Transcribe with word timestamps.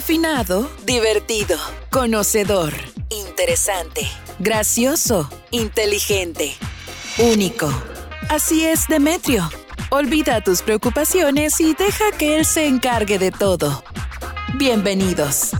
Refinado, 0.00 0.66
divertido, 0.86 1.58
conocedor, 1.90 2.72
interesante, 3.10 4.08
gracioso, 4.38 5.28
inteligente, 5.50 6.54
único. 7.18 7.70
Así 8.30 8.64
es, 8.64 8.88
Demetrio. 8.88 9.50
Olvida 9.90 10.42
tus 10.42 10.62
preocupaciones 10.62 11.60
y 11.60 11.74
deja 11.74 12.12
que 12.12 12.38
él 12.38 12.46
se 12.46 12.66
encargue 12.66 13.18
de 13.18 13.30
todo. 13.30 13.84
Bienvenidos. 14.54 15.50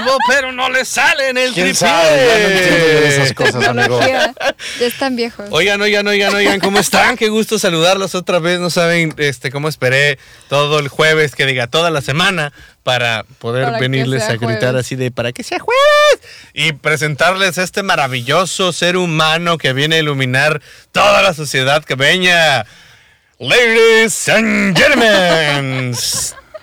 Vivo, 0.00 0.16
pero 0.28 0.52
no 0.52 0.68
le 0.70 0.84
sale 0.84 1.28
en 1.30 1.38
el 1.38 1.52
¿Quién 1.52 1.66
tripié. 1.66 1.74
sabe? 1.74 2.26
Ya 2.26 2.38
no 2.38 2.54
entiendo 2.54 2.86
yo 2.86 3.00
de 3.00 3.08
esas 3.08 3.32
cosas, 3.32 3.66
amigo. 3.66 4.00
Ya, 4.00 4.34
ya 4.80 4.86
están 4.86 5.16
viejos. 5.16 5.46
Oigan, 5.50 5.80
oigan, 5.80 6.06
oigan, 6.06 6.34
oigan, 6.34 6.60
¿cómo 6.60 6.78
están? 6.78 7.16
Qué 7.16 7.28
gusto 7.28 7.58
saludarlos 7.58 8.14
otra 8.14 8.38
vez. 8.38 8.60
No 8.60 8.70
saben 8.70 9.14
este, 9.18 9.50
cómo 9.50 9.68
esperé 9.68 10.18
todo 10.48 10.78
el 10.78 10.88
jueves, 10.88 11.34
que 11.34 11.46
diga 11.46 11.66
toda 11.66 11.90
la 11.90 12.00
semana, 12.02 12.52
para 12.82 13.24
poder 13.38 13.64
Para 13.64 13.78
que 13.78 13.82
venirles 13.82 14.22
a 14.24 14.32
gritar 14.36 14.58
jueves. 14.70 14.80
así 14.86 14.96
de 14.96 15.10
para 15.10 15.32
que 15.32 15.42
sea 15.42 15.58
jueves 15.58 15.78
y 16.54 16.72
presentarles 16.72 17.58
a 17.58 17.62
este 17.62 17.82
maravilloso 17.82 18.72
ser 18.72 18.96
humano 18.96 19.58
que 19.58 19.72
viene 19.72 19.96
a 19.96 19.98
iluminar 19.98 20.62
toda 20.92 21.22
la 21.22 21.34
sociedad 21.34 21.84
cabeña. 21.86 22.64
Ladies 23.38 24.28
and 24.28 24.76
gentlemen. 24.76 25.94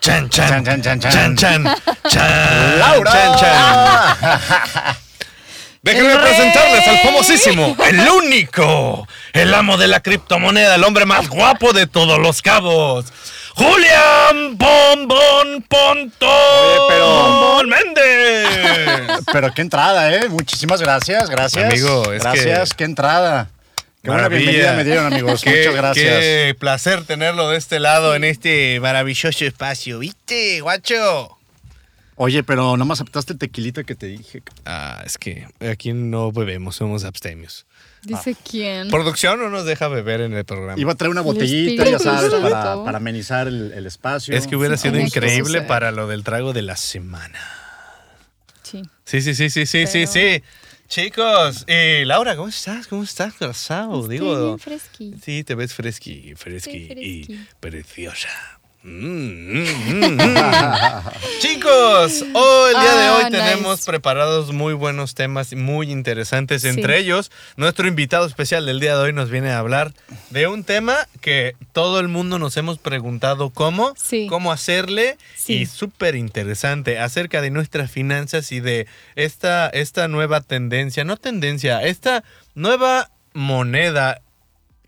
Chan, 0.06 0.30
chan, 0.30 0.64
Chan, 0.64 0.82
chan, 0.84 1.00
chan, 1.00 1.36
chan, 1.36 1.66
chan. 2.10 2.80
¡Laura! 2.80 3.12
chan, 3.12 3.36
chan. 3.40 4.96
Déjenme 5.82 6.14
¡El 6.14 6.20
presentarles 6.20 6.88
al 6.88 6.98
famosísimo, 7.00 7.76
el 7.88 8.00
único, 8.10 9.08
el 9.34 9.54
amo 9.54 9.78
de 9.78 9.88
la 9.88 10.00
criptomoneda, 10.02 10.76
el 10.76 10.84
hombre 10.84 11.06
más 11.06 11.28
guapo 11.28 11.74
de 11.74 11.86
todos 11.88 12.20
los 12.20 12.42
cabos, 12.44 13.06
Julián 13.56 14.58
Bombón 14.58 15.64
Pontón 15.68 16.30
Oye, 16.30 16.80
pero- 16.88 17.62
Méndez. 17.66 19.24
Pero 19.32 19.54
qué 19.54 19.62
entrada, 19.64 20.12
¿eh? 20.14 20.28
Muchísimas 20.30 20.82
gracias, 20.82 21.30
gracias. 21.30 21.66
Amigo, 21.66 22.12
es 22.14 22.22
Gracias, 22.22 22.70
que- 22.72 22.76
qué 22.78 22.84
entrada. 22.84 23.48
Qué 24.06 24.12
buena 24.12 24.28
bienvenida 24.28 24.74
me 24.76 24.84
dieron, 24.84 25.12
amigos. 25.12 25.42
Qué- 25.44 25.50
Muchas 25.68 25.76
gracias. 25.76 26.20
Qué 26.20 26.56
placer 26.60 27.04
tenerlo 27.06 27.50
de 27.50 27.58
este 27.58 27.80
lado 27.80 28.14
en 28.14 28.24
este 28.24 28.80
maravilloso 28.80 29.44
espacio, 29.46 29.98
¿viste, 29.98 30.62
guacho? 30.62 31.36
Oye, 32.16 32.44
pero 32.44 32.78
no 32.78 32.86
me 32.86 32.94
aceptaste 32.94 33.34
el 33.34 33.40
tequilita 33.40 33.84
que 33.84 33.96
te 33.96 34.06
dije. 34.06 34.44
Ah, 34.64 35.02
es 35.06 35.18
que 35.18 35.48
aquí 35.60 35.92
no 35.92 36.32
bebemos, 36.32 36.76
somos 36.76 37.04
abstemios. 37.04 37.66
Dice 38.04 38.36
quién. 38.48 38.90
Producción 38.92 39.40
no 39.40 39.50
nos 39.50 39.66
deja 39.66 39.88
beber 39.88 40.22
en 40.22 40.34
el 40.34 40.46
programa. 40.46 40.80
Iba 40.80 40.92
a 40.92 40.96
traer 40.96 41.10
una 41.10 41.22
El 41.22 41.26
botellita, 41.26 41.84
ya 41.90 41.98
sabes, 41.98 42.32
para, 42.32 42.84
para 42.86 42.98
amenizar 43.00 43.48
el, 43.48 43.74
el 43.74 43.88
espacio. 43.88 44.38
Es 44.38 44.46
que 44.46 44.56
hubiera 44.56 44.78
Sí, 44.78 44.90
sido 44.90 45.00
increíble 45.00 45.64
para 45.64 45.92
lo 45.92 46.06
del 46.08 46.24
trago 46.24 46.54
de 46.54 46.62
la 46.62 46.76
semana. 46.78 47.40
Sí. 48.62 48.84
Sí, 49.04 49.22
sí, 49.22 49.34
sí, 49.34 49.50
sí, 49.50 49.66
sí, 49.66 49.88
sí, 49.88 50.06
sí. 50.06 50.44
Chicos, 50.88 51.66
y 51.68 52.06
Laura, 52.06 52.36
¿cómo 52.36 52.48
estás? 52.48 52.88
¿Cómo 52.88 53.04
estás, 53.04 53.34
corazón? 53.34 54.08
Digo, 54.08 54.46
bien 54.46 54.60
fresqui. 54.60 55.16
sí, 55.24 55.44
te 55.44 55.56
ves 55.56 55.74
fresqui, 55.74 56.36
fresqui 56.36 56.84
Estoy 56.84 57.04
y 57.04 57.24
fresqui. 57.26 57.46
preciosa. 57.60 58.30
Mm, 58.88 59.64
mm, 59.64 60.16
mm. 60.16 60.20
Chicos, 61.40 62.24
hoy, 62.36 62.74
el 62.76 62.82
día 62.82 62.94
de 62.94 63.06
Ah, 63.08 63.20
hoy 63.26 63.32
tenemos 63.32 63.80
nice. 63.80 63.86
preparados 63.92 64.54
muy 64.54 64.74
buenos 64.76 65.16
temas 65.16 65.54
muy 65.56 65.92
interesantes. 65.92 66.62
Sí. 66.62 66.68
Entre 66.68 67.00
ellos, 67.00 67.32
nuestro 67.58 67.88
invitado 67.88 68.28
especial 68.28 68.68
del 68.68 68.80
día 68.80 68.96
de 68.96 69.02
hoy 69.06 69.12
nos 69.14 69.32
viene 69.32 69.50
a 69.50 69.58
hablar 69.58 69.92
de 70.30 70.46
un 70.46 70.64
tema 70.64 71.08
que 71.20 71.56
todo 71.74 72.00
el 72.00 72.10
mundo 72.10 72.38
nos 72.38 72.58
hemos 72.58 72.78
preguntado 72.78 73.50
cómo, 73.50 73.94
Sí. 73.98 74.28
cómo 74.30 74.52
hacerle 74.52 75.18
Sí. 75.36 75.54
y 75.62 75.66
súper 75.66 76.14
interesante 76.14 77.00
acerca 77.00 77.42
de 77.42 77.50
nuestras 77.50 77.90
finanzas 77.90 78.52
y 78.52 78.60
de 78.60 78.86
esta, 79.16 79.68
esta 79.68 80.08
nueva 80.08 80.42
tendencia, 80.42 81.04
no 81.06 81.18
tendencia, 81.18 81.82
esta 81.82 82.24
nueva 82.54 83.10
moneda, 83.34 84.22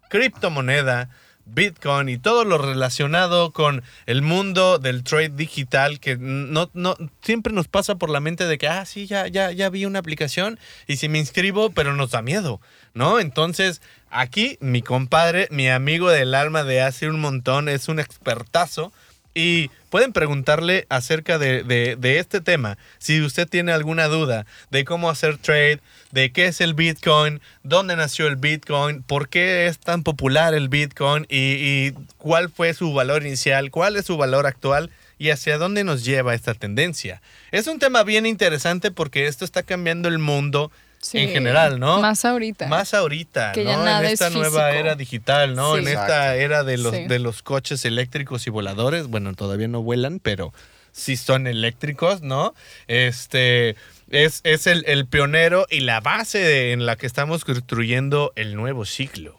criptomoneda, 0.10 1.10
Bitcoin 1.48 2.10
y 2.10 2.18
todo 2.18 2.44
lo 2.46 2.58
relacionado 2.58 3.52
con 3.52 3.84
el 4.06 4.22
mundo 4.22 4.80
del 4.80 5.04
trade 5.04 5.30
digital 5.30 6.00
que 6.00 6.18
no, 6.18 6.70
no 6.74 6.96
siempre 7.22 7.54
nos 7.54 7.68
pasa 7.68 7.96
por 7.96 8.10
la 8.10 8.20
mente 8.20 8.46
de 8.46 8.58
que 8.58 8.68
ah 8.68 8.86
sí 8.86 9.08
ya 9.08 9.28
ya 9.28 9.52
ya 9.52 9.70
vi 9.70 9.86
una 9.86 10.00
aplicación 10.00 10.60
y 10.88 10.98
si 10.98 11.10
me 11.10 11.20
inscribo 11.20 11.72
pero 11.72 11.96
nos 11.96 12.12
da 12.12 12.22
miedo 12.22 12.62
no 12.94 13.20
entonces 13.20 13.82
aquí 14.10 14.58
mi 14.60 14.82
compadre 14.82 15.48
mi 15.52 15.70
amigo 15.70 16.10
del 16.10 16.36
alma 16.36 16.64
de 16.64 16.82
hace 16.82 17.10
un 17.10 17.20
montón 17.20 17.70
es 17.70 17.88
un 17.88 18.00
expertazo 18.00 18.92
y 19.38 19.70
pueden 19.92 20.14
preguntarle 20.14 20.88
acerca 20.90 21.38
de, 21.38 21.62
de- 21.64 22.18
este 22.18 22.42
tema. 22.42 22.80
Si 22.98 23.22
usted 23.22 23.48
tiene 23.48 23.72
alguna 23.72 24.08
duda 24.08 24.48
de 24.72 24.84
cómo 24.84 25.12
hacer 25.12 25.38
trade, 25.38 25.80
de 26.12 26.32
qué 26.32 26.48
es 26.48 26.60
el 26.60 26.74
Bitcoin, 26.74 27.40
dónde 27.62 27.96
nació 27.96 28.26
el 28.26 28.36
Bitcoin, 28.36 29.04
por 29.04 29.30
qué 29.30 29.68
es 29.68 29.78
tan 29.78 30.02
popular 30.02 30.56
el 30.56 30.70
Bitcoin 30.70 31.28
y 31.30 31.92
cuál 32.18 32.50
fue 32.50 32.74
su 32.74 32.92
valor 32.94 33.24
inicial, 33.24 33.70
cuál 33.70 33.96
es 33.96 34.06
su 34.06 34.18
valor 34.18 34.48
actual 34.48 34.90
y 35.20 35.30
hacia 35.30 35.60
dónde 35.60 35.84
nos 35.84 36.04
lleva 36.04 36.34
esta 36.34 36.56
tendencia. 36.56 37.22
Es 37.52 37.68
un 37.68 37.78
tema 37.78 38.02
bien 38.04 38.26
interesante 38.26 38.90
porque 38.90 39.28
esto 39.28 39.46
está 39.46 39.62
cambiando 39.62 40.10
el 40.10 40.18
mundo 40.18 40.72
Sí. 41.10 41.20
en 41.20 41.30
general, 41.30 41.80
¿no? 41.80 42.00
Más 42.02 42.26
ahorita. 42.26 42.68
Más 42.68 42.94
ahorita, 42.94 43.52
Que 43.54 43.64
¿no? 43.64 43.72
ya 43.72 43.78
nada 43.78 44.00
en 44.00 44.06
es 44.08 44.14
esta 44.14 44.30
nueva 44.30 44.72
era 44.72 44.96
digital, 44.96 45.56
¿no? 45.56 45.74
Sí. 45.76 45.80
En 45.82 45.88
Exacto. 45.88 46.14
esta 46.14 46.36
era 46.36 46.64
de 46.64 46.78
los, 46.78 46.96
Sí. 46.96 47.08
de 47.08 47.20
los 47.20 47.44
coches 47.44 47.86
eléctricos 47.86 48.46
y 48.48 48.50
voladores. 48.50 49.08
Bueno, 49.08 49.34
todavía 49.34 49.68
no 49.68 49.82
vuelan, 49.82 50.20
pero 50.20 50.54
sí 50.92 51.16
son 51.18 51.48
eléctricos, 51.48 52.22
¿no? 52.22 52.54
Este 52.88 53.76
es, 54.10 54.42
es 54.44 54.68
el, 54.68 54.84
el 54.88 55.06
pionero 55.06 55.66
y 55.70 55.82
la 55.82 56.00
base 56.02 56.40
de- 56.40 56.72
en 56.74 56.86
la 56.86 56.96
que 56.96 57.06
estamos 57.08 57.46
construyendo 57.46 58.34
el 58.36 58.56
nuevo 58.56 58.86
ciclo. 58.86 59.38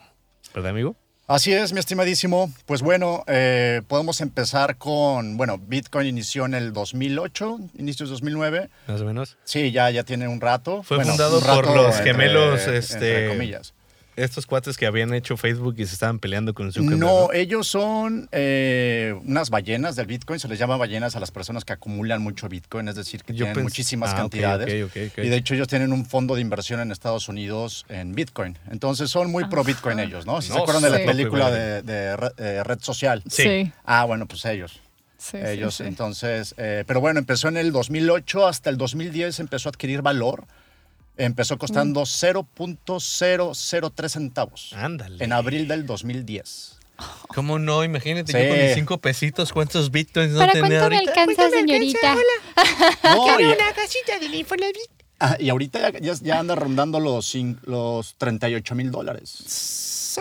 ¿Verdad, 0.55 0.71
amigo? 0.71 0.97
Así 1.29 1.53
es, 1.53 1.75
mi 1.75 1.79
estimadísimo. 1.79 2.51
Pues 2.65 2.81
bueno, 2.81 3.23
eh, 3.27 3.83
podemos 3.87 4.23
empezar 4.23 4.79
con, 4.79 5.37
bueno, 5.37 5.59
Bitcoin 5.59 6.07
inició 6.07 6.47
en 6.47 6.55
el 6.55 6.73
2008, 6.73 7.59
inicios 7.77 8.09
2009. 8.09 8.71
Más 8.87 9.01
o 9.03 9.05
menos. 9.05 9.37
Sí, 9.45 9.71
ya, 9.71 9.91
ya 9.91 10.05
tiene 10.05 10.27
un 10.27 10.41
rato. 10.41 10.83
Fue 10.83 10.97
Bueno, 10.97 11.11
fundado 11.13 11.41
rato 11.41 11.63
por 11.65 11.77
los 11.77 11.97
entre- 11.99 12.13
gemelos, 12.13 12.61
entre 12.61 12.79
este, 12.79 13.29
comillas. 13.29 13.75
Estos 14.19 14.47
cuates 14.47 14.77
que 14.77 14.87
habían 14.87 15.15
hecho 15.15 15.37
Facebook 15.37 15.77
y 15.79 15.87
se 15.87 15.95
estaban 15.95 16.19
peleando 16.19 16.53
con 16.55 16.73
Zuckerberg. 16.73 16.99
No, 16.99 17.33
ellos 17.33 17.69
son 17.69 18.29
eh, 18.33 19.15
unas 19.25 19.49
ballenas 19.51 19.95
del 19.97 20.07
Bitcoin. 20.07 20.41
Se 20.41 20.49
les 20.49 20.59
llama 20.59 20.77
ballenas 20.77 21.15
a 21.17 21.21
las 21.21 21.31
personas 21.31 21.65
que 21.65 21.73
acumulan 21.73 22.21
mucho 22.21 22.49
Bitcoin, 22.49 22.89
es 22.89 22.97
decir, 22.97 23.23
que 23.23 23.33
Yo 23.33 23.45
tienen 23.45 23.57
pens- 23.57 23.63
muchísimas 23.63 24.13
Ah, 24.13 24.17
cantidades. 24.17 24.69
Y 25.17 25.29
de 25.29 25.37
hecho 25.37 25.55
ellos 25.55 25.69
tienen 25.69 25.93
un 25.93 26.05
fondo 26.05 26.35
de 26.35 26.41
inversión 26.41 26.81
en 26.81 26.91
Estados 26.91 27.29
Unidos 27.29 27.87
en 27.89 28.15
Bitcoin. 28.15 28.59
Entonces 28.71 29.11
son 29.11 29.31
muy 29.31 29.45
pro 29.49 29.63
Bitcoin 29.65 29.99
ellos, 30.01 30.27
¿no? 30.27 30.43
Si 30.43 30.49
se 30.49 30.55
No, 30.55 30.61
acuerdan 30.63 30.83
de 30.83 30.91
la 30.91 30.99
sí. 30.99 31.05
película 31.05 31.51
de, 31.51 31.83
eh, 32.39 32.63
Red 32.65 32.81
Social. 32.81 33.23
Sí. 33.29 33.43
Sí. 33.45 33.73
Ah, 33.85 34.05
bueno, 34.05 34.27
pues 34.27 34.45
ellos. 34.47 34.81
Sí, 35.17 35.37
sí, 35.37 35.47
ellos, 35.47 35.75
sí. 35.77 35.83
entonces, 35.85 36.55
eh, 36.59 36.85
pero 36.87 37.01
bueno, 37.01 37.19
empezó 37.19 37.49
en 37.49 37.57
el 37.57 37.73
2008 37.73 38.47
hasta 38.47 38.71
el 38.71 38.77
2010, 38.77 39.41
empezó 39.41 39.69
a 39.69 39.71
adquirir 39.71 40.01
valor. 40.03 40.45
Empezó 41.19 41.59
costando 41.59 42.03
0.003 42.03 44.09
centavos 44.09 44.73
Ándale. 44.73 45.23
en 45.25 45.33
abril 45.33 45.67
del 45.69 45.85
2010. 45.85 46.77
¿Cómo 47.35 47.59
no? 47.59 47.85
Imagínate, 47.85 48.33
Sí. 48.33 48.39
yo 48.39 48.49
con 48.55 48.59
mis 48.65 48.75
cinco 48.75 48.99
pesitos, 48.99 49.53
¿cuántos 49.53 49.91
bitcoins 49.91 50.33
no 50.33 50.39
¿Para 50.41 50.53
tenía 50.53 50.81
cuánto 50.81 50.91
me 50.91 50.97
ahorita? 50.97 51.21
alcanza, 51.23 51.51
señorita? 51.51 52.15
No, 53.05 53.41
y, 53.41 53.55
Ah, 55.21 55.37
y 55.41 55.49
ahorita 55.51 55.91
ya, 55.93 55.99
ya- 55.99 56.15
ya 56.23 56.39
anda 56.39 56.55
rondando 56.55 57.01
los, 57.01 57.35
cin- 57.35 57.59
los 57.65 58.15
38 58.19 58.75
mil 58.77 58.91
dólares. 58.93 60.17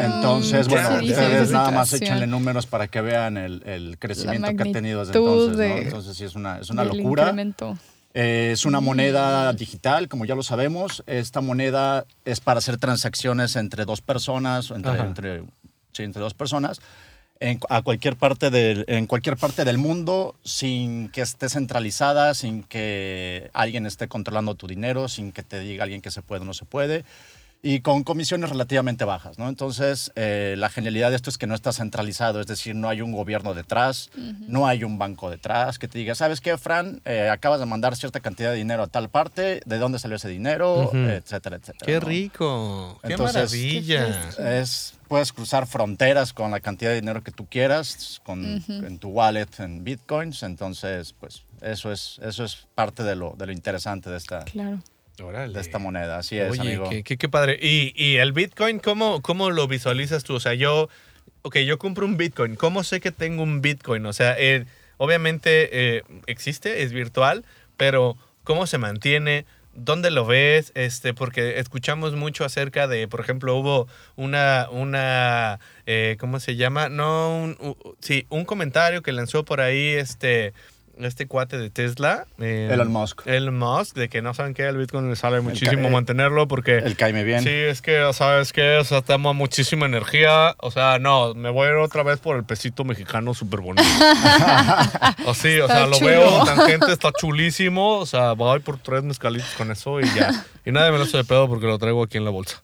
Entonces, 0.00 0.66
bueno, 0.68 0.98
dice 0.98 1.12
ustedes 1.12 1.42
esa 1.48 1.52
nada 1.52 1.70
más 1.70 1.88
situación. 1.88 2.16
échenle 2.18 2.26
números 2.26 2.66
para 2.66 2.88
que 2.88 3.00
vean 3.00 3.36
el, 3.36 3.62
el 3.64 3.98
crecimiento 3.98 4.48
que 4.56 4.68
ha 4.68 4.72
tenido 4.72 5.04
desde 5.04 5.16
entonces. 5.18 5.50
¿no? 5.52 5.56
de- 5.56 5.78
Entonces, 5.82 6.16
sí, 6.16 6.24
es 6.24 6.34
una, 6.34 6.58
es 6.58 6.70
una 6.70 6.84
Del 6.84 6.96
locura. 6.98 7.22
incremento. 7.24 7.78
Eh, 8.18 8.52
es 8.52 8.64
una 8.64 8.80
moneda 8.80 9.52
digital, 9.52 10.08
como 10.08 10.24
ya 10.24 10.34
lo 10.34 10.42
sabemos. 10.42 11.04
Esta 11.06 11.42
moneda 11.42 12.06
es 12.24 12.40
para 12.40 12.58
hacer 12.58 12.78
transacciones 12.78 13.56
entre 13.56 13.84
dos 13.84 14.00
personas, 14.00 14.70
entre, 14.70 14.98
entre, 15.00 15.42
sí, 15.92 16.02
entre 16.02 16.22
dos 16.22 16.32
personas. 16.32 16.80
en, 17.40 17.60
a 17.68 17.82
cualquier 17.82 18.16
parte 18.16 18.48
del, 18.48 18.86
en 18.88 19.06
cualquier 19.06 19.36
parte 19.36 19.66
del 19.66 19.76
mundo 19.76 20.34
sin 20.44 21.10
que 21.10 21.20
esté 21.20 21.50
centralizada, 21.50 22.32
sin 22.32 22.62
que 22.62 23.50
alguien 23.52 23.84
esté 23.84 24.08
controlando 24.08 24.54
tu 24.54 24.66
dinero, 24.66 25.08
sin 25.08 25.30
que 25.30 25.42
te 25.42 25.60
diga 25.60 25.84
alguien 25.84 26.00
que 26.00 26.10
se 26.10 26.22
puede 26.22 26.40
o 26.40 26.46
no 26.46 26.54
se 26.54 26.64
puede 26.64 27.04
y 27.62 27.80
con 27.80 28.04
comisiones 28.04 28.50
relativamente 28.50 29.04
bajas, 29.04 29.38
¿no? 29.38 29.48
Entonces, 29.48 30.12
eh, 30.14 30.54
la 30.56 30.68
genialidad 30.68 31.10
de 31.10 31.16
esto 31.16 31.30
es 31.30 31.38
que 31.38 31.46
no 31.46 31.54
está 31.54 31.72
centralizado, 31.72 32.40
es 32.40 32.46
decir, 32.46 32.74
no 32.76 32.88
hay 32.88 33.00
un 33.00 33.12
gobierno 33.12 33.54
detrás, 33.54 34.10
no 34.14 34.66
hay 34.66 34.84
un 34.84 34.98
banco 34.98 35.30
detrás 35.30 35.78
que 35.78 35.88
te 35.88 35.98
diga, 35.98 36.14
¿sabes 36.14 36.40
qué, 36.40 36.56
Fran? 36.58 37.00
Eh, 37.04 37.28
acabas 37.28 37.58
de 37.58 37.66
mandar 37.66 37.96
cierta 37.96 38.20
cantidad 38.20 38.50
de 38.50 38.56
dinero 38.56 38.84
a 38.84 38.86
tal 38.86 39.08
parte, 39.08 39.62
¿de 39.64 39.78
dónde 39.78 39.98
salió 39.98 40.16
ese 40.16 40.28
dinero? 40.28 40.90
Etcétera, 40.94 41.56
etcétera. 41.56 41.86
Qué 41.86 41.94
¿no? 41.94 42.00
rico. 42.06 43.00
Qué 43.02 43.12
Entonces, 43.12 43.34
maravilla. 43.52 44.30
Es, 44.60 44.94
puedes 45.08 45.32
cruzar 45.32 45.66
fronteras 45.66 46.32
con 46.32 46.50
la 46.50 46.60
cantidad 46.60 46.90
de 46.90 47.00
dinero 47.00 47.22
que 47.24 47.32
tú 47.32 47.46
quieras, 47.46 48.20
con, 48.24 48.62
en 48.68 48.98
tu 48.98 49.08
wallet, 49.08 49.48
en 49.58 49.82
bitcoins. 49.82 50.42
Entonces, 50.42 51.14
pues 51.18 51.42
eso 51.62 51.90
es, 51.90 52.20
eso 52.22 52.44
es 52.44 52.66
parte 52.74 53.02
de 53.02 53.16
lo, 53.16 53.34
de 53.36 53.46
lo 53.46 53.52
interesante 53.52 54.10
de 54.10 54.18
esta, 54.18 54.44
Claro. 54.44 54.80
Órale. 55.22 55.54
de 55.54 55.60
esta 55.60 55.78
moneda. 55.78 56.18
Así 56.18 56.38
es, 56.38 56.50
Oye, 56.50 56.60
amigo. 56.60 56.88
qué, 56.90 57.02
qué- 57.02 57.16
qué 57.16 57.28
padre. 57.28 57.58
¿Y, 57.60 57.92
y 57.96 58.16
el 58.16 58.32
Bitcoin, 58.32 58.78
¿cómo, 58.78 59.22
¿cómo 59.22 59.50
lo 59.50 59.66
visualizas 59.68 60.24
tú? 60.24 60.34
O 60.34 60.40
sea, 60.40 60.54
yo, 60.54 60.88
ok, 61.42 61.58
yo 61.58 61.78
compro 61.78 62.04
un 62.06 62.16
Bitcoin. 62.16 62.56
¿Cómo 62.56 62.84
sé 62.84 63.00
que 63.00 63.10
tengo 63.12 63.42
un 63.42 63.62
Bitcoin? 63.62 64.04
O 64.06 64.12
sea, 64.12 64.34
eh, 64.38 64.66
obviamente 64.98 65.96
eh, 65.98 66.02
existe, 66.26 66.82
es 66.82 66.92
virtual, 66.92 67.44
pero 67.76 68.16
¿cómo 68.44 68.66
se 68.66 68.78
mantiene? 68.78 69.46
¿Dónde 69.78 70.10
lo 70.10 70.24
ves? 70.24 70.72
Este, 70.74 71.12
porque 71.12 71.58
escuchamos 71.58 72.14
mucho 72.14 72.46
acerca 72.46 72.86
de, 72.88 73.08
por 73.08 73.20
ejemplo, 73.20 73.54
hubo 73.56 73.88
una, 74.16 74.68
una 74.70 75.60
eh, 75.84 76.16
¿cómo 76.18 76.40
se 76.40 76.56
llama? 76.56 76.88
No, 76.88 77.28
un, 77.42 77.76
sí, 78.00 78.26
un 78.30 78.46
comentario 78.46 79.02
que 79.02 79.12
lanzó 79.12 79.44
por 79.44 79.60
ahí 79.60 79.88
este, 79.88 80.54
este 80.98 81.26
cuate 81.26 81.58
de 81.58 81.70
Tesla. 81.70 82.26
eh, 82.38 82.68
Elon 82.72 82.90
Musk. 82.90 83.26
Elon 83.26 83.58
Musk, 83.58 83.94
de 83.96 84.08
que 84.08 84.22
no 84.22 84.32
saben 84.34 84.54
que 84.54 84.62
el 84.66 84.76
Bitcoin 84.76 85.08
le 85.10 85.16
sale 85.16 85.40
muchísimo 85.40 85.84
ca- 85.84 85.88
mantenerlo 85.90 86.48
porque... 86.48 86.78
El 86.78 86.96
caime 86.96 87.22
bien. 87.24 87.42
Sí, 87.42 87.50
es 87.50 87.82
que, 87.82 88.08
¿sabes 88.12 88.52
qué? 88.52 88.76
O 88.78 88.84
sea, 88.84 89.02
toma 89.02 89.32
muchísima 89.32 89.86
energía. 89.86 90.54
O 90.58 90.70
sea, 90.70 90.98
no, 90.98 91.34
me 91.34 91.50
voy 91.50 91.66
a 91.66 91.70
ir 91.70 91.76
otra 91.76 92.02
vez 92.02 92.18
por 92.20 92.36
el 92.36 92.44
pesito 92.44 92.84
mexicano 92.84 93.34
súper 93.34 93.60
bonito. 93.60 93.82
o 95.26 95.34
sí, 95.34 95.58
o 95.58 95.66
sea, 95.66 95.86
lo 95.86 95.96
chulo. 95.98 96.10
veo, 96.10 96.44
tangente 96.44 96.92
está 96.92 97.12
chulísimo. 97.12 97.98
O 97.98 98.06
sea, 98.06 98.32
voy 98.32 98.60
por 98.60 98.78
tres 98.78 99.02
mezcalitos 99.02 99.50
con 99.56 99.70
eso 99.70 100.00
y 100.00 100.04
ya. 100.14 100.44
Y 100.64 100.72
nadie 100.72 100.90
me 100.92 100.98
lo 100.98 101.04
hace 101.04 101.18
de 101.18 101.24
pedo 101.24 101.48
porque 101.48 101.66
lo 101.66 101.78
traigo 101.78 102.02
aquí 102.02 102.16
en 102.18 102.24
la 102.24 102.30
bolsa. 102.30 102.62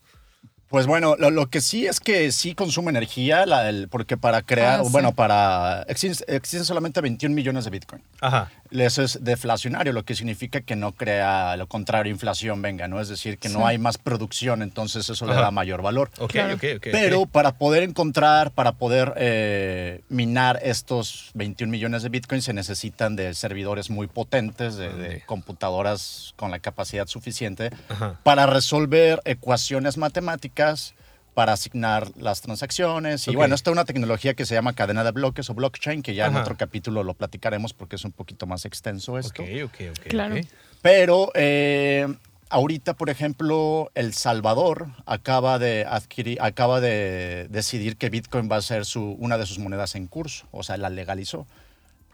Pues 0.72 0.86
bueno, 0.86 1.16
lo, 1.18 1.30
lo 1.30 1.48
que 1.50 1.60
sí 1.60 1.86
es 1.86 2.00
que 2.00 2.32
sí 2.32 2.54
consume 2.54 2.88
energía, 2.88 3.44
la- 3.44 3.68
el- 3.68 3.88
porque 3.88 4.16
para 4.16 4.40
crear, 4.40 4.80
Ah, 4.80 4.84
sí. 4.84 4.90
bueno, 4.90 5.12
para... 5.12 5.82
Existen, 5.86 6.34
existen 6.34 6.64
solamente 6.64 7.02
21 7.02 7.34
millones 7.34 7.64
de 7.64 7.70
Bitcoin. 7.70 8.02
Ajá. 8.22 8.50
Eso 8.72 9.02
es 9.02 9.18
deflacionario, 9.22 9.92
lo 9.92 10.04
que 10.04 10.14
significa 10.14 10.60
que 10.62 10.76
no 10.76 10.92
crea 10.92 11.56
lo 11.56 11.66
contrario, 11.66 12.10
inflación 12.12 12.62
venga, 12.62 12.88
¿no? 12.88 13.00
Es 13.00 13.08
decir, 13.08 13.38
que 13.38 13.48
Sí. 13.48 13.54
no 13.54 13.66
hay 13.66 13.78
más 13.78 13.98
producción, 13.98 14.62
entonces 14.62 15.08
eso 15.08 15.26
le 15.26 15.34
da 15.34 15.50
mayor 15.50 15.82
valor. 15.82 16.10
Ok, 16.18 16.32
Claro. 16.32 16.54
ok, 16.54 16.64
ok. 16.76 16.86
Pero 16.90 17.26
para 17.26 17.52
poder 17.58 17.82
encontrar, 17.82 18.50
para 18.52 18.72
poder 18.72 19.12
eh, 19.16 20.00
minar 20.08 20.58
estos 20.62 21.30
21 21.34 21.70
millones 21.70 22.02
de 22.02 22.08
Bitcoin 22.08 22.40
se 22.42 22.52
necesitan 22.52 23.14
de 23.16 23.34
servidores 23.34 23.90
muy 23.90 24.06
potentes, 24.06 24.76
de, 24.76 24.88
de 24.92 25.20
computadoras 25.26 26.32
con 26.36 26.50
la 26.50 26.58
capacidad 26.58 27.06
suficiente 27.06 27.70
Ajá. 27.88 28.18
para 28.22 28.46
resolver 28.46 29.20
ecuaciones 29.24 29.96
matemáticas, 29.98 30.94
para 31.34 31.52
asignar 31.54 32.10
las 32.16 32.40
transacciones. 32.42 33.26
Y 33.28 33.34
bueno, 33.34 33.54
esta 33.54 33.70
es 33.70 33.72
una 33.72 33.84
tecnología 33.84 34.34
que 34.34 34.44
se 34.44 34.54
llama 34.54 34.74
cadena 34.74 35.02
de 35.04 35.12
bloques 35.12 35.48
o 35.50 35.54
blockchain, 35.54 36.02
que 36.02 36.14
ya 36.14 36.26
en 36.26 36.36
otro 36.36 36.56
capítulo 36.56 37.02
lo 37.04 37.14
platicaremos 37.14 37.72
porque 37.72 37.96
es 37.96 38.04
un 38.04 38.12
poquito 38.12 38.46
más 38.46 38.64
extenso 38.64 39.18
esto. 39.18 39.42
Ok, 39.42 39.48
ok, 39.64 39.74
ok. 39.90 40.06
Claro. 40.08 40.34
Pero 40.82 41.30
eh, 41.34 42.06
ahorita, 42.50 42.94
por 42.94 43.08
ejemplo, 43.08 43.90
El 43.94 44.12
Salvador 44.12 44.88
acaba 45.06 45.58
de 45.58 45.86
adquirir, 45.88 46.38
acaba 46.42 46.80
de 46.80 47.46
decidir 47.50 47.96
que 47.96 48.10
Bitcoin 48.10 48.50
va 48.50 48.56
a 48.56 48.62
ser 48.62 48.84
su, 48.84 49.12
una 49.18 49.38
de 49.38 49.46
sus 49.46 49.58
monedas 49.58 49.94
en 49.94 50.08
curso, 50.08 50.46
o 50.50 50.62
sea, 50.62 50.76
la 50.76 50.90
legalizó. 50.90 51.46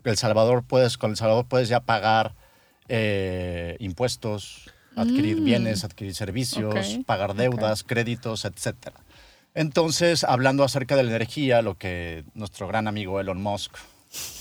El 0.04 0.16
Salvador 0.16 0.62
puedes, 0.62 0.96
con 0.96 1.10
El 1.10 1.16
Salvador 1.16 1.46
puedes 1.46 1.68
ya 1.68 1.80
pagar 1.80 2.34
eh, 2.88 3.76
impuestos, 3.80 4.70
adquirir 4.96 5.40
Mm. 5.40 5.44
bienes, 5.44 5.84
adquirir 5.84 6.14
servicios, 6.14 6.98
pagar 7.04 7.34
deudas, 7.34 7.82
créditos, 7.82 8.44
etcétera. 8.44 8.96
Entonces, 9.54 10.24
hablando 10.24 10.62
acerca 10.64 10.94
de 10.96 11.02
la 11.02 11.10
energía, 11.10 11.62
lo 11.62 11.76
que 11.76 12.24
nuestro 12.34 12.68
gran 12.68 12.86
amigo 12.88 13.20
Elon 13.20 13.42
Musk, 13.42 13.74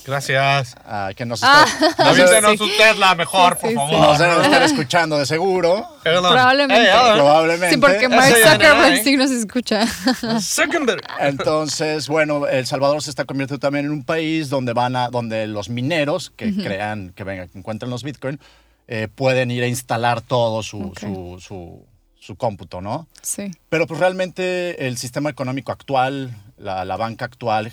Gracias. 0.06 0.76
ah, 0.86 1.12
que 1.14 1.26
nos 1.26 1.42
Ah. 1.44 1.66
está, 1.90 2.10
Avísenos 2.10 2.58
su 2.58 2.70
Tesla 2.78 3.16
mejor, 3.16 3.58
Sí, 3.62 3.62
por 3.62 3.70
sí, 3.70 3.70
sí. 3.70 3.76
favor. 3.76 4.00
nos 4.08 4.20
debe 4.20 4.42
estar 4.44 4.64
escuchando 4.64 5.18
de 5.18 5.26
seguro. 5.26 5.86
Probablemente. 6.04 6.86
Eh, 6.88 6.94
hola. 6.94 7.14
Probablemente. 7.16 7.76
Sí, 7.76 7.82
porque 7.82 8.08
Mark 8.08 8.34
Zuckerberg 8.34 8.76
hay. 8.94 9.04
sí 9.04 9.18
nos 9.18 9.32
escucha. 9.32 9.86
Zuckerberg. 10.42 11.02
Entonces, 11.20 12.08
bueno, 12.08 12.48
El 12.48 12.66
Salvador 12.66 13.02
se 13.02 13.10
está 13.10 13.26
convirtiendo 13.26 13.60
también 13.60 13.86
en 13.86 13.92
un 13.92 14.06
país 14.06 14.50
donde 14.50 14.72
van 14.72 14.96
a, 14.96 15.10
donde 15.10 15.48
los 15.48 15.68
mineros 15.70 16.30
que 16.30 16.54
crean, 16.56 17.12
que 17.14 17.26
vengan, 17.26 17.50
que 17.50 17.58
encuentren 17.60 17.90
los 17.92 18.04
Bitcoin, 18.04 18.40
eh, 18.88 19.10
pueden 19.14 19.52
ir 19.52 19.64
a 19.64 19.68
instalar 19.68 20.22
todo 20.22 20.64
su, 20.64 20.94
su, 20.98 21.38
su, 21.42 21.86
su 22.20 22.36
cómputo, 22.36 22.82
¿no? 22.82 23.08
Sí. 23.22 23.52
Pero 23.70 23.88
pues 23.88 24.00
realmente 24.00 24.88
el 24.88 24.98
sistema 24.98 25.30
económico 25.30 25.72
actual, 25.72 26.36
la, 26.58 26.86
la 26.86 26.98
banca 26.98 27.26
actual, 27.26 27.72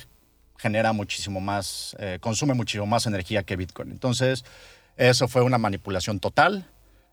genera 0.58 0.92
muchísimo 0.92 1.40
más, 1.40 1.96
eh, 1.98 2.18
consume 2.20 2.54
muchísimo 2.54 2.86
más 2.86 3.06
energía 3.06 3.42
que 3.42 3.56
Bitcoin. 3.56 3.90
Entonces, 3.90 4.44
eso 4.96 5.28
fue 5.28 5.42
una 5.42 5.58
manipulación 5.58 6.20
total. 6.20 6.66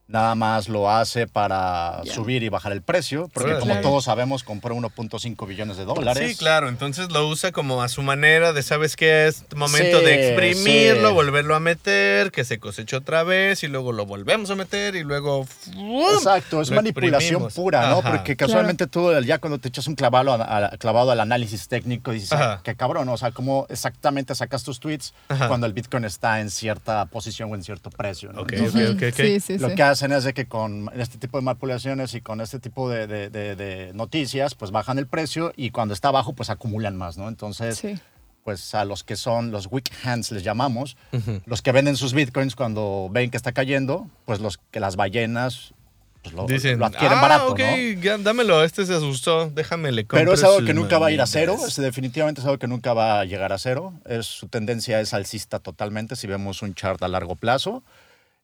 Nada 0.07 0.35
más 0.35 0.67
lo 0.67 0.89
hace 0.91 1.25
para 1.25 2.01
subir 2.03 2.43
y 2.43 2.49
bajar 2.49 2.73
el 2.73 2.81
precio, 2.81 3.29
porque 3.33 3.51
Sí, 3.53 3.59
como 3.59 3.71
claro. 3.71 3.81
todos 3.87 4.03
sabemos, 4.03 4.43
compró 4.43 4.75
1.5 4.75 5.47
billones 5.47 5.77
de 5.77 5.85
dólares. 5.85 6.31
Sí, 6.31 6.35
claro. 6.35 6.67
Entonces 6.67 7.09
lo 7.11 7.25
usa 7.29 7.53
como 7.53 7.81
a 7.81 7.87
su 7.87 8.01
manera 8.01 8.51
de, 8.51 8.61
¿sabes 8.61 8.97
qué? 8.97 9.27
Es 9.27 9.45
momento 9.55 9.99
Sí, 9.99 10.05
de 10.05 10.27
exprimirlo, 10.27 11.09
sí. 11.09 11.13
volverlo 11.13 11.55
a 11.55 11.61
meter, 11.61 12.31
que 12.31 12.43
se 12.43 12.59
coseche 12.59 12.97
otra 12.97 13.23
vez 13.23 13.63
y 13.63 13.69
luego 13.69 13.93
lo 13.93 14.05
volvemos 14.05 14.49
a 14.51 14.55
meter 14.55 14.95
y 14.97 15.03
luego... 15.03 15.45
¡fum! 15.45 16.03
Exacto, 16.15 16.61
es 16.61 16.69
Lo 16.71 16.75
manipulación 16.75 17.21
exprimimos. 17.43 17.53
pura, 17.53 17.89
¿no? 17.89 17.99
Ajá. 17.99 18.11
Porque 18.11 18.35
casualmente 18.35 18.87
tú 18.87 19.17
ya 19.21 19.37
cuando 19.37 19.59
te 19.59 19.69
echas 19.69 19.87
un 19.87 19.95
clavado, 19.95 20.33
a- 20.33 20.65
a- 20.73 20.77
clavado 20.77 21.11
al 21.11 21.21
análisis 21.21 21.69
técnico 21.69 22.11
dices, 22.11 22.33
ah, 22.33 22.59
qué 22.65 22.75
cabrón, 22.75 23.07
o 23.07 23.15
sea, 23.15 23.31
cómo 23.31 23.65
exactamente 23.69 24.35
sacas 24.35 24.63
tus 24.63 24.81
tweets 24.81 25.13
Ajá. 25.29 25.47
cuando 25.47 25.67
el 25.67 25.73
Bitcoin 25.73 26.03
está 26.03 26.41
en 26.41 26.49
cierta 26.49 27.05
posición 27.05 27.49
o 27.49 27.55
en 27.55 27.63
cierto 27.63 27.89
precio, 27.91 28.33
¿no? 28.33 28.41
Ok, 28.41 28.51
Entonces, 28.51 28.89
ok, 28.89 28.95
ok, 28.97 29.03
ok. 29.13 29.15
Sí, 29.15 29.39
sí, 29.39 29.57
Lo 29.57 29.69
sí. 29.69 29.75
que 29.75 29.83
hacen 30.01 30.11
es 30.17 30.23
de 30.23 30.33
que 30.33 30.45
con 30.47 30.89
este 30.95 31.17
tipo 31.17 31.37
de 31.37 31.43
manipulaciones 31.43 32.13
y 32.15 32.21
con 32.21 32.41
este 32.41 32.59
tipo 32.59 32.89
de, 32.89 33.07
de- 33.07 33.29
de- 33.29 33.55
de 33.55 33.93
noticias, 33.93 34.55
pues 34.55 34.71
bajan 34.71 34.97
el 34.97 35.07
precio 35.07 35.53
y 35.55 35.69
cuando 35.71 35.93
está 35.93 36.07
abajo, 36.09 36.33
pues 36.33 36.49
acumulan 36.49 36.95
más, 36.97 37.17
¿no? 37.17 37.27
Entonces, 37.29 37.77
Sí. 37.77 37.99
pues 38.43 38.73
a 38.73 38.85
los 38.85 39.03
que 39.03 39.15
son 39.15 39.51
los 39.51 39.67
weak 39.71 39.91
hands 40.03 40.31
les 40.31 40.43
llamamos, 40.43 40.97
los 41.45 41.61
que 41.61 41.71
venden 41.71 41.95
sus 41.95 42.13
bitcoins 42.13 42.55
cuando 42.55 43.07
ven 43.11 43.29
que 43.29 43.37
está 43.37 43.51
cayendo, 43.51 44.07
pues 44.25 44.39
los 44.39 44.57
que 44.71 44.79
las 44.79 44.95
ballenas 44.95 45.73
pues 46.23 46.35
lo, 46.35 46.45
Dicen, 46.45 46.77
lo 46.77 46.85
adquieren 46.85 47.17
ah, 47.17 47.21
barato, 47.21 47.47
ok, 47.51 47.59
¿no? 47.59 48.01
ya, 48.01 48.15
dámelo, 48.19 48.63
este 48.63 48.85
se 48.85 48.93
asustó, 48.93 49.49
déjame 49.49 49.91
le 49.91 50.03
compro 50.03 50.19
Pero 50.19 50.33
es 50.33 50.43
algo 50.43 50.63
que 50.63 50.73
nunca 50.75 50.99
va 50.99 51.07
a 51.07 51.11
ir 51.11 51.19
a 51.19 51.25
cero, 51.25 51.57
es, 51.67 51.75
definitivamente 51.77 52.41
es 52.41 52.45
algo 52.45 52.59
que 52.59 52.67
nunca 52.67 52.93
va 52.93 53.19
a 53.21 53.25
llegar 53.25 53.51
a 53.53 53.57
cero. 53.57 53.93
Es, 54.05 54.27
su 54.27 54.47
tendencia 54.47 54.99
es 55.01 55.15
alcista 55.15 55.57
totalmente 55.57 56.15
si 56.15 56.27
vemos 56.27 56.61
un 56.61 56.75
chart 56.75 57.01
a 57.01 57.07
largo 57.07 57.35
plazo. 57.35 57.81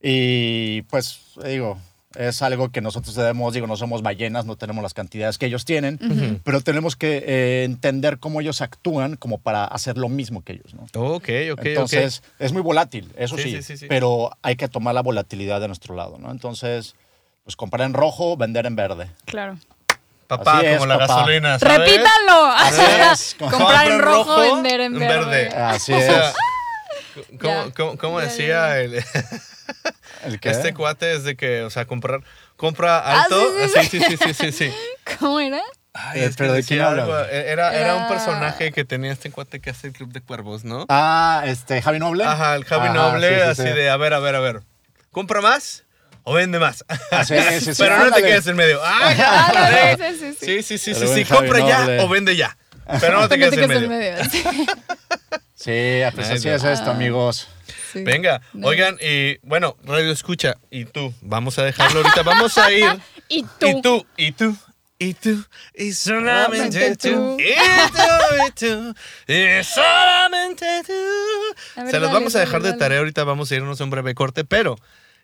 Y 0.01 0.83
pues 0.83 1.19
digo, 1.43 1.79
es 2.15 2.41
algo 2.41 2.69
que 2.71 2.81
nosotros 2.81 3.15
debemos, 3.15 3.53
digo, 3.53 3.67
no 3.67 3.77
somos 3.77 4.01
ballenas, 4.01 4.45
no 4.45 4.55
tenemos 4.55 4.83
las 4.83 4.93
cantidades 4.93 5.37
que 5.37 5.47
ellos 5.47 5.65
tienen, 5.65 6.41
pero 6.43 6.61
tenemos 6.61 6.95
que 6.95 7.23
eh, 7.27 7.63
entender 7.63 8.19
cómo 8.19 8.41
ellos 8.41 8.61
actúan 8.61 9.15
como 9.15 9.39
para 9.39 9.65
hacer 9.65 9.97
lo 9.97 10.09
mismo 10.09 10.43
que 10.43 10.53
ellos, 10.53 10.73
¿no? 10.73 10.83
Ok, 10.93 11.29
ok, 11.51 11.65
Entonces, 11.65 12.23
es 12.39 12.53
muy 12.53 12.61
volátil, 12.61 13.11
eso 13.17 13.37
Sí, 13.37 13.43
sí, 13.43 13.51
sí, 13.51 13.61
sí, 13.63 13.77
sí. 13.77 13.85
pero 13.87 14.31
hay 14.41 14.55
que 14.55 14.67
tomar 14.67 14.93
la 14.95 15.01
volatilidad 15.01 15.61
de 15.61 15.67
nuestro 15.67 15.95
lado, 15.95 16.17
¿no? 16.19 16.31
Entonces, 16.31 16.95
pues 17.43 17.55
comprar 17.55 17.85
en 17.87 17.93
rojo, 17.93 18.37
vender 18.37 18.65
en 18.65 18.75
verde. 18.75 19.09
Claro. 19.25 19.57
Papá, 20.27 20.57
Así 20.57 20.65
es, 20.67 20.73
como 20.73 20.85
la 20.87 20.99
papá. 20.99 21.15
gasolina, 21.15 21.57
¿sabes? 21.59 21.77
¡Repítanlo! 21.79 22.45
Así 22.45 22.81
es. 23.13 23.35
Comprar 23.39 23.87
en 23.91 23.99
rojo, 23.99 24.41
vender 24.41 24.81
en 24.81 24.93
en 24.93 24.99
verde. 24.99 25.25
verde. 25.45 25.55
Así 25.55 25.93
O 25.93 25.97
es. 25.97 26.05
sea, 26.05 26.33
¿Cómo, 27.41 27.71
cómo- 27.75 27.97
cómo 27.97 28.19
Ya, 28.19 28.25
ya, 28.25 28.31
decía 28.31 28.47
ya. 28.47 28.79
el- 28.79 29.03
¿El 30.23 30.39
qué? 30.39 30.49
este 30.49 30.73
cuate? 30.73 31.13
Es 31.13 31.23
de 31.23 31.35
que, 31.35 31.61
o 31.63 31.69
sea, 31.69 31.85
comprar, 31.85 32.21
compra 32.55 32.99
Ah, 32.99 33.23
alto. 33.23 33.41
Ah, 33.63 33.83
sí, 33.83 33.99
Sí, 33.99 34.17
sí, 34.17 34.33
sí, 34.33 34.51
sí. 34.51 34.73
¿Cómo 35.19 35.39
era? 35.39 35.61
Ay, 35.93 36.21
es 36.21 36.35
que 36.35 36.43
pero 36.43 36.53
¿de 36.53 36.63
quién 36.63 36.81
habla? 36.81 37.27
Era, 37.31 37.75
era 37.75 37.95
un 37.95 38.07
personaje 38.07 38.71
que 38.71 38.85
tenía 38.85 39.11
este 39.11 39.31
cuate 39.31 39.59
que 39.59 39.71
hace 39.71 39.87
el 39.87 39.93
Club 39.93 40.11
de 40.13 40.21
Cuervos, 40.21 40.63
¿no? 40.63 40.85
Ah, 40.89 41.43
este, 41.47 41.81
Javi 41.81 41.97
Noble. 41.97 42.23
Ajá, 42.23 42.55
el 42.55 42.65
Javi 42.65 42.89
Ajá, 42.89 42.93
Noble, 42.93 43.29
sí, 43.29 43.35
sí, 43.35 43.41
así 43.41 43.61
sí. 43.63 43.69
de, 43.69 43.89
a 43.89 43.97
ver, 43.97 44.13
a 44.13 44.19
ver, 44.19 44.35
a 44.35 44.39
ver. 44.39 44.61
¿Compra 45.11 45.41
más 45.41 45.85
o 46.23 46.33
vende 46.33 46.59
más? 46.59 46.85
Ah, 47.11 47.23
Pero 47.77 47.97
no 47.97 48.11
te 48.11 48.21
quedes 48.21 48.45
en 48.45 48.55
medio. 48.57 48.79
¡Ah, 48.83 49.95
sí, 50.39 50.61
sí, 50.61 50.77
sí. 50.77 50.93
Sí, 50.93 51.07
sí, 51.07 51.25
Compra 51.25 51.59
ya 51.59 52.03
o 52.03 52.09
vende 52.09 52.35
ya. 52.35 52.55
Pero 52.99 53.19
no 53.19 53.27
te 53.27 53.37
quedes 53.39 53.57
en 53.57 53.89
medio. 53.89 54.15
Sí. 55.55 56.01
Pues 56.13 56.29
así 56.29 56.47
es 56.49 56.63
esto, 56.63 56.91
amigos. 56.91 57.47
Sí. 57.91 58.03
Venga, 58.03 58.41
No. 58.53 58.67
oigan, 58.67 58.97
y 59.01 59.37
bueno, 59.43 59.77
Radio 59.83 60.11
Escucha, 60.11 60.55
y 60.71 60.85
tú, 60.85 61.13
vamos 61.21 61.57
a 61.59 61.63
dejarlo 61.63 61.99
ahorita, 62.01 62.23
vamos 62.23 62.57
a 62.57 62.71
ir. 62.71 62.85
Y 63.29 63.43
tú. 63.43 63.67
Y 63.67 63.81
tú, 63.81 64.05
y 64.17 64.31
tú, 64.31 64.55
y 64.99 65.13
tú, 65.13 65.45
y 65.75 65.91
solamente 65.91 66.95
tú, 66.95 67.37
y 67.39 67.45
tú, 67.91 67.97
y 68.47 68.51
tú, 68.51 68.95
y 69.27 69.63
solamente 69.63 70.65
tú. 70.87 70.93
Ver, 71.75 71.91
Se 71.91 71.99
los 71.99 72.09
dale, 72.09 72.13
vamos 72.13 72.35
a 72.35 72.39
dale, 72.39 72.45
dejar 72.49 72.61
de 72.63 72.73
tarea, 72.73 72.99
ahorita 72.99 73.23
vamos 73.23 73.51
a 73.51 73.55
irnos 73.55 73.79
a 73.79 73.83
un 73.83 73.89
breve 73.89 74.15
corte, 74.15 74.45
pero 74.45 74.77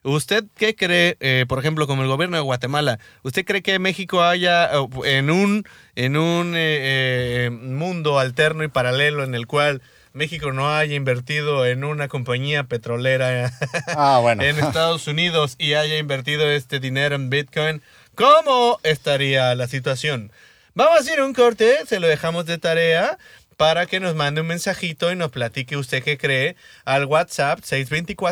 ¿usted 0.04 0.44
qué 0.58 0.76
cree, 0.76 1.16
eh, 1.22 1.46
por 1.48 1.60
ejemplo, 1.60 1.88
como 1.88 2.02
el 2.04 2.10
gobierno 2.10 2.36
de 2.38 2.44
Guatemala, 2.44 3.00
¿usted 3.24 3.46
cree 3.46 3.62
que 3.62 3.80
México 3.80 4.22
haya 4.24 4.70
eh, 4.74 4.88
en 5.06 5.30
un, 5.30 5.64
en 5.96 6.18
un 6.18 6.56
eh, 6.56 7.46
eh, 7.46 7.50
mundo 7.50 8.20
alterno 8.20 8.64
y 8.64 8.68
paralelo 8.68 9.24
en 9.24 9.34
el 9.34 9.48
cual 9.48 9.82
México 10.14 10.52
no 10.52 10.76
haya 10.76 10.96
invertido 10.96 11.66
en 11.66 11.84
una 11.84 12.08
compañía 12.08 12.64
petrolera 12.66 13.52
Ah, 13.88 14.20
bueno. 14.22 14.44
en 14.44 14.60
Estados 14.60 15.08
Unidos 15.08 15.56
y 15.58 15.74
haya 15.74 15.98
invertido 15.98 16.50
este 16.50 16.80
dinero 16.80 17.16
en 17.16 17.30
Bitcoin, 17.30 17.82
¿cómo 18.16 18.80
estaría 18.84 19.54
la 19.56 19.68
situación? 19.68 20.32
Vamos 20.76 20.98
a 20.98 21.02
hacer 21.02 21.22
un 21.22 21.34
corte, 21.34 21.78
se 21.88 22.00
lo 22.00 22.08
dejamos 22.08 22.46
de 22.46 22.58
tarea 22.58 23.18
para 23.58 23.86
que 23.86 24.00
nos 24.00 24.16
mande 24.16 24.42
un 24.42 24.48
mensajito 24.48 25.12
y 25.12 25.16
nos 25.16 25.32
platique 25.32 25.78
usted 25.78 26.04
qué 26.04 26.18
cree 26.18 26.56
al 26.86 27.06
WhatsApp 27.06 27.60
Y 27.60 27.84
apréndetelo, 27.84 28.24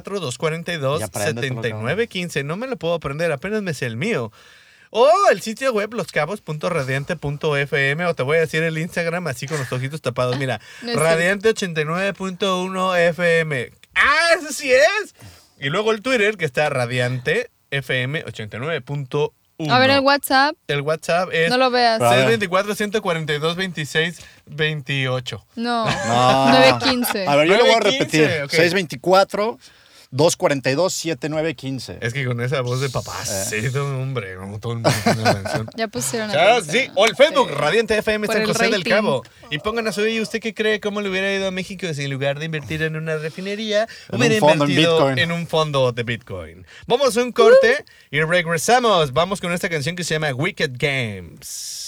624-242-7915. 1.61 2.45
No 2.45 2.57
me 2.57 2.67
lo 2.67 2.77
puedo 2.77 2.95
aprender, 2.95 3.31
apenas 3.31 3.61
me 3.61 3.73
sé 3.73 3.85
el 3.85 3.97
mío. 3.97 4.31
O 4.93 5.10
el 5.31 5.41
sitio 5.41 5.71
web 5.74 5.93
loscabos.radiante.fm 5.93 8.05
o 8.05 8.13
te 8.13 8.24
voy 8.24 8.38
a 8.38 8.41
decir 8.41 8.62
el 8.63 8.77
Instagram 8.77 9.27
así 9.27 9.48
con 9.48 9.57
los 9.57 9.71
ojitos 9.71 10.01
tapados. 10.01 10.38
Mira, 10.38 10.60
No 10.81 10.91
es 10.91 10.98
radiante 10.98 11.50
89.1 11.53 12.98
FM. 13.10 13.71
¡Ah, 13.95 14.27
eso 14.38 14.51
sí 14.51 14.71
es! 14.71 15.15
Y 15.60 15.69
luego 15.69 15.91
el 15.91 16.01
Twitter 16.01 16.38
que 16.38 16.45
está 16.45 16.69
radiante 16.69 17.50
FM 17.71 18.25
89.1. 18.25 19.31
A 19.69 19.79
ver, 19.79 19.91
el 19.91 20.00
WhatsApp. 20.00 20.55
El 20.67 20.81
WhatsApp 20.81 21.29
es 21.31 21.50
No 21.50 21.57
lo 21.57 21.69
veas. 21.69 22.00
Pero- 22.00 22.10
624 22.12 22.75
142 22.75 23.55
26 23.55 24.19
28. 24.48 25.45
No. 25.55 25.86
No. 25.86 26.50
915. 26.50 27.27
A 27.27 27.36
ver, 27.36 27.48
yo 27.48 27.55
le 27.57 27.62
voy 27.62 27.71
a 27.71 27.79
915, 27.79 28.27
repetir. 28.27 28.43
ok. 28.43 28.50
624 28.51 29.60
242 30.11 30.93
7915. 30.93 31.97
Es 32.01 32.13
que 32.13 32.25
con 32.25 32.41
esa 32.41 32.61
voz 32.61 32.81
de 32.81 32.89
papá, 32.89 33.15
sí, 33.25 33.55
hombre, 33.77 34.35
como 34.35 34.59
todo 34.59 34.73
el 34.73 34.79
mundo 34.79 34.91
tiene 35.03 35.21
una 35.21 35.41
canción. 35.41 35.69
Ya 35.77 35.87
pusieron 35.87 36.29
Ah, 36.31 36.59
sí, 36.61 36.89
o 36.95 37.05
el 37.05 37.15
Facebook, 37.15 37.47
Sí. 37.49 37.55
Radiante 37.55 37.97
FM 37.97 38.27
Por 38.27 38.33
San 38.35 38.41
el 38.43 38.47
José 38.49 38.69
del. 38.69 38.83
Cabo. 38.83 39.23
Y 39.49 39.59
pónganos 39.59 39.97
hoy, 39.97 40.19
¿usted 40.19 40.39
qué 40.41 40.53
cree? 40.53 40.79
¿Cómo 40.81 41.01
le 41.01 41.09
hubiera 41.09 41.33
ido 41.33 41.47
a 41.47 41.51
México 41.51 41.87
si 41.93 42.03
en 42.03 42.11
lugar 42.11 42.39
de 42.39 42.45
invertir 42.45 42.81
en 42.83 42.95
una 42.97 43.17
refinería, 43.17 43.87
En 44.09 44.19
hubiera 44.19 44.35
un 44.35 44.39
fondo 44.41 44.65
en 44.65 44.71
invertido 44.71 44.97
Bitcoin. 44.97 45.19
en 45.19 45.31
un 45.31 45.47
fondo 45.47 45.91
de 45.93 46.03
Bitcoin? 46.03 46.65
Vamos 46.87 47.15
a 47.17 47.23
un 47.23 47.31
corte 47.31 47.85
y 48.11 48.21
regresamos. 48.21 49.13
Vamos 49.13 49.39
con 49.39 49.53
esta 49.53 49.69
canción 49.69 49.95
que 49.95 50.03
se 50.03 50.15
llama 50.15 50.33
Wicked 50.33 50.71
Games. 50.77 51.87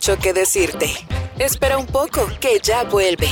Mucho 0.00 0.18
que 0.18 0.32
decirte. 0.32 0.90
Espera 1.38 1.76
un 1.76 1.86
poco, 1.86 2.26
que 2.40 2.58
ya 2.62 2.84
vuelve. 2.84 3.28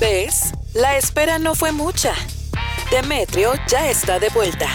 ¿Ves? 0.00 0.54
La 0.72 0.96
espera 0.96 1.38
no 1.38 1.54
fue 1.54 1.72
mucha. 1.72 2.14
Demetrio 2.90 3.52
ya 3.68 3.90
está 3.90 4.18
de 4.18 4.30
vuelta. 4.30 4.66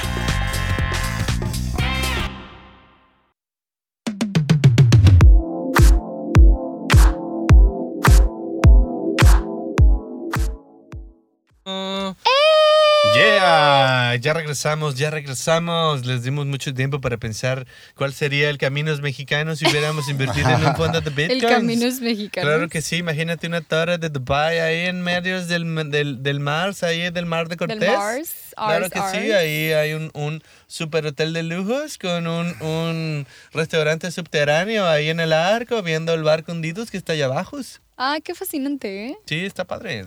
Regresamos, 14.55 14.95
ya 14.95 15.09
regresamos. 15.11 16.05
Les 16.05 16.23
dimos 16.23 16.45
mucho 16.45 16.73
tiempo 16.73 17.01
para 17.01 17.17
pensar 17.17 17.67
cuál 17.95 18.13
sería 18.13 18.49
el 18.49 18.57
camino 18.57 18.95
mexicano 18.97 19.53
si 19.57 19.67
hubiéramos 19.67 20.07
invertido 20.07 20.49
en 20.49 20.65
un 20.65 20.75
fondo 20.77 21.01
de 21.01 21.09
El 21.09 21.13
bitcoins. 21.15 21.43
camino 21.43 21.85
mexicano. 22.01 22.47
Claro 22.47 22.69
que 22.69 22.81
sí, 22.81 22.97
imagínate 22.97 23.47
una 23.47 23.59
torre 23.59 23.97
de 23.97 24.09
Dubai 24.09 24.59
ahí 24.59 24.85
en 24.85 25.01
medio 25.01 25.45
del, 25.45 25.91
del, 25.91 26.23
del 26.23 26.39
mar, 26.39 26.73
ahí 26.83 27.11
del 27.11 27.25
mar 27.25 27.49
de 27.49 27.57
Cortés. 27.57 27.89
Mars, 27.91 28.31
Claro 28.55 28.89
que 28.89 28.99
sí, 29.11 29.31
ahí 29.33 29.73
hay 29.73 29.93
un, 29.93 30.09
un 30.13 30.41
super 30.67 31.05
hotel 31.05 31.33
de 31.33 31.43
lujos 31.43 31.97
con 31.97 32.25
un, 32.27 32.55
un 32.61 33.27
restaurante 33.51 34.09
subterráneo 34.09 34.87
ahí 34.87 35.09
en 35.09 35.19
el 35.19 35.33
arco, 35.33 35.81
viendo 35.83 36.13
el 36.13 36.23
barco 36.23 36.53
hundidos 36.53 36.89
que 36.91 36.97
está 36.97 37.11
allá 37.11 37.25
abajo. 37.25 37.57
Ah, 37.97 38.19
qué 38.23 38.33
fascinante, 38.33 39.07
¿eh? 39.07 39.17
Sí, 39.25 39.45
está 39.45 39.65
padre. 39.65 40.05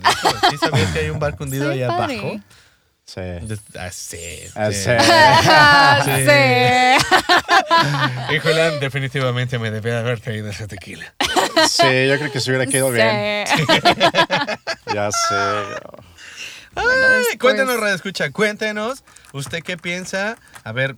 ¿Sí 0.51 0.57
sabías 0.59 0.91
que 0.93 1.01
hay 1.01 1.11
un 1.11 1.19
barco 1.19 1.45
hundido 1.45 1.67
padre. 1.69 1.85
abajo? 1.85 2.41
Sí. 3.09 3.21
Ah, 3.79 3.91
sí. 3.91 4.19
Ah, 4.55 4.71
sí. 6.05 6.11
sí. 6.27 6.99
Julián 8.43 8.81
definitivamente 8.81 9.59
me 9.59 9.71
debía 9.71 10.01
haber 10.01 10.21
traído 10.21 10.51
ese 10.51 10.67
tequila. 10.67 11.15
Sí, 11.69 12.07
yo 12.07 12.19
creo 12.19 12.31
que 12.31 12.41
se 12.41 12.51
hubiera 12.51 12.67
quedado 12.67 12.91
bien. 12.91 13.47
Sí. 13.47 13.65
Ya 14.95 15.11
sé. 15.11 15.37
Ay, 16.75 17.39
cuéntenos, 17.39 17.81
Radio 17.81 17.95
Escucha, 17.95 18.31
cuéntenos. 18.31 19.03
¿Usted 19.33 19.63
qué 19.63 19.79
piensa? 19.79 20.37
A 20.63 20.73
ver, 20.73 20.97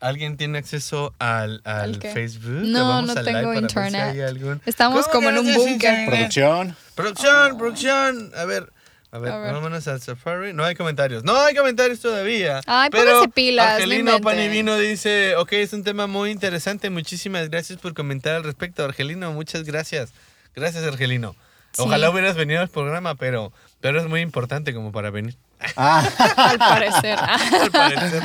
¿alguien 0.00 0.36
tiene 0.36 0.58
acceso 0.58 1.14
al, 1.20 1.62
al. 1.64 2.00
Facebook? 2.00 2.64
No, 2.64 2.88
Vamos 2.88 3.14
no 3.14 3.22
tengo 3.22 3.52
si 3.52 3.58
internet. 3.60 4.60
Estamos 4.66 5.06
¿Cómo 5.06 5.26
como 5.26 5.30
en 5.30 5.38
un 5.38 5.54
búnker. 5.54 6.06
Producción. 6.06 6.76
Producción, 6.96 7.58
producción. 7.58 8.32
A 8.36 8.44
ver. 8.44 8.72
A 9.10 9.18
ver, 9.18 9.32
A 9.32 9.38
ver. 9.38 9.52
vámonos 9.54 9.88
al 9.88 10.00
Safari. 10.02 10.52
No 10.52 10.64
hay 10.64 10.74
comentarios. 10.74 11.24
No 11.24 11.34
hay 11.40 11.54
comentarios 11.54 12.00
todavía. 12.00 12.60
Ay, 12.66 12.90
pero 12.90 13.22
pilas, 13.30 13.66
no 13.66 13.72
Argelino. 13.74 14.20
Panivino 14.20 14.76
dice, 14.76 15.34
ok, 15.36 15.52
es 15.54 15.72
un 15.72 15.82
tema 15.82 16.06
muy 16.06 16.30
interesante. 16.30 16.90
Muchísimas 16.90 17.48
gracias 17.48 17.78
por 17.78 17.94
comentar 17.94 18.34
al 18.34 18.44
respecto, 18.44 18.84
Argelino. 18.84 19.32
Muchas 19.32 19.64
gracias. 19.64 20.10
Gracias, 20.54 20.84
Argelino. 20.84 21.34
Sí. 21.72 21.82
Ojalá 21.82 22.10
hubieras 22.10 22.36
venido 22.36 22.60
al 22.60 22.68
programa, 22.68 23.14
pero, 23.14 23.52
pero 23.80 23.98
es 24.00 24.06
muy 24.06 24.20
importante 24.20 24.74
como 24.74 24.92
para 24.92 25.10
venir. 25.10 25.36
Ah, 25.76 26.06
Al 26.36 26.58
parecer. 26.58 27.18
Al 27.62 27.70
parecer. 27.70 28.22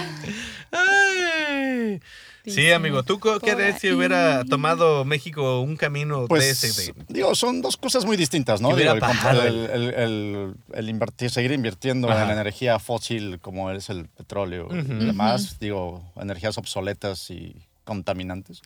Ay. 0.72 2.02
Sí, 2.46 2.72
amigo, 2.72 3.04
¿tú 3.04 3.20
qué 3.20 3.52
harías 3.52 3.80
si 3.80 3.92
hubiera 3.92 4.44
tomado 4.44 5.06
México 5.06 5.62
un 5.62 5.78
camino 5.78 6.28
de 6.28 6.50
ese? 6.50 6.68
pues, 6.74 6.88
de- 6.88 6.94
digo, 7.08 7.36
son 7.36 7.62
dos 7.62 7.78
cosas 7.78 8.04
muy 8.06 8.18
distintas, 8.18 8.60
¿no? 8.60 8.76
Digo, 8.76 8.92
el, 8.94 9.38
el, 9.48 9.70
el- 9.70 9.94
el- 9.94 10.56
el 10.74 10.90
invertir, 10.90 11.30
seguir 11.32 11.52
invirtiendo 11.54 12.10
Ajá. 12.10 12.26
en 12.26 12.32
energía 12.32 12.80
fósil 12.80 13.40
como 13.42 13.72
es 13.72 13.90
el 13.90 14.08
petróleo 14.10 14.68
y 14.72 15.06
demás, 15.06 15.58
digo, 15.60 16.04
energías 16.18 16.58
obsoletas 16.58 17.30
y 17.30 17.56
contaminantes. 17.86 18.62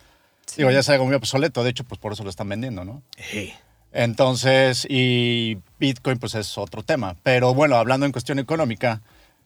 Digo, 0.56 0.72
ya 0.72 0.80
es 0.80 0.90
algo 0.90 1.06
muy 1.06 1.14
obsoleto, 1.16 1.64
de 1.64 1.70
hecho, 1.70 1.84
pues 1.84 2.00
por 2.00 2.14
eso 2.14 2.24
lo 2.24 2.30
están 2.30 2.50
vendiendo, 2.50 2.84
¿no? 2.86 3.04
Hey. 3.18 3.54
Entonces, 3.94 4.86
y 4.90 5.58
Bitcoin 5.80 6.18
pues 6.20 6.36
es 6.36 6.58
otro 6.58 6.84
tema. 6.84 7.16
Pero 7.24 7.54
bueno, 7.54 7.76
hablando 7.76 8.06
en 8.06 8.12
cuestión 8.12 8.40
económica, 8.40 9.02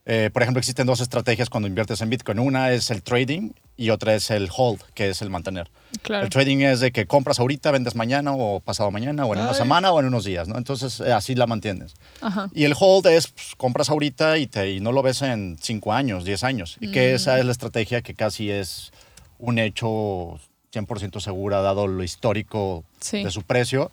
eh, 0.05 0.29
por 0.33 0.41
ejemplo, 0.41 0.59
existen 0.59 0.87
dos 0.87 0.99
estrategias 0.99 1.49
cuando 1.49 1.67
inviertes 1.67 2.01
en 2.01 2.09
Bitcoin. 2.09 2.39
Una 2.39 2.71
es 2.71 2.89
el 2.89 3.03
trading 3.03 3.51
y 3.77 3.89
otra 3.91 4.15
es 4.15 4.31
el 4.31 4.49
hold, 4.55 4.81
que 4.93 5.09
es 5.09 5.21
el 5.21 5.29
mantener. 5.29 5.69
Claro. 6.01 6.23
El 6.23 6.29
trading 6.29 6.57
es 6.61 6.79
de 6.79 6.91
que 6.91 7.05
compras 7.05 7.39
ahorita, 7.39 7.69
vendes 7.71 7.95
mañana 7.95 8.31
o 8.33 8.59
pasado 8.61 8.89
mañana 8.91 9.25
o 9.25 9.33
en 9.33 9.41
una 9.41 9.49
Ay. 9.51 9.55
semana 9.55 9.91
o 9.91 9.99
en 9.99 10.07
unos 10.07 10.23
días, 10.25 10.47
¿no? 10.47 10.57
Entonces, 10.57 10.99
eh, 11.01 11.11
así 11.13 11.35
la 11.35 11.45
mantienes. 11.47 11.93
Ajá. 12.21 12.49
Y 12.53 12.63
el 12.63 12.73
hold 12.79 13.05
es, 13.07 13.27
pues, 13.27 13.53
compras 13.57 13.89
ahorita 13.89 14.37
y, 14.37 14.47
te, 14.47 14.71
y 14.71 14.79
no 14.79 14.91
lo 14.91 15.01
ves 15.03 15.21
en 15.21 15.57
5 15.61 15.93
años, 15.93 16.25
10 16.25 16.43
años. 16.43 16.77
Y 16.79 16.87
Mm. 16.87 16.91
que 16.91 17.13
esa 17.13 17.37
es 17.39 17.45
la 17.45 17.51
estrategia 17.51 18.01
que 18.01 18.13
casi 18.15 18.49
es 18.49 18.91
un 19.37 19.59
hecho 19.59 20.39
100% 20.71 21.19
segura, 21.19 21.61
dado 21.61 21.85
lo 21.87 22.03
histórico 22.03 22.85
Sí. 23.01 23.23
de 23.23 23.29
su 23.31 23.41
precio, 23.43 23.91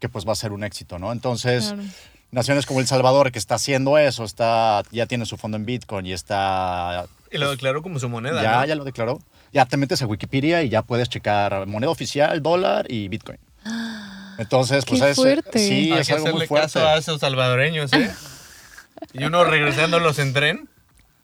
que 0.00 0.08
pues 0.08 0.26
va 0.26 0.32
a 0.32 0.36
ser 0.36 0.52
un 0.52 0.64
éxito, 0.64 0.98
¿no? 0.98 1.12
Entonces, 1.12 1.68
Claro. 1.68 1.82
Naciones 2.30 2.66
como 2.66 2.80
El 2.80 2.86
Salvador, 2.86 3.32
que 3.32 3.38
está 3.38 3.54
haciendo 3.56 3.98
eso, 3.98 4.24
está, 4.24 4.82
ya 4.90 5.06
tiene 5.06 5.26
su 5.26 5.36
fondo 5.36 5.56
en 5.56 5.64
Bitcoin 5.66 6.06
y 6.06 6.12
está... 6.12 7.06
Y 7.30 7.38
lo 7.38 7.50
declaró 7.50 7.82
como 7.82 7.98
su 7.98 8.08
moneda. 8.08 8.42
Ya, 8.42 8.60
¿no? 8.60 8.64
ya 8.66 8.74
lo 8.74 8.84
declaró. 8.84 9.18
Ya 9.52 9.64
te 9.66 9.76
metes 9.76 10.02
a 10.02 10.06
Wikipedia 10.06 10.62
y 10.62 10.68
ya 10.68 10.82
puedes 10.82 11.08
checar 11.08 11.66
moneda 11.66 11.90
oficial, 11.90 12.42
dólar 12.42 12.86
y 12.90 13.08
Bitcoin. 13.08 13.38
Entonces, 14.38 14.84
pues 14.84 15.00
¡Qué 15.00 15.10
es, 15.10 15.16
fuerte! 15.16 15.58
sí, 15.58 15.92
Hay 15.92 16.00
es 16.00 16.06
que 16.08 16.12
algo 16.14 16.24
muy 16.26 16.30
hacerle 16.32 16.46
fuerte. 16.46 16.66
caso 16.66 16.86
a 16.86 16.98
esos 16.98 17.20
salvadoreños, 17.20 17.92
¿eh? 17.94 18.10
y 19.12 19.24
uno 19.24 19.44
regresándolos 19.44 20.18
en 20.18 20.32
tren. 20.34 20.68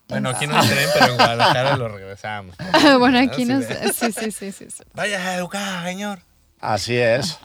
Bueno, 0.09 0.31
aquí 0.31 0.47
no 0.47 0.63
en 0.63 0.69
tren, 0.69 0.89
pero 0.95 1.07
en 1.13 1.15
Guadalajara 1.17 1.77
lo 1.77 1.89
regresamos. 1.89 2.57
bueno, 2.99 3.19
aquí 3.19 3.43
Así 3.43 3.45
no 3.45 3.61
de- 3.61 3.67
sé. 3.67 3.93
Sí, 3.93 4.13
sí, 4.13 4.31
sí, 4.31 4.53
sí. 4.53 4.67
sí. 4.71 4.83
Vaya 4.95 5.19
a 5.21 5.35
educar, 5.37 5.85
señor. 5.85 6.21
Así 6.61 6.97
es. 6.97 7.39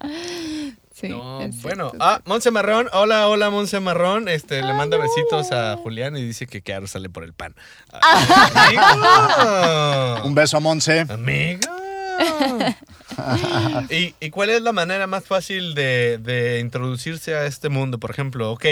Sí, 0.98 1.10
No, 1.10 1.42
es 1.42 1.60
bueno, 1.60 1.90
cierto. 1.90 2.06
ah, 2.06 2.22
Monse 2.24 2.50
Marrón, 2.50 2.88
hola, 2.94 3.28
hola 3.28 3.50
Monse 3.50 3.80
Marrón, 3.80 4.28
este, 4.28 4.62
le 4.62 4.72
manda 4.72 4.96
besitos 4.96 5.52
a 5.52 5.76
Julián 5.76 6.16
y 6.16 6.22
dice 6.22 6.46
que 6.46 6.62
Caro 6.62 6.86
sale 6.86 7.10
por 7.10 7.22
el 7.22 7.34
pan. 7.34 7.54
Amigo. 7.92 8.82
Un 10.24 10.34
beso 10.34 10.56
a 10.56 10.60
Monse. 10.60 11.00
Amigo. 11.00 11.60
¿Y, 13.90 14.14
y 14.20 14.30
cuál 14.30 14.50
es 14.50 14.62
la 14.62 14.72
manera 14.72 15.06
más 15.06 15.24
fácil 15.24 15.74
de, 15.74 16.18
de 16.18 16.60
introducirse 16.60 17.34
a 17.34 17.44
este 17.44 17.68
mundo? 17.68 17.98
Por 17.98 18.10
ejemplo, 18.10 18.50
ok, 18.52 18.64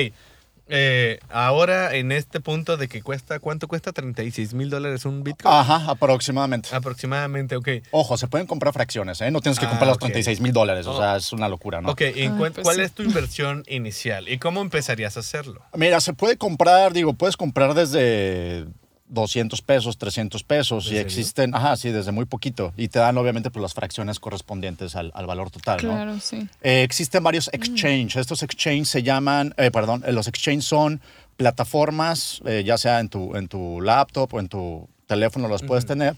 eh, 0.69 1.19
ahora 1.31 1.95
en 1.95 2.11
este 2.13 2.41
punto 2.41 2.77
de 2.77 2.89
que 2.89 3.03
cuesta, 3.03 3.39
¿cuánto 3.39 3.69
cuesta? 3.69 3.93
36 3.93 4.55
mil 4.55 4.71
dólares 4.71 5.05
un 5.05 5.23
Bitcoin. 5.23 5.55
Ajá, 5.55 5.91
aproximadamente. 5.91 6.69
Aproximadamente, 6.75 7.57
ok. 7.57 7.69
Ojo, 7.91 8.17
se 8.17 8.29
pueden 8.29 8.47
comprar 8.47 8.73
fracciones, 8.73 9.21
¿eh? 9.21 9.31
No 9.31 9.41
tienes 9.41 9.59
que 9.59 9.67
Ah, 9.67 9.71
comprar 9.71 9.89
los 9.89 9.97
ok. 9.97 10.03
36 10.05 10.41
mil 10.41 10.53
dólares, 10.53 10.87
o 10.87 10.97
sea, 10.99 11.17
es 11.17 11.33
una 11.33 11.49
locura, 11.49 11.81
¿no? 11.81 11.91
Ok, 11.91 12.03
¿y 12.15 12.27
Ah, 12.27 12.35
pues 12.39 12.53
cuál 12.63 12.77
sí. 12.77 12.83
es 12.83 12.93
tu 12.93 13.03
inversión 13.03 13.63
inicial? 13.69 14.29
¿Y 14.29 14.39
cómo 14.39 14.61
empezarías 14.63 15.17
a 15.17 15.21
hacerlo? 15.21 15.61
Mira, 15.75 16.01
se 16.01 16.13
puede 16.15 16.37
comprar, 16.39 16.93
digo, 16.93 17.13
puedes 17.15 17.37
comprar 17.37 17.75
desde 17.75 18.67
200 19.07 19.61
pesos, 19.63 19.99
300 19.99 20.43
pesos, 20.45 20.87
¿En 20.87 20.93
y 20.93 20.97
serio? 20.97 21.03
existen, 21.07 21.55
ajá, 21.55 21.77
sí, 21.77 21.91
desde 21.91 22.11
muy 22.11 22.25
poquito, 22.25 22.73
y 22.77 22.89
te 22.89 22.99
dan 22.99 23.17
obviamente 23.19 23.51
pues, 23.51 23.61
las 23.63 23.75
fracciones 23.75 24.19
correspondientes 24.19 24.97
al, 24.97 25.13
al 25.15 25.27
valor 25.27 25.51
total, 25.51 25.77
¿no? 25.85 25.93
Claro, 25.95 26.19
sí. 26.21 26.49
Eh, 26.63 26.83
existen 26.83 27.23
varios 27.23 27.49
exchange. 27.53 28.17
Estos 28.17 28.43
exchange 28.43 28.87
se 28.87 29.03
llaman, 29.03 29.55
eh, 29.59 29.71
perdón, 29.71 30.03
eh, 30.07 30.13
los 30.13 30.27
exchange 30.27 30.63
son 30.65 31.01
plataformas, 31.37 32.41
eh, 32.47 32.63
ya 32.65 32.79
sea 32.79 33.01
en 33.01 33.09
tu, 33.09 33.37
en 33.37 33.49
tu 33.49 33.81
laptop 33.81 34.33
o 34.35 34.41
en 34.41 34.49
tu 34.49 34.89
teléfono 35.07 35.49
los 35.49 35.63
puedes 35.63 35.85
tener, 35.87 36.17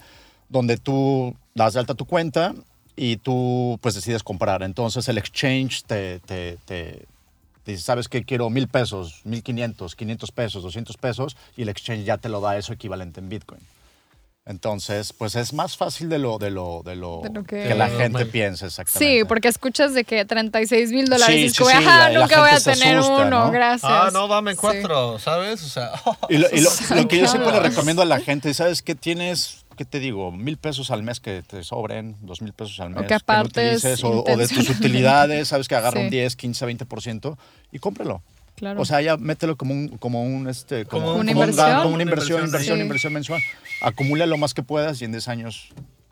donde 0.48 0.76
tú 0.76 1.34
das 1.54 1.74
de 1.74 1.80
alta 1.80 1.94
tu 1.94 2.04
cuenta 2.06 2.54
y 2.94 3.16
tú 3.16 3.78
pues 3.82 3.94
decides 3.94 4.22
comprar. 4.22 4.62
Entonces 4.62 5.08
el 5.08 5.18
exchange 5.18 5.82
te, 5.84 6.20
te, 6.20 6.56
te- 6.64 7.04
te 7.66 7.72
dice, 7.72 7.82
sabes 7.82 8.08
que 8.08 8.24
quiero 8.24 8.48
mil 8.48 8.68
pesos, 8.68 9.22
mil 9.24 9.42
quinientos, 9.42 9.96
quinientos 9.96 10.30
pesos, 10.30 10.62
doscientos 10.62 10.96
pesos 10.96 11.36
y 11.56 11.62
el 11.62 11.68
exchange 11.68 12.04
ya 12.04 12.16
te 12.16 12.28
lo 12.28 12.40
da 12.40 12.56
eso 12.56 12.72
equivalente 12.72 13.18
en 13.18 13.28
Bitcoin. 13.28 13.60
Entonces, 14.48 15.12
pues 15.12 15.34
es 15.34 15.52
más 15.52 15.76
fácil 15.76 16.08
de 16.08 16.20
lo, 16.20 16.38
de 16.38 16.50
lo, 16.52 16.82
de 16.84 16.94
lo, 16.94 17.20
De 17.24 17.30
lo 17.30 17.42
que- 17.42 17.64
que 17.64 17.74
la 17.74 17.88
Normal. 17.88 18.00
gente 18.00 18.26
piensa 18.26 18.66
exactamente. 18.66 19.18
Sí, 19.18 19.24
porque 19.24 19.48
escuchas 19.48 19.92
de 19.92 20.04
que 20.04 20.24
36 20.24 20.92
mil 20.92 21.06
dólares 21.08 21.34
Sí, 21.34 21.40
y 21.42 21.44
es 21.46 21.52
sí, 21.54 21.64
sí, 21.64 21.70
ajá, 21.72 21.98
la- 21.98 22.10
la 22.10 22.20
nunca 22.20 22.40
voy 22.40 22.50
a 22.50 22.60
tener 22.60 22.96
asusta, 22.98 23.14
uno, 23.26 23.46
¿no? 23.46 23.50
gracias. 23.50 23.90
Ah, 23.92 24.10
no, 24.12 24.28
dame 24.28 24.52
Sí. 24.52 24.58
cuatro, 24.60 25.18
¿sabes? 25.18 25.64
O 25.64 25.68
sea, 25.68 25.90
Y 26.30 26.38
lo, 26.38 26.46
y 26.52 26.60
lo- 26.60 26.70
lo 26.94 27.08
que 27.08 27.18
yo 27.18 27.26
siempre 27.26 27.50
le 27.50 27.58
recomiendo 27.58 28.02
a 28.02 28.04
la 28.04 28.20
gente, 28.20 28.54
¿sabes 28.54 28.82
qué 28.82 28.94
tienes? 28.94 29.64
¿Qué 29.76 29.84
te 29.84 30.00
digo? 30.00 30.32
Mil 30.32 30.56
pesos 30.56 30.90
al 30.90 31.02
mes 31.02 31.20
que 31.20 31.42
te 31.42 31.62
sobren, 31.62 32.16
dos 32.22 32.40
mil 32.42 32.52
pesos 32.52 32.80
al 32.80 32.90
mes. 32.90 33.06
que 33.06 33.14
aparte 33.14 33.72
es 33.72 33.78
utilices, 33.84 34.04
o, 34.04 34.24
o 34.24 34.36
de 34.36 34.48
tus 34.48 34.70
utilidades, 34.70 35.48
¿sabes? 35.48 35.68
Que 35.68 35.74
agarra 35.76 36.00
Sí. 36.00 36.04
un 36.06 36.10
10, 36.10 36.34
15, 36.36 36.66
20% 36.66 37.36
y 37.72 37.78
cómprelo. 37.78 38.22
Claro. 38.56 38.80
O 38.80 38.84
sea, 38.86 39.02
ya 39.02 39.18
mételo 39.18 39.56
como 39.56 39.74
un, 39.74 39.88
como 39.98 40.22
un, 40.24 40.48
este, 40.48 40.86
como, 40.86 41.04
Como 41.08 41.20
una 41.20 41.32
como 41.32 41.42
un 41.42 41.48
inversión. 41.50 41.68
ga- 41.78 41.82
como 41.82 41.94
una 41.94 42.02
inversión, 42.04 42.38
Una 42.40 42.46
inversión, 42.46 42.76
Sí. 42.78 42.82
inversión 42.82 43.12
mensual. 43.12 43.42
Acumula 43.82 44.24
lo 44.24 44.38
más 44.38 44.54
que 44.54 44.62
puedas 44.62 45.02
y 45.02 45.04
en 45.04 45.12
10 45.12 45.28
años 45.28 45.68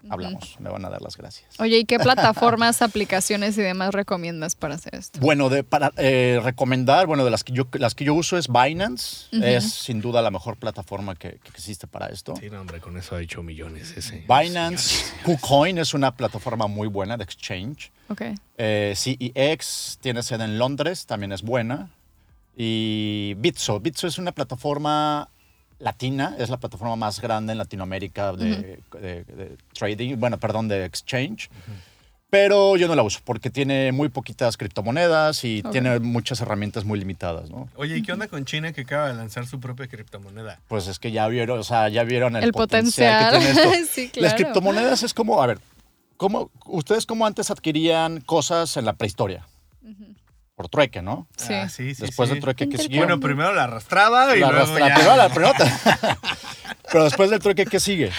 hablamos, 0.08 0.56
me 0.60 0.70
van 0.70 0.84
a 0.84 0.90
dar 0.90 1.02
las 1.02 1.16
gracias. 1.16 1.58
Oye, 1.58 1.78
¿y 1.78 1.84
qué 1.84 1.98
plataformas, 2.00 2.82
aplicaciones 2.82 3.56
y 3.58 3.62
demás 3.62 3.92
recomiendas 3.92 4.54
para 4.56 4.74
hacer 4.74 4.94
esto? 4.94 5.20
Bueno, 5.20 5.48
de, 5.48 5.64
para 5.64 5.92
eh, 5.96 6.40
recomendar, 6.42 7.06
bueno, 7.06 7.24
de 7.24 7.30
las 7.30 7.44
que 7.44 7.52
yo, 7.52 7.66
las 7.72 7.94
que 7.94 8.04
yo 8.04 8.14
uso 8.14 8.36
es 8.36 8.48
Binance. 8.48 9.26
Es 9.32 9.72
sin 9.72 10.00
duda 10.00 10.22
la 10.22 10.30
mejor 10.30 10.56
plataforma 10.56 11.14
que, 11.14 11.38
que 11.42 11.50
existe 11.50 11.86
para 11.86 12.06
esto. 12.06 12.34
Sí, 12.38 12.50
no, 12.50 12.60
hombre, 12.60 12.80
con 12.80 12.96
eso 12.96 13.16
ha 13.16 13.22
hecho 13.22 13.42
millones 13.42 13.94
ese. 13.96 14.24
Binance, 14.28 15.04
KuCoin 15.24 15.78
es 15.78 15.94
una 15.94 16.14
plataforma 16.14 16.66
muy 16.66 16.88
buena 16.88 17.16
de 17.16 17.24
exchange. 17.24 17.90
Ok. 18.08 18.22
Eh, 18.58 18.94
CEX 18.96 19.98
tiene 20.00 20.22
sede 20.22 20.44
en 20.44 20.58
Londres, 20.58 21.06
también 21.06 21.32
es 21.32 21.42
buena. 21.42 21.90
Y 22.56 23.34
Bitso. 23.38 23.80
Bitso 23.80 24.06
es 24.06 24.18
una 24.18 24.32
plataforma 24.32 25.28
latina, 25.78 26.34
es 26.38 26.50
la 26.50 26.56
plataforma 26.58 26.96
más 26.96 27.20
grande 27.20 27.52
en 27.52 27.58
Latinoamérica 27.58 28.32
de, 28.32 28.80
de- 29.00 29.24
de 29.24 29.56
trading, 29.72 30.16
bueno, 30.16 30.38
perdón, 30.38 30.68
de 30.68 30.84
exchange. 30.84 31.48
Pero 32.30 32.76
yo 32.76 32.88
no 32.88 32.96
la 32.96 33.04
uso 33.04 33.20
porque 33.24 33.48
tiene 33.48 33.92
muy 33.92 34.08
poquitas 34.08 34.56
criptomonedas 34.56 35.44
y 35.44 35.62
tiene 35.70 36.00
muchas 36.00 36.40
herramientas 36.40 36.84
muy 36.84 36.98
limitadas, 36.98 37.48
¿no? 37.48 37.68
Oye, 37.76 37.96
¿y 37.98 38.02
qué 38.02 38.12
onda 38.12 38.26
con 38.26 38.44
China 38.44 38.72
que 38.72 38.80
acaba 38.80 39.06
de 39.08 39.14
lanzar 39.14 39.46
su 39.46 39.60
propia 39.60 39.86
criptomoneda? 39.86 40.58
Pues 40.66 40.88
es 40.88 40.98
que 40.98 41.12
ya 41.12 41.28
vieron, 41.28 41.60
o 41.60 41.62
sea, 41.62 41.88
ya 41.90 42.02
vieron 42.02 42.34
el, 42.34 42.42
El 42.44 42.52
potencial, 42.52 43.26
potencial. 43.30 43.54
que 43.54 43.60
tiene 43.62 43.78
esto. 43.82 43.92
Sí, 44.14 44.20
Las 44.20 44.34
criptomonedas 44.34 45.04
es 45.04 45.14
como, 45.14 45.40
a 45.40 45.46
ver, 45.46 45.60
¿cómo, 46.16 46.50
¿ustedes 46.66 47.06
cómo 47.06 47.24
antes 47.24 47.52
adquirían 47.52 48.20
cosas 48.20 48.76
en 48.76 48.84
la 48.86 48.94
prehistoria? 48.94 49.46
Por 50.54 50.68
trueque, 50.68 51.02
¿no? 51.02 51.26
Sí. 51.36 51.52
Ah, 51.52 51.68
sí, 51.68 51.94
sí, 51.94 52.02
Después 52.02 52.28
sí. 52.28 52.34
del 52.34 52.42
trueque 52.42 52.68
que 52.68 52.78
siguió. 52.78 52.98
Bueno, 53.00 53.18
primero 53.18 53.52
la 53.54 53.64
arrastraba 53.64 54.36
y 54.36 54.40
la 54.40 54.50
luego 54.52 54.64
arrastra- 54.72 54.88
ya- 54.88 54.94
primero 54.94 55.16
la 55.16 55.28
pelota. 55.28 56.18
Pero 56.92 57.04
después 57.04 57.30
del 57.30 57.40
trueque, 57.40 57.66
¿qué 57.66 57.80
sigue? 57.80 58.10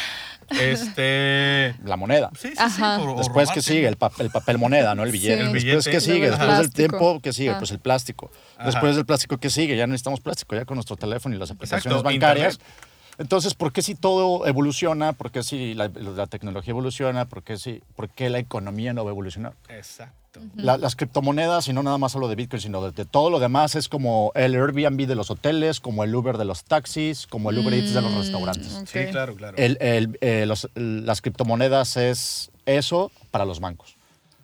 Este... 0.49 1.75
La 1.85 1.95
moneda. 1.95 2.29
Sí, 2.37 2.49
sí, 2.49 2.53
Ajá. 2.57 2.97
sí. 2.99 3.05
Después, 3.17 3.47
¿qué 3.49 3.53
robarte. 3.55 3.61
sigue? 3.61 3.87
El, 3.87 3.95
pa- 3.97 4.11
el 4.19 4.29
papel 4.29 4.57
moneda, 4.57 4.93
¿no? 4.95 5.03
El 5.03 5.11
billete. 5.11 5.41
Sí. 5.43 5.47
El 5.47 5.53
Después. 5.53 5.87
¿qué 5.87 6.01
sigue? 6.01 6.29
Después 6.29 6.57
del 6.57 6.71
tiempo, 6.73 7.19
¿qué 7.21 7.33
sigue? 7.33 7.51
Ah. 7.51 7.57
Pues 7.57 7.71
el 7.71 7.79
plástico. 7.79 8.31
Ajá. 8.57 8.65
Después 8.65 8.95
del 8.95 9.05
plástico, 9.05 9.37
¿qué 9.37 9.49
sigue? 9.49 9.75
Ya 9.77 9.87
no 9.87 9.91
necesitamos 9.91 10.19
plástico, 10.19 10.55
ya 10.55 10.65
con 10.65 10.75
nuestro 10.75 10.97
teléfono 10.97 11.35
y 11.35 11.39
las 11.39 11.49
aplicaciones 11.51 11.85
Exacto, 11.85 12.03
bancarias. 12.03 12.53
internet. 12.55 12.94
Entonces, 13.17 13.53
¿por 13.53 13.71
qué 13.71 13.81
si 13.81 13.95
todo 13.95 14.45
evoluciona? 14.45 15.13
¿Por 15.13 15.31
qué 15.31 15.41
si 15.43 15.73
la, 15.73 15.87
la 15.89 16.27
tecnología 16.27 16.71
evoluciona? 16.71 17.25
¿Por 17.25 17.43
qué, 17.43 17.57
si, 17.57 17.81
¿Por 17.95 18.09
qué 18.09 18.29
la 18.29 18.39
economía 18.39 18.93
no 18.93 19.03
va 19.05 19.11
a 19.11 19.13
evolucionar? 19.13 19.53
Exacto. 19.69 20.41
La- 20.55 20.77
las 20.77 20.97
criptomonedas, 20.97 21.69
y 21.69 21.73
no 21.73 21.81
nada 21.81 21.97
más 21.97 22.13
hablo 22.15 22.27
de 22.27 22.35
Bitcoin, 22.35 22.61
sino 22.61 22.81
de, 22.83 22.91
de 22.91 23.05
todo 23.05 23.29
lo 23.29 23.39
demás, 23.39 23.75
es 23.75 23.87
como 23.87 24.33
el 24.35 24.53
Airbnb 24.53 25.07
de 25.07 25.15
los 25.15 25.31
hoteles, 25.31 25.79
como 25.79 26.03
el 26.03 26.13
Uber 26.13 26.37
de 26.37 26.43
los 26.43 26.65
taxis, 26.65 27.25
como 27.25 27.51
el 27.51 27.59
Uber 27.59 27.73
Eats 27.73 27.93
de 27.93 28.01
los 28.01 28.13
restaurantes. 28.13 28.73
Ok. 28.81 28.87
Sí, 28.87 29.05
claro, 29.11 29.33
claro. 29.35 29.55
El- 29.57 29.77
el- 29.79 30.17
eh, 30.19 30.45
los- 30.45 30.67
las 30.75 31.21
criptomonedas 31.21 31.95
es 31.95 32.51
eso 32.65 33.11
para 33.31 33.45
los 33.45 33.61
bancos. 33.61 33.95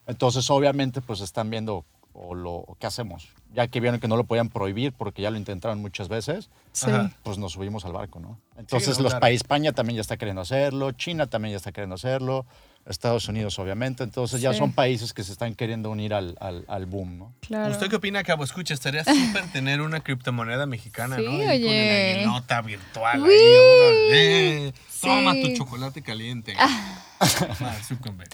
Entonces, 0.08 0.50
obviamente, 0.50 1.02
pues 1.02 1.20
están 1.20 1.50
viendo 1.50 1.84
o 2.13 2.36
lo, 2.36 2.65
qué 2.80 2.88
hacemos. 2.88 3.30
Ya 3.54 3.67
que 3.67 3.80
vieron 3.80 4.00
que 4.00 4.08
no 4.08 4.15
lo 4.15 4.24
podían 4.24 4.50
prohibir 4.50 4.93
porque 4.93 5.21
ya 5.21 5.30
lo 5.32 5.38
intentaron 5.38 5.80
muchas 5.82 6.08
veces, 6.08 6.50
Sí. 6.74 6.88
Pues 7.24 7.38
nos 7.38 7.52
subimos 7.54 7.84
al 7.84 7.91
barco, 7.91 8.19
¿no? 8.21 8.39
Entonces, 8.58 8.97
no, 8.97 9.04
los 9.04 9.12
claro. 9.12 9.21
países, 9.21 9.41
España 9.41 9.74
también 9.74 9.95
ya 9.97 10.02
está 10.02 10.15
queriendo 10.15 10.41
hacerlo, 10.41 10.93
China 10.93 11.28
también 11.28 11.52
ya 11.52 11.58
está 11.58 11.74
queriendo 11.74 11.95
hacerlo, 11.95 12.45
Estados 12.86 13.28
Unidos, 13.28 13.60
obviamente. 13.60 14.04
Entonces, 14.06 14.39
ya 14.39 14.54
Sí. 14.54 14.60
son 14.60 14.71
países 14.71 15.12
que 15.13 15.24
se 15.24 15.34
están 15.34 15.54
queriendo 15.54 15.89
unir 15.91 16.13
al, 16.13 16.38
al, 16.39 16.63
al 16.69 16.86
boom, 16.86 17.17
¿no? 17.19 17.34
Claro. 17.41 17.71
¿Usted 17.74 17.89
qué 17.89 17.97
opina, 17.97 18.24
Cabo? 18.24 18.45
Escucha, 18.45 18.74
estaría 18.74 19.04
súper 19.04 19.43
tener 19.52 19.82
una 19.82 20.00
criptomoneda 20.00 20.65
mexicana, 20.65 21.17
Sí, 21.17 21.24
¿no? 21.26 21.32
Ahí 21.32 21.38
Con 21.39 21.50
oye. 21.50 22.12
el 22.12 22.17
aguinota 22.19 22.62
virtual. 22.62 23.21
Uy. 23.21 23.30
Ahí, 23.34 23.58
órale. 23.78 24.74
Sí. 24.89 25.02
Toma 25.02 25.34
tu 25.34 25.54
chocolate 25.58 26.02
caliente. 26.02 26.54
Ah, 26.58 27.76
Zuckerberg. 27.84 28.30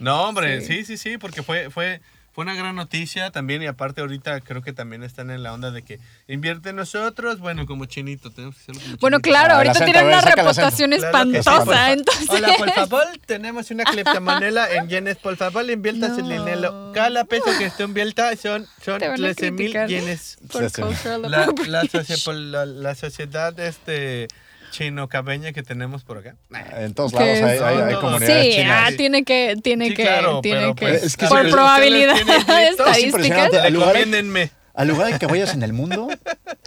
No, 0.00 0.22
hombre, 0.28 0.60
Sí. 0.60 0.78
sí, 0.78 0.84
sí, 0.84 0.96
sí, 0.96 1.18
porque 1.18 1.42
fue, 1.42 1.70
fue, 1.70 2.00
fue 2.32 2.42
una 2.44 2.54
gran 2.54 2.76
noticia 2.76 3.30
también. 3.30 3.62
Y 3.62 3.66
aparte, 3.66 4.02
ahorita 4.02 4.40
creo 4.42 4.60
que 4.60 4.72
también 4.74 5.02
están 5.02 5.30
en 5.30 5.42
la 5.42 5.54
onda 5.54 5.70
de 5.70 5.82
que 5.82 5.98
invierte 6.28 6.68
en 6.70 6.76
nosotros. 6.76 7.38
Bueno, 7.38 7.64
como 7.64 7.86
chinito, 7.86 8.30
tenemos 8.30 8.56
que 8.56 8.62
hacerlo 8.62 8.80
como 8.82 8.96
Bueno, 8.98 9.16
Chinito. 9.18 9.30
claro, 9.30 9.54
Ah, 9.54 9.62
el 9.62 9.68
ahorita 9.68 9.84
tienen 9.86 10.04
una 10.06 10.18
el 10.18 10.24
reputación 10.36 10.90
Claro 10.90 11.22
que 11.22 11.32
sí, 11.32 11.38
espantosa, 11.48 11.92
entonces. 11.92 12.28
Hola, 12.30 12.54
por 12.58 12.70
favor, 12.72 13.04
tenemos 13.24 13.70
una 13.70 13.84
criptomoneda 13.84 14.70
en 14.70 14.88
yenes. 14.88 15.16
Por 15.16 15.36
favor, 15.36 15.68
inviertas 15.70 16.18
el 16.18 16.24
No. 16.28 16.44
dinero. 16.44 16.92
Cada 16.94 17.24
peso 17.24 17.46
que 17.58 17.66
usted 17.68 17.84
invierta 17.86 18.36
son, 18.36 18.66
son 18.84 18.98
Te 18.98 19.08
van 19.08 19.14
a 19.24 19.34
13 19.34 19.50
mil 19.50 19.72
yenes. 19.86 20.36
La, 20.52 21.46
la, 21.68 21.86
la, 22.34 22.66
la 22.66 22.94
sociedad 22.94 23.58
este, 23.60 24.28
chino-cabeña 24.76 25.52
que 25.52 25.62
tenemos 25.62 26.04
por 26.04 26.18
acá. 26.18 26.36
En 26.78 26.92
todos 26.94 27.12
lados 27.12 27.28
hay, 27.28 27.58
hay- 27.78 27.94
comunidades 27.94 28.44
Sí, 28.46 28.52
chinas. 28.60 28.92
ah, 28.92 28.96
tiene 28.96 29.24
que, 29.24 29.56
tiene 29.62 29.88
Sí, 29.88 29.94
que, 29.94 30.02
claro, 30.02 30.40
tiene 30.42 30.58
pero, 30.60 30.74
que. 30.74 30.86
pues, 30.86 31.02
Es 31.02 31.16
que 31.16 31.26
por 31.26 31.48
probabilidad 31.50 32.16
estadística. 32.70 33.48
Al 34.76 34.88
lugar-. 34.88 35.12
Al 35.14 35.18
que 35.18 35.26
vayas 35.26 35.54
en 35.54 35.62
el 35.62 35.72
mundo, 35.72 36.08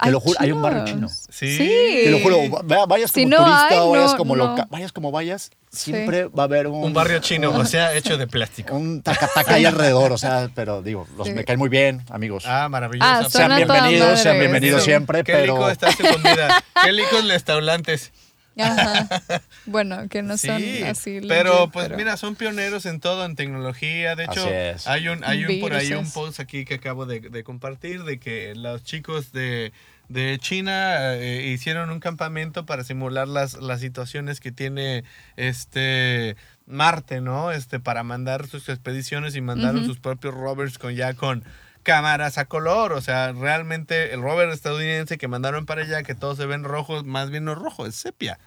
te 0.04 0.10
lo 0.12 0.20
juro, 0.20 0.38
hay 0.42 0.52
un 0.52 0.62
barrio 0.62 0.84
chino. 0.86 1.08
Sí. 1.30 1.58
Te 1.58 2.10
lo 2.12 2.20
juro, 2.20 2.38
va- 2.68 2.86
vayas 2.88 3.12
como 3.12 3.24
Si 3.24 3.26
no 3.28 3.38
turista 3.38 3.68
hay, 3.70 3.78
o 3.78 3.90
vayas 3.92 4.12
no, 4.12 4.18
como 4.18 4.36
no. 4.36 4.48
loca, 4.48 4.68
vayas 4.72 4.92
como 4.92 5.12
vayas, 5.12 5.52
siempre 5.72 6.26
va 6.26 6.44
a 6.44 6.46
haber 6.46 6.68
un, 6.68 6.84
Un 6.84 6.94
barrio 6.94 7.20
chino, 7.20 7.52
o 7.52 7.66
sea, 7.66 7.94
hecho 7.96 8.18
de 8.18 8.26
plástico. 8.28 8.76
un 8.76 9.02
tacataca 9.04 9.54
ahí 9.54 9.66
alrededor, 9.66 10.12
o 10.12 10.18
sea, 10.18 10.50
pero 10.56 10.82
digo, 10.82 11.08
los 11.18 11.28
Sí. 11.28 11.34
me 11.34 11.44
caen 11.46 11.60
muy 11.60 11.70
bien, 11.70 12.04
amigos. 12.10 12.46
Ah, 12.48 12.68
maravilloso. 12.70 13.08
Ah, 13.10 13.28
sean 13.30 13.56
bienvenidos, 13.56 14.20
sean 14.20 14.40
bienvenidos 14.40 14.82
sí. 14.82 14.86
siempre, 14.90 15.24
Qué 15.24 15.34
pero 15.34 15.54
rico 15.56 15.70
está 15.70 15.92
su 15.92 16.04
comida. 16.04 16.64
Qué 16.84 16.92
ricos 16.92 17.28
restaurantes. 17.28 18.12
Ajá. 18.60 19.42
Bueno, 19.66 20.08
que 20.10 20.24
no 20.24 20.38
son 20.38 20.60
sí, 20.60 20.82
así. 20.84 21.20
pero 21.28 21.54
legit, 21.60 21.72
pues 21.74 21.86
pero- 21.88 21.98
mira, 21.98 22.18
son 22.18 22.36
pioneros 22.36 22.86
en 22.86 23.00
todo, 23.00 23.26
en 23.26 23.36
tecnología. 23.36 24.16
De 24.16 24.24
hecho, 24.24 24.48
hay 24.90 25.08
un, 25.10 25.24
hay 25.24 25.46
un 25.46 25.60
por 25.60 25.74
ahí 25.74 25.94
un 25.94 26.10
post 26.12 26.40
aquí 26.40 26.66
que 26.66 26.76
acabo 26.76 27.06
de, 27.06 27.20
de 27.20 27.44
compartir 27.44 28.04
de 28.04 28.20
que 28.20 28.56
los 28.56 28.84
chicos 28.84 29.32
de, 29.32 29.72
de 30.08 30.38
China 30.40 31.14
eh, 31.16 31.48
hicieron 31.54 31.92
un 31.92 32.00
campamento 32.00 32.66
para 32.66 32.84
simular 32.84 33.28
las, 33.28 33.56
las 33.62 33.80
situaciones 33.80 34.40
que 34.40 34.52
tiene 34.52 35.04
este 35.36 36.36
Marte, 36.66 37.22
¿no? 37.22 37.52
Este, 37.52 37.80
para 37.80 38.04
mandar 38.04 38.48
sus 38.48 38.70
expediciones 38.70 39.36
y 39.36 39.42
mandaron 39.42 39.86
sus 39.86 40.00
propios 40.00 40.34
rovers 40.34 40.78
con 40.78 40.94
ya 40.96 41.14
con 41.14 41.44
cámaras 41.84 42.38
a 42.38 42.46
color, 42.46 42.92
o 42.94 43.02
sea, 43.02 43.32
realmente 43.32 44.14
el 44.14 44.22
rover 44.22 44.50
estadounidense 44.50 45.18
que 45.18 45.28
mandaron 45.28 45.66
para 45.66 45.84
allá, 45.84 46.04
que 46.04 46.14
todos 46.14 46.38
se 46.38 46.46
ven 46.46 46.64
rojos, 46.64 47.06
más 47.06 47.30
bien 47.32 47.46
no 47.46 47.56
rojo, 47.56 47.86
es 47.88 47.96
sepia. 47.96 48.38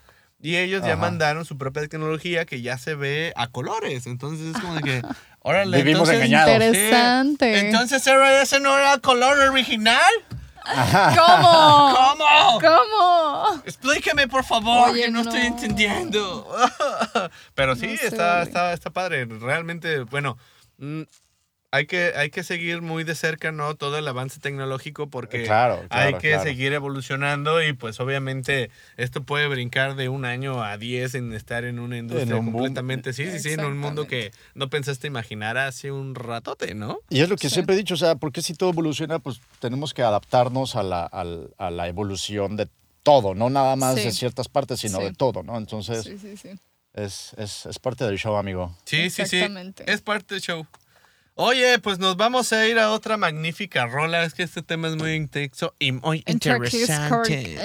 Y 0.45 0.57
ellos 0.57 0.83
ya 0.85 0.97
mandaron 0.97 1.45
su 1.45 1.57
propia 1.57 1.83
tecnología 1.87 2.45
que 2.45 2.61
ya 2.63 2.77
se 2.77 2.97
ve 2.97 3.33
a 3.37 3.47
colores. 3.47 4.07
Entonces 4.07 4.55
es 4.55 4.61
como 4.61 4.75
de 4.75 4.83
que, 4.83 5.03
órale, 5.41 5.77
Vivimos 5.79 6.09
entonces, 6.09 6.27
engañados. 6.27 6.53
Sí. 6.59 6.67
Interesante. 6.67 7.59
Entonces, 7.61 8.07
¿era- 8.07 8.43
¿ese 8.43 8.59
no 8.61 8.77
era 8.77 8.95
el 8.95 9.01
color 9.01 9.39
original? 9.39 10.03
¿Cómo? 10.65 11.97
¿Cómo? 11.97 12.61
¿Cómo? 12.61 13.63
Explíqueme, 13.65 14.29
por 14.29 14.45
favor, 14.45 14.91
Oye, 14.91 15.05
que 15.05 15.11
no, 15.11 15.23
no. 15.23 15.31
estoy 15.31 15.47
entendiendo. 15.47 16.49
Pero 17.55 17.77
sí, 17.77 17.87
No 17.89 17.97
sé. 17.97 18.07
está, 18.09 18.43
está, 18.43 18.73
está 18.73 18.91
padre. 18.91 19.25
Realmente, 19.27 20.01
bueno, 20.05 20.39
mm, 20.79 21.03
hay 21.75 21.87
que, 21.87 22.13
hay 22.15 22.29
que 22.29 22.45
seguir 22.45 22.83
muy 22.83 23.03
de 23.03 23.15
cerca, 23.15 23.51
¿no? 23.51 23.75
Todo 23.77 23.97
el 23.97 24.07
avance 24.07 24.39
tecnológico 24.41 25.09
porque 25.09 25.45
Claro, 25.45 25.87
claro, 25.89 26.07
hay 26.07 26.15
que 26.21 26.29
claro. 26.29 26.43
seguir 26.43 26.73
evolucionando 26.75 27.63
y 27.63 27.73
pues 27.73 27.99
obviamente 27.99 28.71
esto 28.99 29.23
puede 29.23 29.49
brincar 29.49 29.97
de 29.97 30.11
un 30.11 30.27
año 30.27 30.63
a 30.63 30.77
diez 30.77 31.15
en 31.15 31.33
estar 31.33 31.65
en 31.65 31.79
una 31.79 31.97
industria 31.97 32.37
un 32.37 32.45
boom. 32.47 32.53
completamente, 32.57 33.15
sí, 33.15 33.31
sí, 33.31 33.41
sí, 33.41 33.53
en 33.55 33.65
un 33.65 33.79
mundo 33.79 34.07
que 34.07 34.33
no 34.55 34.69
pensaste 34.69 35.07
imaginar 35.07 35.57
hace 35.57 35.91
un 35.91 36.15
ratote, 36.15 36.75
¿no? 36.75 36.99
Y 37.09 37.23
es 37.23 37.29
lo 37.31 37.37
que 37.37 37.49
Sí. 37.49 37.55
siempre 37.55 37.75
he 37.75 37.79
dicho, 37.79 37.95
o 37.95 37.97
sea, 37.97 38.17
porque 38.17 38.43
si 38.43 38.53
todo 38.53 38.69
evoluciona, 38.71 39.19
pues 39.19 39.41
tenemos 39.59 39.95
que 39.95 40.03
adaptarnos 40.03 40.77
a 40.77 40.83
la, 40.83 41.07
al- 41.07 41.55
a 41.57 41.71
la 41.71 41.89
evolución 41.89 42.57
de 42.57 42.69
todo, 43.03 43.35
no 43.35 43.49
nada 43.49 43.77
más 43.77 43.95
Sí. 43.97 44.05
de 44.05 44.13
ciertas 44.13 44.49
partes, 44.49 44.79
sino 44.81 44.99
Sí. 44.99 45.05
de 45.05 45.13
todo, 45.15 45.43
¿no? 45.43 45.57
Entonces, 45.57 46.05
Sí, 46.05 46.19
sí, 46.19 46.37
sí. 46.37 46.51
es, 46.93 47.33
es, 47.39 47.65
es 47.65 47.79
parte 47.79 48.05
del 48.05 48.19
show, 48.19 48.37
amigo. 48.37 48.77
Sí, 48.85 49.09
sí, 49.09 49.25
sí. 49.25 49.37
Exactamente. 49.37 49.91
Es 49.91 50.03
parte 50.03 50.35
del 50.35 50.43
show. 50.43 50.67
Oye, 51.35 51.79
pues 51.79 51.99
nos 51.99 52.17
vamos 52.17 52.53
a 52.53 52.67
ir 52.67 52.79
a 52.79 52.91
otra 52.91 53.17
magnífica 53.17 53.87
rola. 53.87 54.23
Es 54.25 54.35
que 54.35 54.43
este 54.43 54.63
tema 54.63 54.89
es 54.89 54.97
muy 54.97 55.13
intenso 55.15 55.75
y 55.79 55.93
muy 55.93 56.23
interesante. 56.27 57.59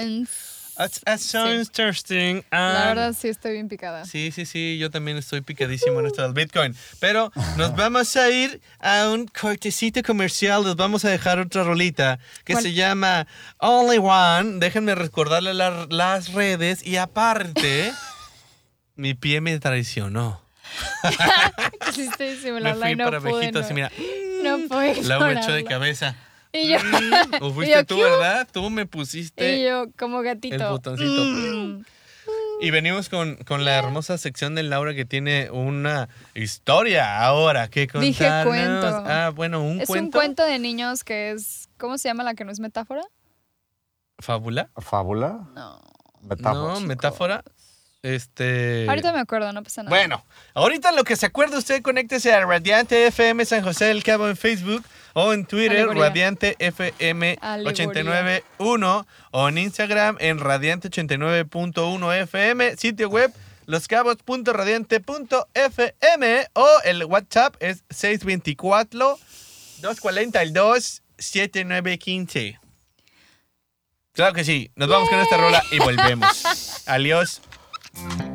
so 1.18 1.46
Sí. 1.46 1.52
interesting. 1.54 2.42
La 2.50 2.82
Um, 2.82 2.88
verdad 2.88 3.12
sí 3.18 3.28
estoy 3.28 3.52
bien 3.52 3.68
picada. 3.68 4.04
Sí, 4.06 4.30
sí, 4.32 4.46
sí, 4.46 4.78
yo 4.78 4.90
también 4.90 5.16
estoy 5.16 5.40
picadísimo 5.42 5.98
en 6.00 6.06
esto 6.06 6.22
del 6.22 6.32
Bitcoin. 6.32 6.74
Pero 7.00 7.30
nos 7.56 7.74
vamos 7.76 8.16
a 8.16 8.30
ir 8.30 8.60
a 8.78 9.08
un 9.10 9.26
cortecito 9.26 10.02
comercial. 10.02 10.64
Les 10.64 10.76
vamos 10.76 11.04
a 11.04 11.10
dejar 11.10 11.38
otra 11.40 11.64
rolita 11.64 12.18
que 12.44 12.52
¿Cuál? 12.54 12.62
se 12.62 12.72
llama 12.74 13.26
Only 13.58 13.98
One. 13.98 14.60
Déjenme 14.60 14.94
recordarle 14.94 15.52
la- 15.52 15.86
las 15.90 16.32
redes. 16.32 16.86
Y 16.86 16.96
aparte, 16.96 17.92
mi 18.94 19.14
pie 19.14 19.40
me 19.40 19.58
traicionó. 19.58 20.40
Quisiste 21.86 22.32
disimular 22.34 22.74
Me 22.74 22.78
la 22.80 22.86
fui 22.86 22.92
y 22.92 22.96
no 22.96 23.04
para 23.04 23.20
pude, 23.20 23.52
no. 23.52 23.60
así, 23.60 23.74
mira. 23.74 23.90
No 24.42 24.58
pude 24.68 25.02
La 25.04 25.18
me 25.18 25.32
echó 25.34 25.52
de 25.52 25.64
cabeza. 25.64 26.16
Y 26.52 26.68
yo, 26.68 26.78
¿O 27.40 27.48
y 27.48 27.52
fuiste 27.52 27.74
yo, 27.74 27.84
tú, 27.84 27.98
verdad? 27.98 28.48
Tú 28.50 28.70
me 28.70 28.86
pusiste 28.86 29.58
Y 29.58 29.64
yo 29.64 29.86
como 29.98 30.22
gatito. 30.22 30.54
el 30.56 30.62
botoncito. 30.70 31.24
Mm. 31.24 31.84
Y 32.60 32.70
venimos 32.70 33.08
con, 33.08 33.36
con 33.36 33.64
la 33.64 33.76
hermosa 33.76 34.18
sección 34.18 34.54
de 34.54 34.62
Laura 34.64 34.92
que 34.94 35.04
tiene 35.04 35.50
una 35.50 36.08
historia 36.34 37.20
ahora 37.24 37.68
que 37.68 37.86
contarnos. 37.86 38.18
Dije 38.18 38.28
cuento. 38.44 38.86
Ah, 39.06 39.30
bueno, 39.34 39.62
un 39.62 39.80
es 39.80 39.86
cuento. 39.86 40.18
un 40.18 40.22
cuento 40.22 40.44
de 40.44 40.58
niños 40.58 41.04
que 41.04 41.30
es. 41.30 41.68
¿Cómo 41.78 41.98
se 41.98 42.08
llama 42.08 42.24
la 42.24 42.34
que 42.34 42.44
no 42.44 42.50
es 42.50 42.58
metáfora? 42.58 43.02
¿Fábula? 44.18 44.70
¿Fábula? 44.76 45.48
No. 45.54 45.80
Metáfora. 46.22 46.74
No, 46.74 46.80
metáfora. 46.80 47.44
Este. 48.02 48.86
Ahorita 48.88 49.12
me 49.12 49.18
acuerdo, 49.18 49.52
no 49.52 49.62
pasa 49.62 49.82
nada. 49.82 49.94
Bueno, 49.94 50.24
ahorita 50.54 50.92
lo 50.92 51.04
que 51.04 51.16
se 51.16 51.26
acuerda 51.26 51.58
usted, 51.58 51.82
conéctese 51.82 52.32
a 52.32 52.46
Radiante 52.46 53.08
FM 53.08 53.44
San 53.44 53.62
José 53.64 53.84
del 53.86 54.04
Cabo 54.04 54.28
en 54.28 54.36
Facebook 54.36 54.84
o 55.14 55.32
en 55.32 55.44
Twitter, 55.46 55.78
Alegoría. 55.78 56.04
Radiante 56.04 56.54
FM 56.60 57.38
891 57.42 59.06
o 59.32 59.48
en 59.48 59.58
Instagram 59.58 60.16
en 60.20 60.38
Radiante89.1 60.38 62.22
FM, 62.22 62.76
sitio 62.76 63.08
web 63.08 63.32
loscabos.radiante.fm 63.66 66.46
o 66.54 66.68
el 66.84 67.04
WhatsApp 67.04 67.56
es 67.60 67.82
624 67.90 69.18
242 69.80 71.02
7915. 71.18 72.60
Claro 74.12 74.34
que 74.34 74.44
sí, 74.44 74.70
nos 74.74 74.88
vamos 74.88 75.08
con 75.08 75.18
esta 75.20 75.36
rola 75.36 75.62
y 75.70 75.78
volvemos. 75.80 76.44
Adiós. 76.86 77.40
Thank 77.98 78.22
you. 78.22 78.27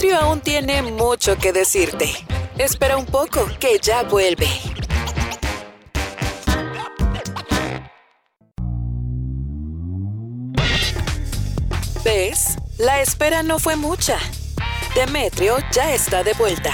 Demetrio 0.00 0.26
aún 0.26 0.40
tiene 0.40 0.80
mucho 0.80 1.36
que 1.36 1.52
decirte. 1.52 2.10
Espera 2.56 2.96
un 2.96 3.04
poco, 3.04 3.46
que 3.58 3.78
ya 3.78 4.02
vuelve. 4.02 4.48
¿Ves? 12.02 12.56
La 12.78 13.02
espera 13.02 13.42
no 13.42 13.58
fue 13.58 13.76
mucha. 13.76 14.16
Demetrio 14.94 15.58
ya 15.70 15.92
está 15.92 16.24
de 16.24 16.32
vuelta. 16.32 16.72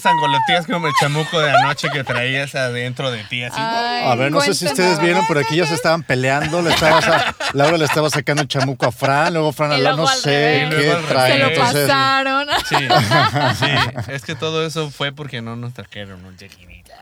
Sangoloteas 0.00 0.66
como 0.66 0.86
el 0.88 0.92
chamuco 1.00 1.40
de 1.40 1.50
anoche 1.50 1.88
que 1.90 2.02
traías 2.04 2.54
adentro 2.54 3.10
de 3.10 3.22
ti, 3.24 3.44
así. 3.44 3.56
Ay, 3.58 4.06
A 4.06 4.14
ver, 4.16 4.32
no 4.32 4.40
sé 4.40 4.54
si 4.54 4.66
ustedes 4.66 5.00
vieron, 5.00 5.24
pero 5.28 5.40
aquí 5.40 5.56
ya 5.56 5.66
se 5.66 5.74
estaban 5.74 6.02
peleando. 6.02 6.62
Le 6.62 6.70
estaba 6.70 7.00
sa- 7.02 7.34
Laura 7.52 7.76
le 7.78 7.84
estaba 7.84 8.10
sacando 8.10 8.42
el 8.42 8.48
chamuco 8.48 8.86
a 8.86 8.92
Fran, 8.92 9.32
luego 9.34 9.52
Fran 9.52 9.72
a 9.72 9.78
la 9.78 9.90
luego 9.92 10.02
no 10.02 10.08
sé 10.08 10.66
qué 10.70 10.94
trae. 11.08 11.32
Se 11.32 11.38
lo 11.38 11.44
revés. 11.46 11.58
Entonces, 11.58 11.86
pasaron. 11.88 12.48
Sí, 12.68 12.76
sí. 13.64 14.10
Es 14.12 14.24
que 14.24 14.34
todo 14.34 14.66
eso 14.66 14.90
fue 14.90 15.12
porque 15.12 15.42
no 15.42 15.56
nos 15.56 15.74
trajeron 15.74 16.24
un 16.24 16.36
tequilita. 16.36 16.94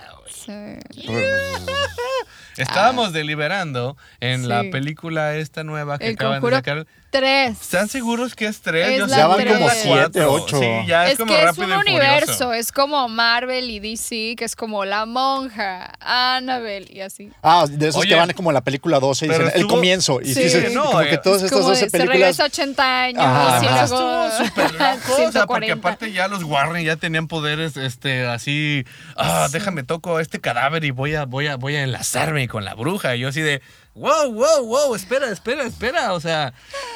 Estábamos 2.57 3.13
deliberando 3.13 3.97
en 4.21 4.49
la 4.49 4.63
película 4.73 5.37
esta 5.37 5.63
nueva 5.63 5.99
que 5.99 6.09
El 6.09 6.15
acaban 6.15 6.41
Conjuro. 6.41 6.57
de 6.57 6.61
sacar. 6.61 6.87
Tres. 7.11 7.61
¿Están 7.61 7.89
seguros 7.89 8.35
que 8.35 8.47
es 8.47 8.61
tres? 8.61 9.01
Es 9.03 9.07
Ya 9.11 9.27
van 9.27 9.39
que 9.39 9.47
como 9.55 9.67
tres. 9.69 9.81
siete, 9.83 10.25
ocho. 10.25 10.59
Sí, 10.59 10.67
ya 10.87 11.07
es, 11.07 11.13
es 11.13 11.19
como 11.19 11.33
que 11.33 11.39
es 11.39 11.45
rápido 11.45 11.65
un 11.67 11.73
y 11.73 11.91
universo, 11.91 12.27
furioso. 12.27 12.53
es 12.55 12.73
como 12.73 13.09
Marvel 13.09 13.71
y 13.71 13.81
DC, 13.81 14.35
que 14.37 14.45
es 14.45 14.55
como 14.57 14.85
La 14.85 15.07
Monja, 15.07 15.93
Annabelle 16.01 16.87
y 16.91 17.01
así. 17.01 17.31
Ah, 17.43 17.67
de 17.69 17.89
esos 17.89 18.01
Oye, 18.03 18.11
que 18.11 18.15
van 18.15 18.31
como 18.33 18.51
en 18.51 18.55
la 18.55 18.61
película 18.63 19.01
12 19.01 19.27
y 19.27 19.29
dicen 19.29 19.43
el 19.43 19.49
estuvo- 19.49 19.69
comienzo. 19.69 20.21
Y 20.23 20.35
Sí. 20.35 20.43
dices, 20.45 20.73
No, 20.75 20.85
como 20.85 21.01
eh, 21.03 21.09
que 21.11 21.19
todas 21.19 21.39
Es 21.39 21.45
estas 21.45 21.59
como 21.59 21.69
12 21.71 21.85
de, 21.85 21.91
se 21.91 21.99
películas. 21.99 22.19
regresa 22.21 22.45
80 22.45 23.03
años 23.03 23.23
Ajá, 23.23 23.61
y 23.63 23.67
ajá. 23.67 23.87
luego 23.87 24.25
Estuvo 24.29 24.47
súper 24.47 24.73
loco, 24.73 24.83
o 24.83 25.33
sea, 25.33 25.47
porque 25.47 25.67
140. 25.67 25.73
aparte 25.75 26.13
ya 26.13 26.29
los 26.29 26.43
Warren 26.45 26.85
ya 26.85 26.97
tenían 26.97 27.27
poderes, 27.29 27.77
este, 27.77 28.27
así, 28.27 28.85
ah, 29.17 29.49
déjame 29.51 29.83
toco 29.83 30.21
este 30.21 30.41
cadáver 30.41 30.85
y 30.85 30.91
voy 30.91 31.15
a, 31.15 31.25
voy 31.25 31.47
a, 31.47 31.57
voy 31.57 31.77
a 31.77 31.83
enlazarme 31.83 32.49
con 32.49 32.65
la 32.65 32.75
bruja. 32.75 33.17
Y 33.17 33.21
yo 33.21 33.29
así 33.29 33.41
de, 33.41 33.63
wow, 33.95 34.33
wow, 34.33 34.67
wow, 34.67 34.95
espera, 34.95 35.31
espera, 35.31 35.65
espera, 35.65 36.13
o 36.13 36.21
sea, 36.21 36.53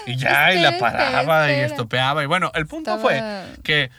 y 0.07 0.17
ya, 0.17 0.53
y 0.55 0.61
la 0.61 0.71
Espera, 0.71 0.81
paraba 0.93 1.51
y 1.53 1.61
estopeaba. 1.61 2.23
Y 2.23 2.27
bueno, 2.27 2.51
el 2.55 2.67
punto 2.67 2.95
Estaba- 2.95 3.03
fue 3.03 3.63
que 3.63 3.91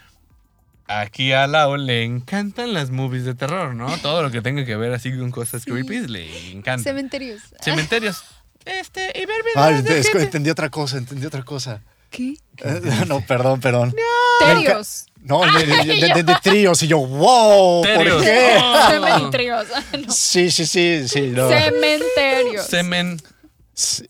aquí 0.88 1.32
a 1.32 1.48
Lau 1.48 1.78
le 1.78 2.04
encantan 2.04 2.74
las 2.74 2.90
movies 2.92 3.26
de 3.26 3.36
terror, 3.36 3.74
¿no? 3.76 3.98
Todo 4.00 4.22
lo 4.22 4.32
que 4.32 4.42
tenga 4.42 4.66
que 4.66 4.76
ver 4.76 4.94
así 4.94 5.18
con 5.18 5.32
cosas 5.32 5.66
creepy 5.66 6.08
le 6.08 6.52
encanta. 6.52 6.84
Cementerios. 6.84 7.42
Cementerios. 7.62 8.24
Este, 8.66 9.12
y 9.16 9.26
ver 9.26 9.38
videos 9.44 9.84
de 9.84 10.00
es 10.00 10.08
gente. 10.08 10.24
entendí 10.24 10.50
otra 10.50 10.70
cosa, 10.70 10.98
entendí 10.98 11.26
otra 11.26 11.44
cosa. 11.44 11.82
¿Qué? 12.14 12.36
No, 13.08 13.20
perdón, 13.22 13.60
perdón. 13.60 13.94
Terios. 14.40 15.06
No, 15.22 15.42
de, 15.42 15.66
de- 15.66 15.84
de- 15.86 16.14
de- 16.16 16.24
de 16.24 16.36
tríos 16.44 16.84
y 16.84 16.88
yo, 16.88 16.98
wow, 17.00 17.82
Terios. 17.84 18.16
¿por 18.18 18.24
qué? 18.26 18.58
Oh. 18.62 18.88
Cementerios. 18.90 19.68
No. 20.06 20.14
Sí, 20.14 20.52
sí, 20.52 20.66
sí, 20.66 21.08
sí. 21.08 21.22
no. 21.34 21.48
Cementerios. 21.50 22.66
Semen 22.66 23.22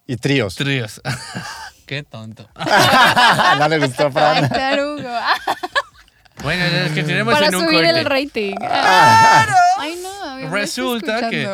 Y 0.07 0.17
tríos. 0.17 0.55
tríos. 0.55 1.01
Qué 1.85 2.01
tonto. 2.03 2.49
no 3.59 3.67
le 3.69 3.79
gustó 3.79 4.03
a 4.03 4.07
Ay, 4.07 4.11
Fran. 4.47 4.49
Ah, 5.05 5.35
Bueno, 6.41 6.63
es 6.65 6.91
que 6.93 7.03
tenemos 7.03 7.33
Para 7.33 7.47
en 7.47 7.55
un 7.55 7.63
subir 7.65 7.83
corte. 7.83 7.99
el 7.99 8.05
rating. 8.05 8.55
Ay, 8.61 9.99
no, 10.01 10.23
a 10.29 10.35
ver, 10.35 10.49
me 10.49 10.63
estoy 10.63 10.85
Resulta 10.95 11.29
que-. 11.29 11.47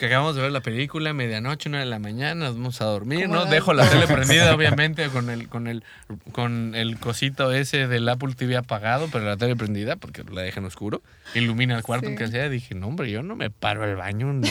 Que 0.00 0.06
acabamos 0.06 0.34
de 0.34 0.40
ver 0.40 0.50
la 0.50 0.62
película, 0.62 1.12
medianoche, 1.12 1.68
una 1.68 1.80
de 1.80 1.84
la 1.84 1.98
mañana, 1.98 2.46
nos 2.46 2.54
vamos 2.56 2.80
a 2.80 2.86
dormir, 2.86 3.28
¿no? 3.28 3.44
Dejo 3.44 3.74
la 3.74 3.86
tele 3.86 4.06
prendida, 4.08 4.54
obviamente, 4.54 5.08
con 5.10 5.28
el, 5.28 5.46
con 5.50 5.66
el, 5.66 5.84
con 6.32 6.74
el 6.74 6.98
cosito 6.98 7.52
ese 7.52 7.86
del 7.86 8.08
Apple 8.08 8.34
TV 8.34 8.56
apagado, 8.56 9.08
pero 9.12 9.26
la 9.26 9.36
tele 9.36 9.56
prendida, 9.56 9.96
porque 9.96 10.24
la 10.24 10.40
dejan 10.40 10.64
oscuro. 10.64 11.02
Ilumina 11.34 11.76
el 11.76 11.82
cuarto 11.82 12.06
Sí. 12.06 12.12
en 12.12 12.18
que 12.18 12.28
sea. 12.28 12.48
Dije, 12.48 12.74
no, 12.74 12.86
hombre, 12.86 13.10
yo 13.10 13.22
no 13.22 13.36
me 13.36 13.50
paro 13.50 13.84
al 13.84 13.94
baño 13.94 14.32
ni 14.32 14.48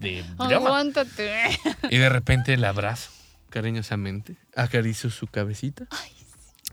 de 0.00 0.24
broma. 0.38 0.54
Aguántate. 0.56 1.42
Y 1.90 1.98
de 1.98 2.08
repente 2.08 2.56
la 2.56 2.70
abrazo 2.70 3.10
cariñosamente, 3.50 4.36
acaricio 4.54 5.10
su 5.10 5.26
cabecita 5.26 5.86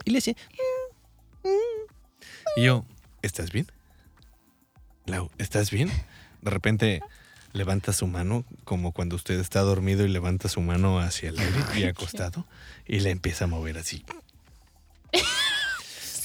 y 0.05 0.11
le 0.11 0.17
dice, 0.17 0.35
"Mm, 1.43 1.47
mm". 1.49 2.57
y 2.57 2.63
yo, 2.63 2.85
¿estás 3.21 3.51
bien? 3.51 3.67
Lau, 5.07 5.29
¿estás 5.37 5.71
bien? 5.71 5.89
De 6.41 6.51
repente 6.51 7.01
levanta 7.53 7.93
su 7.93 8.07
mano 8.07 8.43
como 8.65 8.91
cuando 8.91 9.15
usted 9.15 9.39
está 9.39 9.61
dormido 9.61 10.05
y 10.05 10.09
levanta 10.09 10.49
su 10.49 10.59
mano 10.61 10.99
hacia 10.99 11.29
el 11.29 11.39
aire 11.39 11.59
y 11.75 11.83
acostado 11.85 12.45
y 12.85 12.99
la 12.99 13.09
empieza 13.09 13.45
a 13.45 13.47
mover 13.47 13.77
así. 13.77 14.03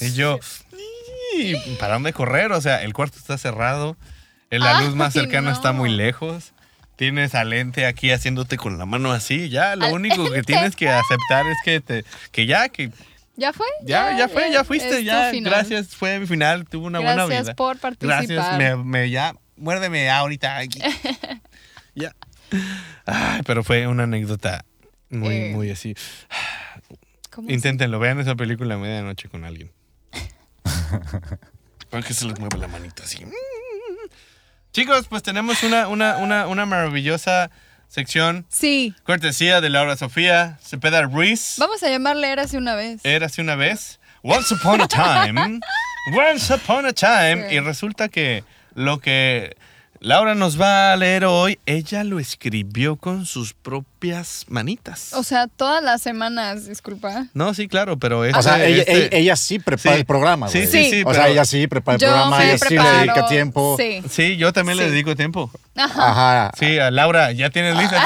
Y 0.00 0.12
yo, 0.12 0.38
y 1.36 1.54
parame 1.80 2.10
de 2.10 2.12
correr, 2.12 2.52
o 2.52 2.60
sea, 2.60 2.82
el 2.84 2.92
cuarto 2.94 3.18
está 3.18 3.36
cerrado, 3.36 3.96
la 4.50 4.80
luz 4.82 4.94
más 4.94 5.12
cercana 5.12 5.50
está 5.52 5.72
muy 5.72 5.90
lejos. 5.90 6.52
Tienes 6.94 7.34
al 7.34 7.52
ente 7.52 7.84
aquí 7.86 8.10
haciéndote 8.10 8.56
con 8.56 8.78
la 8.78 8.86
mano 8.86 9.12
así, 9.12 9.48
ya 9.48 9.76
lo 9.76 9.86
Al 9.86 9.92
único 9.92 10.30
que 10.30 10.42
tienes 10.42 10.74
que 10.76 10.88
aceptar 10.88 11.46
es 11.46 11.56
que 11.64 11.80
te 11.80 12.04
que 12.32 12.46
ya 12.46 12.68
que 12.68 12.90
¿Ya 13.36 13.52
fue? 13.52 13.66
ya 13.84 14.16
ya 14.18 14.28
fue, 14.28 14.50
ya 14.52 14.60
es 14.62 14.66
fuiste, 14.66 15.04
ya 15.04 15.30
final. 15.30 15.52
gracias, 15.52 15.94
fue 15.94 16.18
mi 16.18 16.26
final, 16.26 16.64
tuvo 16.68 16.86
una 16.86 16.98
buena 16.98 17.14
Gracias 17.26 17.42
vida. 17.46 17.54
por 17.54 17.78
participar. 17.78 18.26
Gracias, 18.26 18.58
me, 18.58 18.76
me- 18.76 19.10
ya 19.10 19.34
muérdeme 19.58 20.10
ahorita 20.10 20.58
aquí. 20.58 20.80
ya. 21.94 22.14
Ay, 23.06 23.42
pero 23.44 23.62
fue 23.62 23.86
una 23.86 24.04
anécdota 24.04 24.64
muy 25.10 25.34
Eh, 25.34 25.50
muy 25.54 25.70
así. 25.70 25.94
¿Cómo 27.30 27.50
Inténtenlo, 27.50 27.98
vean 27.98 28.18
esa 28.20 28.34
película 28.34 28.74
a 28.74 28.78
medianoche 28.78 29.28
con 29.28 29.44
alguien. 29.44 29.70
Para 31.90 32.02
que 32.02 32.14
se 32.14 32.26
les 32.26 32.38
mueva 32.38 32.56
la 32.58 32.68
manita 32.68 33.02
así. 33.04 33.24
Chicos, 34.72 35.06
pues 35.08 35.22
tenemos 35.22 35.62
una, 35.62 35.88
una, 35.88 36.18
una, 36.18 36.46
una 36.46 36.66
maravillosa 36.66 37.50
sección. 37.88 38.44
Sí. 38.48 38.94
Cortesía 39.04 39.60
de 39.60 39.70
Laura 39.70 39.96
Sofía 39.96 40.58
Cepeda 40.62 41.02
Ruiz. 41.02 41.56
Vamos 41.58 41.82
a 41.82 41.88
llamarle 41.88 42.30
Érase 42.30 42.58
una 42.58 42.74
vez. 42.74 43.00
Érase 43.04 43.40
una 43.40 43.56
vez. 43.56 43.98
Once 44.22 44.54
upon 44.54 44.80
a 44.82 44.88
time. 44.88 45.60
Once 46.30 46.52
upon 46.52 46.86
a 46.86 46.92
time. 46.92 47.48
Sí. 47.48 47.54
Y 47.56 47.60
resulta 47.60 48.08
que 48.08 48.44
lo 48.78 48.98
que 49.00 49.56
Laura 50.00 50.36
nos 50.36 50.60
va 50.60 50.92
a 50.92 50.96
leer 50.96 51.24
hoy, 51.24 51.58
ella 51.66 52.04
lo 52.04 52.20
escribió 52.20 52.94
con 52.94 53.26
sus 53.26 53.52
propias 53.52 54.44
manitas. 54.48 55.12
O 55.14 55.24
sea, 55.24 55.48
todas 55.48 55.82
las 55.82 56.00
semanas, 56.02 56.66
disculpa. 56.66 57.26
no, 57.34 57.52
sí, 57.52 57.66
claro, 57.66 57.98
pero 57.98 58.20
O 58.20 58.42
sea, 58.42 58.58
este- 58.64 58.68
ella, 58.68 58.82
este- 58.82 58.92
ella- 59.06 59.08
ella 59.10 59.36
sí 59.36 59.58
prepara 59.58 59.96
Sí. 59.96 60.00
el 60.00 60.06
programa, 60.06 60.46
Sí, 60.48 60.66
sí, 60.68 60.84
Sí. 60.84 60.90
sí. 60.90 61.02
O 61.04 61.12
sea, 61.12 61.26
ella 61.26 61.44
sí 61.44 61.66
prepara 61.66 61.96
el 61.96 62.00
Yo 62.00 62.06
programa, 62.06 62.44
ella 62.44 62.58
sí 62.58 62.78
le 62.78 62.88
dedica 62.90 63.26
tiempo. 63.26 63.76
Sí. 63.76 64.00
Sí, 64.08 64.36
yo 64.36 64.52
también 64.52 64.78
le 64.78 64.88
dedico 64.88 65.16
tiempo. 65.16 65.50
Ajá. 65.74 66.52
Sí, 66.56 66.78
a 66.78 66.92
Laura, 66.92 67.32
¿ya 67.32 67.50
tienes 67.54 67.76
lista? 67.76 68.00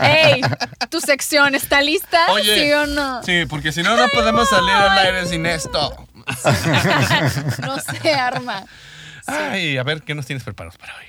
¡Ey! 0.00 0.40
¿Tu 0.88 1.00
sección 1.02 1.54
está 1.56 1.82
lista? 1.82 2.20
Oye. 2.32 2.54
¿Sí 2.54 2.72
o 2.72 2.86
no? 2.86 3.22
Sí, 3.22 3.44
porque 3.50 3.70
si 3.72 3.82
no, 3.82 3.94
no 3.98 4.06
podemos 4.14 4.48
salir 4.48 4.70
al 4.70 4.96
aire 4.98 5.26
sin 5.26 5.44
esto. 5.44 5.94
No 7.62 7.76
se 7.80 8.12
arma. 8.14 8.64
Ay, 9.28 9.76
a 9.76 9.82
ver, 9.82 10.02
¿qué 10.02 10.14
nos 10.14 10.26
tienes 10.26 10.42
preparados 10.44 10.76
para 10.78 10.94
hoy? 10.96 11.04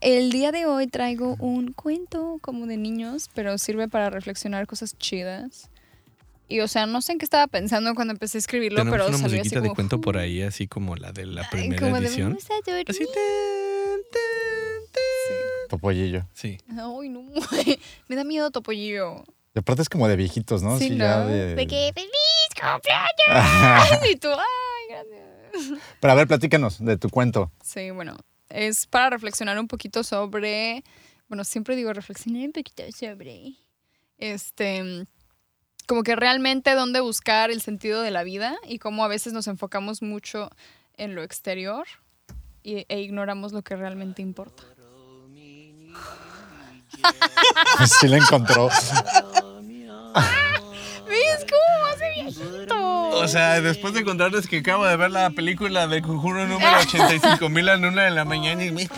El 0.00 0.30
día 0.32 0.52
de 0.52 0.66
hoy 0.66 0.86
traigo 0.86 1.36
un 1.38 1.72
cuento 1.72 2.38
como 2.40 2.66
de 2.66 2.76
niños, 2.76 3.30
pero 3.34 3.56
sirve 3.58 3.88
para 3.88 4.10
reflexionar 4.10 4.66
cosas 4.66 4.96
chidas. 4.98 5.70
Y 6.48 6.60
o 6.60 6.68
sea, 6.68 6.86
no 6.86 7.00
sé 7.02 7.12
en 7.12 7.18
qué 7.18 7.24
estaba 7.24 7.46
pensando 7.46 7.94
cuando 7.94 8.12
empecé 8.12 8.38
a 8.38 8.40
escribirlo, 8.40 8.78
Tenemos 8.78 8.92
pero 8.94 9.08
una 9.08 9.16
salió 9.18 9.26
así 9.28 9.38
musiquita 9.38 9.60
de 9.60 9.68
como, 9.68 9.74
cuento 9.74 10.00
por 10.00 10.18
ahí, 10.18 10.42
así 10.42 10.66
como 10.66 10.96
la 10.96 11.12
de 11.12 11.26
la 11.26 11.48
primera 11.48 11.80
como 11.80 12.00
de, 12.00 12.06
edición. 12.08 12.28
"Vamos 12.30 12.44
a 12.50 12.54
dormir". 12.70 12.84
Así. 12.88 12.98
ten, 12.98 14.02
ten, 14.12 14.82
ten. 14.92 15.68
Topollillo. 15.70 16.26
Sí. 16.34 16.58
Ay, 16.68 17.08
no. 17.08 17.22
Me 18.08 18.16
da 18.16 18.24
miedo 18.24 18.50
Topollillo. 18.50 19.24
De 19.54 19.60
aparte 19.60 19.82
es 19.82 19.88
como 19.88 20.08
de 20.08 20.16
viejitos, 20.16 20.62
¿no? 20.62 20.78
Sí, 20.78 20.86
Así 20.86 20.94
¿no? 20.96 21.04
ya 21.04 21.24
de- 21.26 21.54
De 21.54 21.66
que 21.66 21.92
feliz 21.94 22.10
cumpleaños. 22.60 24.02
y 24.10 24.16
tú, 24.16 24.28
ay. 24.30 24.71
Pero 26.00 26.12
a 26.12 26.16
ver, 26.16 26.26
platícanos 26.28 26.84
de 26.84 26.96
tu 26.96 27.08
cuento. 27.10 27.50
Sí, 27.62 27.90
bueno, 27.90 28.16
es 28.48 28.86
para 28.86 29.10
reflexionar 29.10 29.58
un 29.58 29.68
poquito 29.68 30.02
sobre, 30.04 30.82
bueno, 31.28 31.44
siempre 31.44 31.76
digo 31.76 31.92
reflexionar 31.92 32.42
un 32.46 32.52
poquito 32.52 32.82
sobre, 32.92 33.54
este, 34.18 35.06
como 35.86 36.02
que 36.02 36.16
realmente 36.16 36.74
dónde 36.74 37.00
buscar 37.00 37.50
el 37.50 37.60
sentido 37.62 38.02
de 38.02 38.10
la 38.10 38.22
vida 38.22 38.56
y 38.66 38.78
cómo 38.78 39.04
a 39.04 39.08
veces 39.08 39.32
nos 39.32 39.46
enfocamos 39.48 40.02
mucho 40.02 40.50
en 40.96 41.14
lo 41.14 41.22
exterior 41.22 41.86
y- 42.62 42.84
e 42.88 43.00
ignoramos 43.00 43.52
lo 43.52 43.62
que 43.62 43.76
realmente 43.76 44.22
importa. 44.22 44.62
Sí 47.86 48.06
la 48.06 48.18
encontró. 48.18 48.68
sea, 53.32 53.60
después 53.60 53.94
de 53.94 54.04
contarles 54.04 54.46
que 54.46 54.58
acabo 54.58 54.84
de 54.86 54.96
ver 54.96 55.10
la 55.10 55.30
película 55.30 55.86
de 55.86 56.02
Conjuro 56.02 56.46
número 56.46 56.78
85 56.80 57.48
mil 57.48 57.68
a 57.68 57.76
la 57.76 57.88
una 57.88 58.02
de 58.04 58.10
la 58.10 58.24
mañana 58.24 58.64
y 58.64 58.70
me 58.70 58.88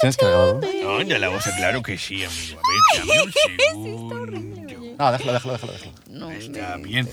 ¿Tienes 0.00 0.16
cargador? 0.16 0.60
¿Dónde 0.82 1.18
la 1.18 1.28
voz? 1.28 1.44
Claro 1.56 1.82
que 1.82 1.96
sí, 1.98 2.24
amigo. 2.24 2.60
A 2.60 3.04
ver, 3.04 3.06
dame 3.06 3.22
un 3.22 3.32
segundo. 3.32 4.94
No, 4.98 5.12
déjalo, 5.12 5.32
déjalo, 5.32 5.52
déjalo. 5.54 5.72
déjalo. 5.72 5.92
No, 6.08 6.30
Está 6.30 6.76
bien. 6.76 7.08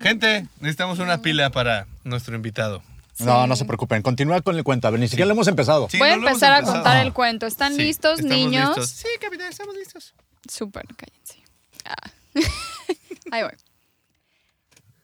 Gente, 0.00 0.46
necesitamos 0.60 0.98
una 0.98 1.20
pila 1.22 1.50
para 1.50 1.86
nuestro 2.04 2.34
invitado. 2.34 2.82
No, 3.18 3.46
no 3.46 3.54
se 3.56 3.66
preocupen. 3.66 4.00
Continúa 4.02 4.40
con 4.40 4.56
el 4.56 4.64
cuento. 4.64 4.88
A 4.88 4.90
ver, 4.90 5.00
ni 5.00 5.08
siquiera 5.08 5.26
lo 5.26 5.32
hemos 5.34 5.46
empezado. 5.48 5.88
Sí, 5.90 5.98
Voy 5.98 6.08
a 6.08 6.12
no 6.12 6.22
lo 6.22 6.28
hemos 6.28 6.32
empezar 6.42 6.52
a 6.52 6.58
empezado. 6.58 6.82
contar 6.82 7.04
el 7.04 7.12
cuento. 7.12 7.46
¿Están 7.46 7.74
Sí, 7.74 7.82
listos, 7.82 8.20
estamos 8.20 8.34
niños? 8.36 8.68
listos. 8.68 8.88
Sí, 8.90 9.08
capitán, 9.20 9.48
estamos 9.50 9.74
listos. 9.76 10.14
Súper, 10.50 10.84
cállense. 10.96 11.44
Ah. 11.84 12.10
Ahí 13.30 13.44
voy. 13.44 13.52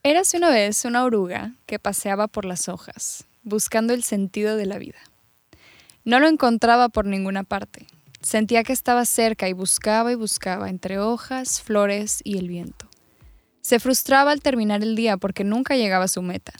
Érase 0.03 0.35
una 0.35 0.49
vez 0.49 0.83
una 0.83 1.05
oruga 1.05 1.53
que 1.65 1.79
paseaba 1.79 2.27
por 2.27 2.43
las 2.43 2.67
hojas, 2.67 3.23
buscando 3.43 3.93
el 3.93 4.03
sentido 4.03 4.57
de 4.57 4.65
la 4.65 4.77
vida. 4.77 4.99
No 6.03 6.19
lo 6.19 6.27
encontraba 6.27 6.89
por 6.89 7.05
ninguna 7.05 7.43
parte. 7.43 7.87
Sentía 8.21 8.65
que 8.65 8.73
estaba 8.73 9.05
cerca 9.05 9.47
y 9.47 9.53
buscaba 9.53 10.11
y 10.11 10.15
buscaba 10.15 10.69
entre 10.69 10.99
hojas, 10.99 11.61
flores 11.61 12.19
y 12.25 12.37
el 12.37 12.49
viento. 12.49 12.89
Se 13.61 13.79
frustraba 13.79 14.31
al 14.31 14.41
terminar 14.41 14.83
el 14.83 14.97
día 14.97 15.15
porque 15.15 15.45
nunca 15.45 15.77
llegaba 15.77 16.05
a 16.05 16.09
su 16.09 16.21
meta. 16.21 16.51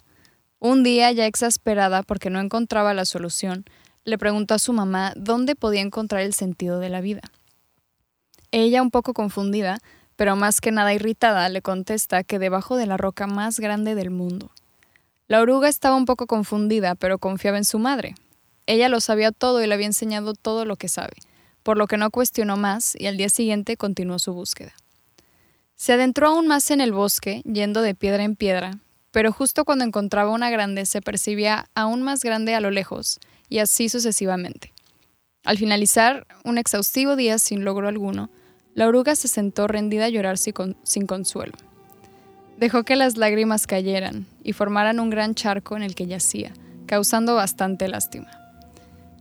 Un 0.60 0.82
día, 0.82 1.12
ya 1.12 1.26
exasperada 1.26 2.02
porque 2.02 2.30
no 2.30 2.40
encontraba 2.40 2.94
la 2.94 3.04
solución, 3.04 3.66
le 4.04 4.16
preguntó 4.16 4.54
a 4.54 4.58
su 4.58 4.72
mamá 4.72 5.12
dónde 5.14 5.56
podía 5.56 5.82
encontrar 5.82 6.22
el 6.22 6.32
sentido 6.32 6.80
de 6.80 6.88
la 6.88 7.02
vida. 7.02 7.20
Ella, 8.50 8.82
un 8.82 8.90
poco 8.90 9.12
confundida, 9.12 9.78
pero 10.16 10.34
más 10.34 10.60
que 10.60 10.72
nada 10.72 10.94
irritada, 10.94 11.48
le 11.48 11.62
contesta 11.62 12.24
que 12.24 12.38
debajo 12.38 12.76
de 12.76 12.86
la 12.86 12.96
roca 12.96 13.26
más 13.26 13.60
grande 13.60 13.94
del 13.94 14.10
mundo. 14.10 14.50
La 15.28 15.40
oruga 15.40 15.68
estaba 15.68 15.96
un 15.96 16.06
poco 16.06 16.26
confundida, 16.26 16.94
pero 16.94 17.18
confiaba 17.18 17.58
en 17.58 17.64
su 17.64 17.78
madre. 17.78 18.14
Ella 18.66 18.88
lo 18.88 19.00
sabía 19.00 19.32
todo 19.32 19.62
y 19.62 19.66
le 19.66 19.74
había 19.74 19.86
enseñado 19.86 20.34
todo 20.34 20.64
lo 20.64 20.76
que 20.76 20.88
sabe, 20.88 21.14
por 21.62 21.76
lo 21.76 21.86
que 21.86 21.98
no 21.98 22.10
cuestionó 22.10 22.56
más 22.56 22.94
y 22.98 23.06
al 23.06 23.16
día 23.18 23.28
siguiente 23.28 23.76
continuó 23.76 24.18
su 24.18 24.32
búsqueda. 24.32 24.72
Se 25.76 25.92
adentró 25.92 26.28
aún 26.28 26.48
más 26.48 26.70
en 26.70 26.80
el 26.80 26.92
bosque, 26.92 27.42
yendo 27.44 27.82
de 27.82 27.94
piedra 27.94 28.24
en 28.24 28.36
piedra, 28.36 28.78
pero 29.10 29.32
justo 29.32 29.64
cuando 29.64 29.84
encontraba 29.84 30.30
una 30.30 30.50
grande 30.50 30.86
se 30.86 31.02
percibía 31.02 31.68
aún 31.74 32.02
más 32.02 32.20
grande 32.20 32.54
a 32.54 32.60
lo 32.60 32.70
lejos, 32.70 33.20
y 33.48 33.58
así 33.58 33.88
sucesivamente. 33.88 34.72
Al 35.44 35.58
finalizar 35.58 36.26
un 36.44 36.58
exhaustivo 36.58 37.16
día 37.16 37.38
sin 37.38 37.64
logro 37.64 37.88
alguno, 37.88 38.30
la 38.78 38.86
oruga 38.86 39.16
se 39.16 39.26
sentó 39.26 39.66
rendida 39.66 40.04
a 40.04 40.08
llorar 40.08 40.38
sin, 40.38 40.52
con- 40.52 40.76
sin 40.84 41.04
consuelo. 41.08 41.54
Dejó 42.58 42.84
que 42.84 42.94
las 42.94 43.16
lágrimas 43.16 43.66
cayeran 43.66 44.26
y 44.44 44.52
formaran 44.52 45.00
un 45.00 45.10
gran 45.10 45.34
charco 45.34 45.76
en 45.76 45.82
el 45.82 45.96
que 45.96 46.06
yacía, 46.06 46.52
causando 46.86 47.34
bastante 47.34 47.88
lástima. 47.88 48.30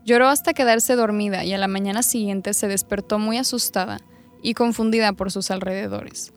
Lloró 0.05 0.27
hasta 0.27 0.53
quedarse 0.53 0.95
dormida 0.95 1.43
y 1.43 1.53
a 1.53 1.57
la 1.57 1.67
mañana 1.67 2.03
siguiente 2.03 2.53
se 2.53 2.67
despertó 2.67 3.17
muy 3.17 3.39
asustada 3.39 3.99
y 4.43 4.53
confundida 4.53 5.13
por 5.13 5.31
sus 5.31 5.49
alrededores. 5.49 6.33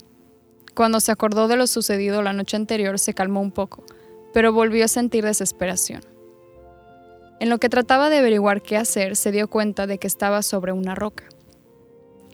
Cuando 0.74 0.98
se 0.98 1.12
acordó 1.12 1.46
de 1.46 1.58
lo 1.58 1.66
sucedido 1.66 2.22
la 2.22 2.32
noche 2.32 2.56
anterior 2.56 2.98
se 2.98 3.12
calmó 3.12 3.42
un 3.42 3.52
poco, 3.52 3.84
pero 4.32 4.54
volvió 4.54 4.86
a 4.86 4.88
sentir 4.88 5.26
desesperación. 5.26 6.00
En 7.38 7.50
lo 7.50 7.58
que 7.58 7.68
trataba 7.68 8.08
de 8.08 8.16
averiguar 8.16 8.62
qué 8.62 8.78
hacer, 8.78 9.14
se 9.14 9.30
dio 9.30 9.46
cuenta 9.50 9.86
de 9.86 9.98
que 9.98 10.06
estaba 10.06 10.40
sobre 10.40 10.72
una 10.72 10.94
roca. 10.94 11.24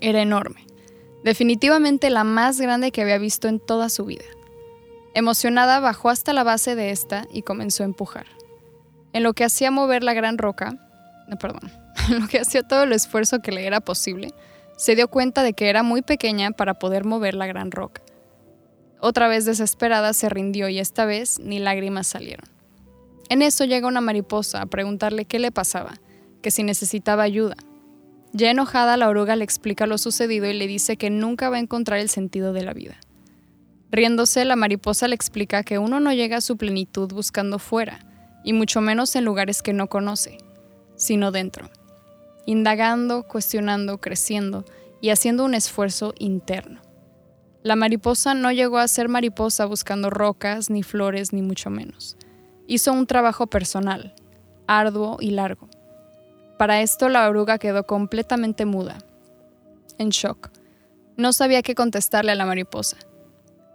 Era 0.01 0.23
enorme, 0.23 0.65
definitivamente 1.27 2.09
la 2.09 2.23
más 2.23 2.61
grande 2.61 2.93
que 2.93 3.03
había 3.03 3.19
visto 3.19 3.49
en 3.49 3.59
toda 3.59 3.89
su 3.89 4.05
vida. 4.05 4.25
Emocionada 5.13 5.81
bajó 5.81 6.09
hasta 6.09 6.33
la 6.33 6.45
base 6.45 6.77
de 6.77 6.91
esta 6.91 7.27
y 7.33 7.43
comenzó 7.43 7.83
a 7.83 7.87
empujar. 7.87 8.27
En 9.13 9.25
lo 9.25 9.33
que 9.33 9.43
hacía 9.43 9.73
mover 9.73 10.05
la 10.05 10.15
gran 10.15 10.39
roca, 10.39 10.77
no, 11.27 11.37
perdón, 11.37 11.73
en 12.09 12.21
lo 12.21 12.29
que 12.29 12.39
hacía 12.39 12.63
todo 12.63 12.85
el 12.85 12.93
esfuerzo 12.93 13.41
que 13.41 13.51
le 13.51 13.67
era 13.67 13.81
posible, 13.81 14.35
se 14.77 14.95
dio 14.95 15.09
cuenta 15.09 15.43
de 15.43 15.53
que 15.53 15.69
era 15.69 15.83
muy 15.83 16.01
pequeña 16.01 16.53
para 16.53 16.75
poder 16.75 17.05
mover 17.05 17.35
la 17.35 17.49
gran 17.49 17.73
roca. 17.73 18.03
Otra 19.01 19.27
vez 19.27 19.45
desesperada 19.47 20.13
se 20.13 20.29
rindió 20.29 20.69
y 20.69 20.79
esta 20.79 21.07
vez 21.07 21.41
ni 21.41 21.59
lágrimas 21.59 22.07
salieron. 22.07 22.49
En 23.29 23.43
eso 23.43 23.65
llega 23.65 23.89
una 23.89 24.01
mariposa 24.01 24.63
a 24.63 24.67
preguntarle 24.67 25.25
qué 25.25 25.41
le 25.41 25.51
pasaba, 25.51 25.95
que 26.41 26.53
si 26.53 26.63
necesitaba 26.63 27.25
ayuda. 27.25 27.57
Ya 28.33 28.51
enojada, 28.51 28.97
la 28.97 29.09
oruga 29.09 29.37
le 29.37 29.45
explica 29.45 29.87
lo 29.87 29.99
sucedido 29.99 30.47
y 30.47 30.55
le 30.55 30.67
dice 30.67 30.97
que 30.97 31.11
nunca 31.11 31.49
va 31.51 31.57
a 31.57 31.61
encontrar 31.61 32.01
el 32.01 32.09
sentido 32.09 32.53
de 32.53 32.65
la 32.65 32.75
vida. 32.75 32.97
Riéndose, 33.91 34.45
la 34.45 34.57
mariposa 34.57 35.09
le 35.09 35.15
explica 35.15 35.63
que 35.63 35.79
uno 35.79 36.01
no 36.01 36.13
llega 36.13 36.39
a 36.39 36.43
su 36.43 36.57
plenitud 36.57 37.11
buscando 37.13 37.59
fuera, 37.59 38.01
y 38.45 38.53
mucho 38.53 38.81
menos 38.81 39.17
en 39.17 39.25
lugares 39.25 39.63
que 39.63 39.73
no 39.73 39.89
conoce, 39.89 40.39
sino 40.97 41.33
dentro, 41.33 41.71
indagando, 42.47 43.25
cuestionando, 43.25 43.99
creciendo 43.99 44.65
y 45.01 45.11
haciendo 45.11 45.45
un 45.45 45.55
esfuerzo 45.55 46.15
interno. 46.19 46.81
La 47.63 47.75
mariposa 47.75 48.35
no 48.35 48.53
llegó 48.53 48.79
a 48.79 48.87
ser 48.87 49.09
mariposa 49.09 49.67
buscando 49.67 50.11
rocas, 50.11 50.71
ni 50.71 50.85
flores, 50.85 51.33
ni 51.33 51.43
mucho 51.43 51.71
menos. 51.71 52.17
Hizo 52.69 52.93
un 52.93 53.07
trabajo 53.07 53.49
personal, 53.49 54.15
arduo 54.69 55.17
y 55.21 55.31
largo. 55.31 55.69
Para 56.59 56.81
esto 56.81 57.09
la 57.09 57.29
oruga 57.29 57.59
quedó 57.59 57.85
completamente 57.85 58.65
muda, 58.65 58.99
en 59.99 60.09
shock. 60.09 60.51
No 61.17 61.33
sabía 61.33 61.63
qué 61.63 61.75
contestarle 61.75 62.33
a 62.33 62.35
la 62.35 62.47
mariposa, 62.47 62.97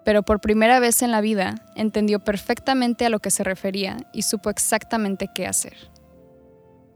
pero 0.04 0.24
por 0.24 0.42
primera 0.42 0.80
vez 0.80 1.02
en 1.02 1.12
la 1.12 1.22
vida 1.22 1.66
entendió 1.76 2.20
perfectamente 2.20 3.06
a 3.06 3.10
lo 3.10 3.20
que 3.20 3.32
se 3.32 3.44
refería 3.44 3.98
y 4.14 4.24
supo 4.24 4.50
exactamente 4.50 5.30
qué 5.34 5.46
hacer. 5.46 5.76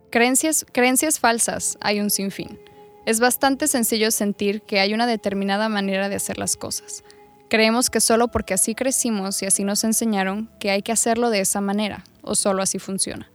Creencias, 0.09 0.65
creencias 0.71 1.19
falsas 1.19 1.77
hay 1.81 1.99
un 1.99 2.09
sinfín. 2.09 2.59
Es 3.05 3.19
bastante 3.19 3.67
sencillo 3.67 4.09
sentir 4.09 4.63
que 4.63 4.79
hay 4.79 4.93
una 4.93 5.05
determinada 5.05 5.69
manera 5.69 6.09
de 6.09 6.15
hacer 6.15 6.39
las 6.39 6.55
cosas. 6.55 7.03
Creemos 7.49 7.91
que 7.91 8.01
solo 8.01 8.29
porque 8.29 8.55
así 8.55 8.73
crecimos 8.73 9.43
y 9.43 9.45
así 9.45 9.63
nos 9.63 9.83
enseñaron 9.83 10.49
que 10.59 10.71
hay 10.71 10.81
que 10.81 10.91
hacerlo 10.91 11.29
de 11.29 11.41
esa 11.41 11.61
manera, 11.61 12.03
o 12.23 12.33
solo 12.33 12.63
así 12.63 12.79
funciona. 12.79 13.29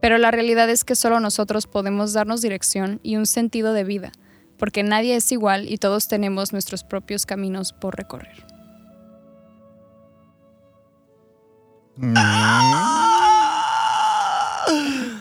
Pero 0.00 0.18
la 0.18 0.30
realidad 0.30 0.70
es 0.70 0.84
que 0.84 0.96
solo 0.96 1.20
nosotros 1.20 1.66
podemos 1.66 2.12
darnos 2.12 2.40
dirección 2.40 3.00
y 3.02 3.16
un 3.16 3.26
sentido 3.26 3.72
de 3.72 3.84
vida, 3.84 4.12
porque 4.58 4.82
nadie 4.82 5.16
es 5.16 5.30
igual 5.32 5.70
y 5.70 5.78
todos 5.78 6.08
tenemos 6.08 6.52
nuestros 6.52 6.84
propios 6.84 7.26
caminos 7.26 7.72
por 7.72 7.96
recorrer. 7.96 8.46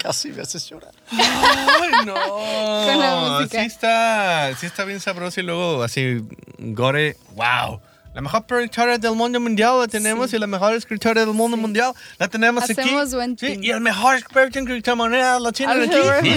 Casi 0.01 0.32
me 0.32 0.41
haces 0.41 0.69
llorar. 0.69 0.93
¡Ay, 1.11 2.05
no! 2.05 2.13
Con 2.86 2.99
la 2.99 3.39
música. 3.39 3.59
Sí 3.59 3.65
está, 3.65 4.55
sí 4.55 4.65
está 4.65 4.86
bien 4.86 5.01
sabroso 5.01 5.41
y 5.41 5.43
luego 5.43 5.84
así, 5.84 6.25
Gore, 6.57 7.17
wow. 7.36 7.82
La 8.20 8.24
mejor 8.24 8.45
productora 8.45 8.97
del 8.97 9.13
mundo 9.13 9.39
mundial 9.39 9.80
la 9.80 9.88
tenemos 9.88 10.30
Sí. 10.30 10.36
y 10.36 10.39
la 10.39 10.45
mejor 10.47 10.74
escritora 10.74 11.22
del 11.24 11.34
mundo 11.34 11.55
mundial 11.55 11.93
la 12.17 12.28
tenemos 12.28 12.65
aquí. 12.70 12.74
Hacemos 12.82 13.13
buen 13.13 13.38
Sí, 13.38 13.57
y 13.61 13.70
el 13.70 13.80
mejor 13.80 14.17
experto 14.17 14.59
en 14.59 14.65
criptomonedas 14.65 15.41
la 15.41 15.53
tienen 15.53 15.89
aquí. 15.89 16.30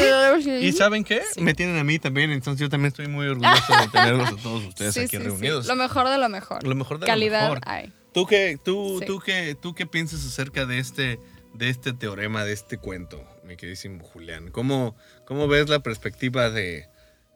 ¿Y, 0.48 0.66
y 0.68 0.72
saben 0.72 1.02
qué? 1.02 1.22
Sí. 1.34 1.40
Me 1.40 1.54
tienen 1.54 1.76
a 1.78 1.82
mí 1.82 1.98
también, 1.98 2.30
entonces 2.30 2.60
yo 2.60 2.68
también 2.68 2.90
estoy 2.90 3.08
muy 3.08 3.26
orgulloso 3.26 3.72
de 3.80 3.88
tenerlos 3.92 4.28
a 4.28 4.36
todos 4.36 4.64
ustedes 4.64 4.94
Sí, 4.94 5.00
aquí 5.00 5.08
sí, 5.16 5.16
sí. 5.16 5.22
reunidos. 5.24 5.66
Lo 5.66 5.74
mejor 5.74 6.08
de 6.08 6.18
lo 6.18 6.28
mejor. 6.28 6.62
Lo 6.64 6.76
mejor 6.76 7.00
de 7.00 7.06
lo 7.06 7.12
Calidad 7.12 7.42
mejor. 7.48 7.58
hay. 7.66 7.92
¿Tú 8.14 8.26
qué, 8.26 8.60
tú, 8.64 8.98
Sí. 9.00 9.06
tú, 9.06 9.18
qué, 9.18 9.56
¿Tú 9.60 9.74
qué 9.74 9.84
piensas 9.84 10.24
acerca 10.24 10.66
de 10.66 10.78
este, 10.78 11.18
de 11.52 11.68
este 11.68 11.92
teorema, 11.92 12.44
de 12.44 12.52
este 12.52 12.78
cuento, 12.78 13.24
mi 13.42 13.56
queridísimo 13.56 14.04
Julián? 14.04 14.52
¿Cómo, 14.52 14.94
¿Cómo 15.26 15.48
ves 15.48 15.68
la 15.68 15.80
perspectiva 15.80 16.48
de 16.48 16.86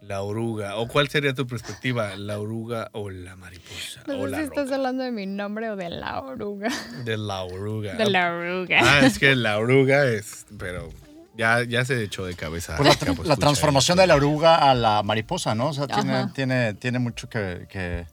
la 0.06 0.22
oruga? 0.22 0.76
¿O 0.76 0.86
cuál 0.88 1.08
sería 1.08 1.34
tu 1.34 1.46
perspectiva, 1.46 2.16
la 2.16 2.38
oruga 2.38 2.90
o 2.92 3.10
la 3.10 3.34
mariposa? 3.36 4.02
No 4.06 4.18
o 4.18 4.24
sé 4.26 4.30
la 4.30 4.36
si 4.38 4.42
estás 4.44 4.64
roca? 4.66 4.76
hablando 4.76 5.02
de 5.02 5.10
mi 5.12 5.26
nombre 5.26 5.70
o 5.70 5.76
de 5.76 5.90
la 5.90 6.20
oruga. 6.20 6.68
De 7.04 7.16
la 7.16 7.42
oruga. 7.42 7.94
De 7.94 8.08
la 8.08 8.32
oruga. 8.32 8.78
Ah, 8.82 9.00
es 9.06 9.18
que 9.18 9.34
la 9.34 9.58
oruga 9.58 10.06
es, 10.06 10.46
pero 10.58 10.90
ya, 11.36 11.62
ya 11.64 11.84
se 11.84 12.02
echó 12.02 12.24
de 12.24 12.34
cabeza. 12.34 12.76
Pues 12.76 12.88
la, 12.88 12.94
tra- 13.14 13.24
la 13.24 13.36
transformación 13.36 13.98
de 13.98 14.06
la 14.06 14.14
oruga 14.14 14.70
a 14.70 14.74
la 14.74 15.02
mariposa, 15.02 15.54
¿no? 15.54 15.68
O 15.68 15.72
sea, 15.72 15.86
tiene, 15.86 16.28
tiene, 16.34 16.74
tiene 16.74 16.98
mucho 16.98 17.28
que, 17.28 17.66
que- 17.68 18.06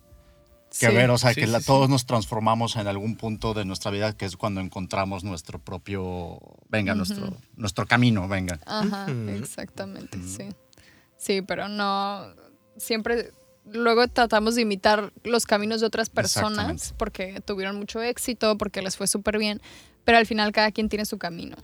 que 0.80 0.88
Sí. 0.90 0.96
ver. 0.96 1.12
O 1.12 1.20
sea, 1.20 1.36
Sí, 1.36 1.42
que 1.42 1.46
la- 1.48 1.60
sí, 1.60 1.66
sí. 1.66 1.68
todos 1.68 1.88
nos 1.88 2.08
transformamos 2.08 2.76
en 2.78 2.88
algún 2.88 3.16
punto 3.16 3.54
de 3.54 3.64
nuestra 3.64 3.92
vida, 3.92 4.14
que 4.18 4.26
es 4.26 4.36
cuando 4.36 4.60
encontramos 4.60 5.24
nuestro 5.24 5.60
propio, 5.60 6.40
venga, 6.70 6.96
nuestro, 6.96 7.38
nuestro 7.56 7.86
camino, 7.86 8.28
venga. 8.28 8.60
Ajá, 8.66 9.06
exactamente, 9.28 10.18
sí. 10.24 10.50
Sí, 11.24 11.42
pero 11.42 11.70
no. 11.70 12.26
Siempre. 12.78 13.32
Luego 13.66 14.06
tratamos 14.10 14.56
de 14.56 14.64
imitar 14.64 15.14
los 15.24 15.46
caminos 15.46 15.80
de 15.80 15.88
otras 15.88 16.10
personas 16.10 16.94
porque 16.98 17.40
tuvieron 17.46 17.78
mucho 17.78 18.02
éxito, 18.02 18.58
porque 18.58 18.82
les 18.82 18.98
fue 18.98 19.08
súper 19.08 19.38
bien, 19.38 19.62
pero 20.04 20.18
al 20.18 20.26
final 20.26 20.52
cada 20.52 20.72
quien 20.74 20.90
tiene 20.90 21.06
su 21.06 21.18
camino. 21.18 21.56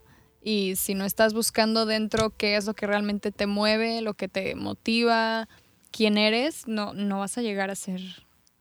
Y 0.41 0.78
si 0.78 0.93
no 0.93 1.03
estás 1.03 1.34
buscando 1.34 1.86
dentro 1.86 2.30
qué 2.38 2.55
es 2.55 2.66
lo 2.66 2.74
que 2.74 2.88
realmente 2.88 3.34
te 3.34 3.47
mueve, 3.47 3.99
lo 4.01 4.14
que 4.14 4.30
te 4.30 4.55
motiva, 4.55 5.49
quién 5.91 6.18
eres, 6.18 6.66
no, 6.70 6.93
no 6.93 7.20
vas 7.20 7.38
a 7.38 7.41
llegar 7.41 7.70
a 7.70 7.76
ser 7.76 7.99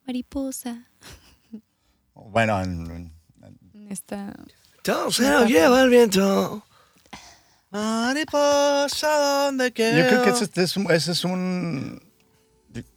mariposa 0.05 0.88
Bueno, 2.14 2.61
en- 2.61 2.90
en- 2.90 3.59
en 3.72 3.92
esta... 3.92 4.34
Todo 4.82 5.12
se 5.12 5.30
lo 5.30 5.44
lleva 5.46 5.82
el 5.82 5.90
viento. 5.90 6.64
Mariposa, 7.70 9.50
yo 9.52 10.06
creo 10.08 10.22
que 10.22 10.30
ese, 10.30 10.48
es 10.62 10.76
un, 10.76 10.90
ese 10.90 11.12
es 11.12 11.24
un 11.24 12.00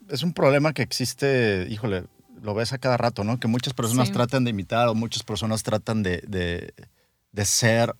es 0.10 0.24
un 0.24 0.34
problema 0.34 0.74
que 0.74 0.82
existe, 0.82 1.66
híjole, 1.70 2.04
lo 2.42 2.54
ves 2.54 2.74
a 2.74 2.78
cada 2.78 2.98
rato, 2.98 3.24
¿no? 3.24 3.40
Que 3.40 3.48
muchas 3.48 3.74
personas 3.74 4.08
Sí. 4.10 4.14
tratan 4.14 4.44
de 4.44 4.50
imitar 4.52 4.88
o 4.90 4.96
muchas 4.96 5.24
personas 5.24 5.64
tratan 5.64 6.04
de, 6.04 6.22
de- 6.28 6.74
de 7.32 7.46
ser 7.46 7.96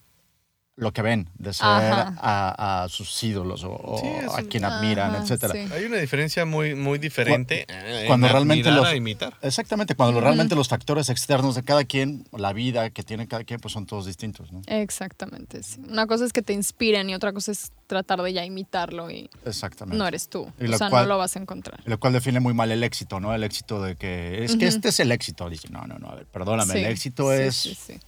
lo 0.82 0.92
que 0.94 1.04
ven, 1.04 1.30
de 1.38 1.54
ser 1.54 1.68
a, 1.68 2.84
a 2.84 2.90
sus 2.90 3.24
ídolos 3.24 3.64
o, 3.64 3.70
o 3.72 4.00
Sí, 4.02 4.08
es 4.08 4.26
a 4.34 4.38
un- 4.42 4.46
quien 4.48 4.66
admiran, 4.66 5.12
Ajá, 5.14 5.22
etcétera. 5.22 5.54
sí. 5.54 5.72
Hay 5.72 5.86
una 5.86 5.98
diferencia 5.98 6.44
muy, 6.44 6.74
muy 6.74 6.98
diferente 6.98 7.68
eh, 7.70 8.06
cuando 8.08 8.26
en 8.26 8.34
realmente 8.34 8.72
los- 8.72 8.88
a 8.88 8.96
imitar. 8.96 9.38
Exactamente, 9.44 9.94
cuando 9.94 10.20
realmente 10.20 10.56
los 10.56 10.68
factores 10.68 11.10
externos 11.10 11.54
de 11.54 11.62
cada 11.64 11.84
quien, 11.84 12.26
la 12.36 12.52
vida 12.52 12.90
que 12.90 13.04
tiene 13.04 13.28
cada 13.28 13.44
quien, 13.44 13.60
pues 13.60 13.74
son 13.74 13.86
todos 13.86 14.08
distintos, 14.08 14.52
¿no? 14.52 14.62
Exactamente, 14.66 15.62
sí. 15.62 15.80
Una 15.88 16.08
cosa 16.08 16.26
es 16.26 16.34
que 16.34 16.42
te 16.42 16.54
inspiren 16.54 17.10
y 17.12 17.14
otra 17.14 17.32
cosa 17.32 17.52
es 17.52 17.72
tratar 17.86 18.22
de 18.24 18.34
ya 18.34 18.44
imitarlo 18.44 19.12
y 19.12 19.30
Exactamente. 19.46 19.98
no 20.00 20.08
eres 20.08 20.30
tú. 20.30 20.52
Y 20.60 20.66
O 20.66 20.78
sea, 20.80 20.90
cual- 20.90 21.04
no 21.04 21.10
lo 21.10 21.18
vas 21.20 21.36
a 21.36 21.40
encontrar. 21.40 21.80
Lo 21.86 22.00
cual 22.00 22.14
define 22.14 22.40
muy 22.40 22.56
mal 22.56 22.72
el 22.72 22.84
éxito, 22.84 23.20
¿no? 23.20 23.36
El 23.36 23.44
éxito 23.44 23.84
de 23.84 23.98
que 23.98 24.44
es 24.46 24.56
que 24.56 24.66
este 24.66 24.90
es 24.90 25.00
el 25.00 25.12
éxito. 25.12 25.48
Dice, 25.48 25.68
no, 25.70 25.84
no, 25.86 26.00
no, 26.00 26.10
a 26.10 26.16
ver, 26.16 26.26
perdóname, 26.26 26.74
Sí, 26.74 26.80
el 26.80 26.86
éxito 26.86 27.32
sí, 27.32 27.42
es 27.44 27.56
sí, 27.56 27.76
sí. 27.76 28.00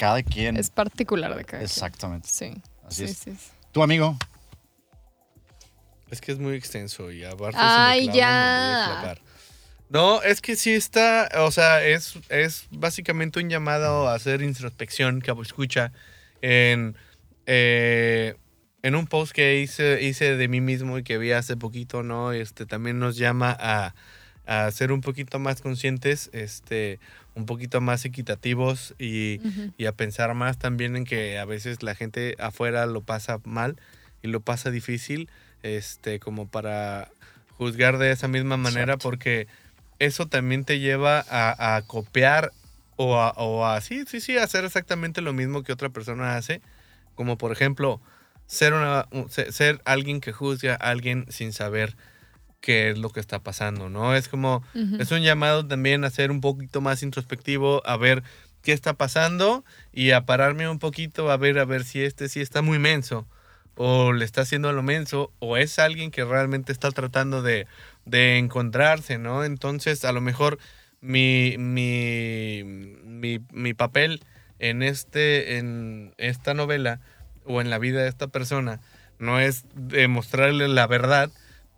Cada 0.00 0.22
quien. 0.22 0.56
Es 0.56 0.70
particular 0.70 1.36
de 1.36 1.44
cada 1.44 1.58
quien. 1.58 1.62
Exactamente. 1.62 2.26
Sí. 2.26 2.54
Así 2.86 3.04
sí, 3.06 3.12
es. 3.12 3.18
sí, 3.18 3.30
sí. 3.32 3.50
Tu 3.70 3.82
amigo, 3.82 4.16
Es 6.10 6.22
que 6.22 6.32
es 6.32 6.38
muy 6.38 6.54
extenso 6.56 7.12
y 7.12 7.22
aparte 7.22 7.58
Ay, 7.60 8.08
clavo, 8.08 8.16
ya. 8.16 9.14
No, 9.90 10.22
es 10.22 10.40
que 10.40 10.56
sí 10.56 10.72
está, 10.72 11.28
o 11.40 11.50
sea, 11.50 11.84
es, 11.84 12.14
es 12.30 12.66
básicamente 12.70 13.40
un 13.40 13.50
llamado 13.50 14.08
a 14.08 14.14
hacer 14.14 14.40
introspección, 14.40 15.20
que 15.20 15.32
escucha 15.42 15.92
en, 16.40 16.96
eh, 17.46 18.36
en 18.82 18.94
un 18.94 19.06
post 19.06 19.32
que 19.32 19.60
hice, 19.60 20.02
hice 20.02 20.36
de 20.36 20.48
mí 20.48 20.62
mismo 20.62 20.96
y 20.98 21.02
que 21.02 21.18
vi 21.18 21.32
hace 21.32 21.56
poquito, 21.56 22.02
¿no? 22.02 22.32
Este 22.32 22.64
también 22.64 22.98
nos 22.98 23.16
llama 23.16 23.54
a, 23.60 23.94
a 24.46 24.70
ser 24.70 24.92
un 24.92 25.02
poquito 25.02 25.38
más 25.38 25.60
conscientes, 25.60 26.30
este, 26.32 27.00
un 27.34 27.46
poquito 27.46 27.80
más 27.80 28.04
equitativos 28.04 28.94
y, 28.98 29.40
y 29.78 29.86
a 29.86 29.92
pensar 29.92 30.34
más 30.34 30.58
también 30.58 30.96
en 30.96 31.04
que 31.04 31.38
a 31.38 31.44
veces 31.44 31.82
la 31.82 31.94
gente 31.94 32.34
afuera 32.38 32.86
lo 32.86 33.02
pasa 33.02 33.38
mal 33.44 33.76
y 34.22 34.28
lo 34.28 34.40
pasa 34.40 34.70
difícil, 34.70 35.28
este, 35.62 36.18
como 36.20 36.48
para 36.48 37.08
juzgar 37.56 37.98
de 37.98 38.10
esa 38.10 38.28
misma 38.28 38.56
manera, 38.56 38.96
porque 38.96 39.46
eso 39.98 40.26
también 40.26 40.64
te 40.64 40.78
lleva 40.80 41.24
a, 41.28 41.76
a 41.76 41.82
copiar 41.82 42.52
o 42.96 43.18
a, 43.18 43.30
o 43.36 43.66
a 43.66 43.80
sí, 43.80 44.04
sí, 44.06 44.20
sí, 44.20 44.36
hacer 44.36 44.64
exactamente 44.64 45.20
lo 45.20 45.32
mismo 45.32 45.62
que 45.62 45.72
otra 45.72 45.88
persona 45.90 46.36
hace, 46.36 46.60
como 47.14 47.38
por 47.38 47.52
ejemplo, 47.52 48.00
ser, 48.46 48.72
una, 48.74 49.06
un- 49.12 49.30
ser, 49.30 49.52
ser 49.52 49.80
alguien 49.84 50.20
que 50.20 50.32
juzga 50.32 50.72
a 50.74 50.90
alguien 50.90 51.26
sin 51.30 51.52
saber 51.52 51.96
qué 52.60 52.90
es 52.90 52.98
lo 52.98 53.10
que 53.10 53.20
está 53.20 53.38
pasando, 53.38 53.88
¿no? 53.88 54.14
Es 54.14 54.28
como, 54.28 54.62
es 54.98 55.10
un 55.10 55.22
llamado 55.22 55.66
también 55.66 56.04
a 56.04 56.10
ser 56.10 56.30
un 56.30 56.40
poquito 56.40 56.80
más 56.80 57.02
introspectivo, 57.02 57.82
a 57.86 57.96
ver 57.96 58.22
qué 58.62 58.72
está 58.72 58.94
pasando 58.94 59.64
y 59.92 60.10
a 60.10 60.26
pararme 60.26 60.68
un 60.68 60.78
poquito 60.78 61.30
a 61.30 61.36
ver, 61.36 61.58
a 61.58 61.64
ver 61.64 61.84
si 61.84 62.02
este 62.02 62.28
sí 62.28 62.40
está 62.40 62.62
muy 62.62 62.78
menso 62.78 63.26
o 63.76 64.12
le 64.12 64.24
está 64.24 64.42
haciendo 64.42 64.68
a 64.68 64.72
lo 64.72 64.82
menso 64.82 65.32
o 65.38 65.56
es 65.56 65.78
alguien 65.78 66.10
que 66.10 66.24
realmente 66.24 66.70
está 66.70 66.90
tratando 66.90 67.40
de, 67.42 67.66
de 68.04 68.36
encontrarse, 68.36 69.16
¿no? 69.16 69.44
Entonces, 69.44 70.04
a 70.04 70.12
lo 70.12 70.20
mejor 70.20 70.58
mi, 71.00 71.56
mi, 71.58 72.62
mi, 72.64 73.40
mi 73.52 73.74
papel 73.74 74.22
en, 74.58 74.82
este, 74.82 75.56
en 75.56 76.12
esta 76.18 76.52
novela 76.52 77.00
o 77.44 77.60
en 77.60 77.70
la 77.70 77.78
vida 77.78 78.02
de 78.02 78.08
esta 78.08 78.26
persona 78.26 78.80
no 79.18 79.40
es 79.40 79.64
demostrarle 79.74 80.68
la 80.68 80.86
verdad, 80.86 81.30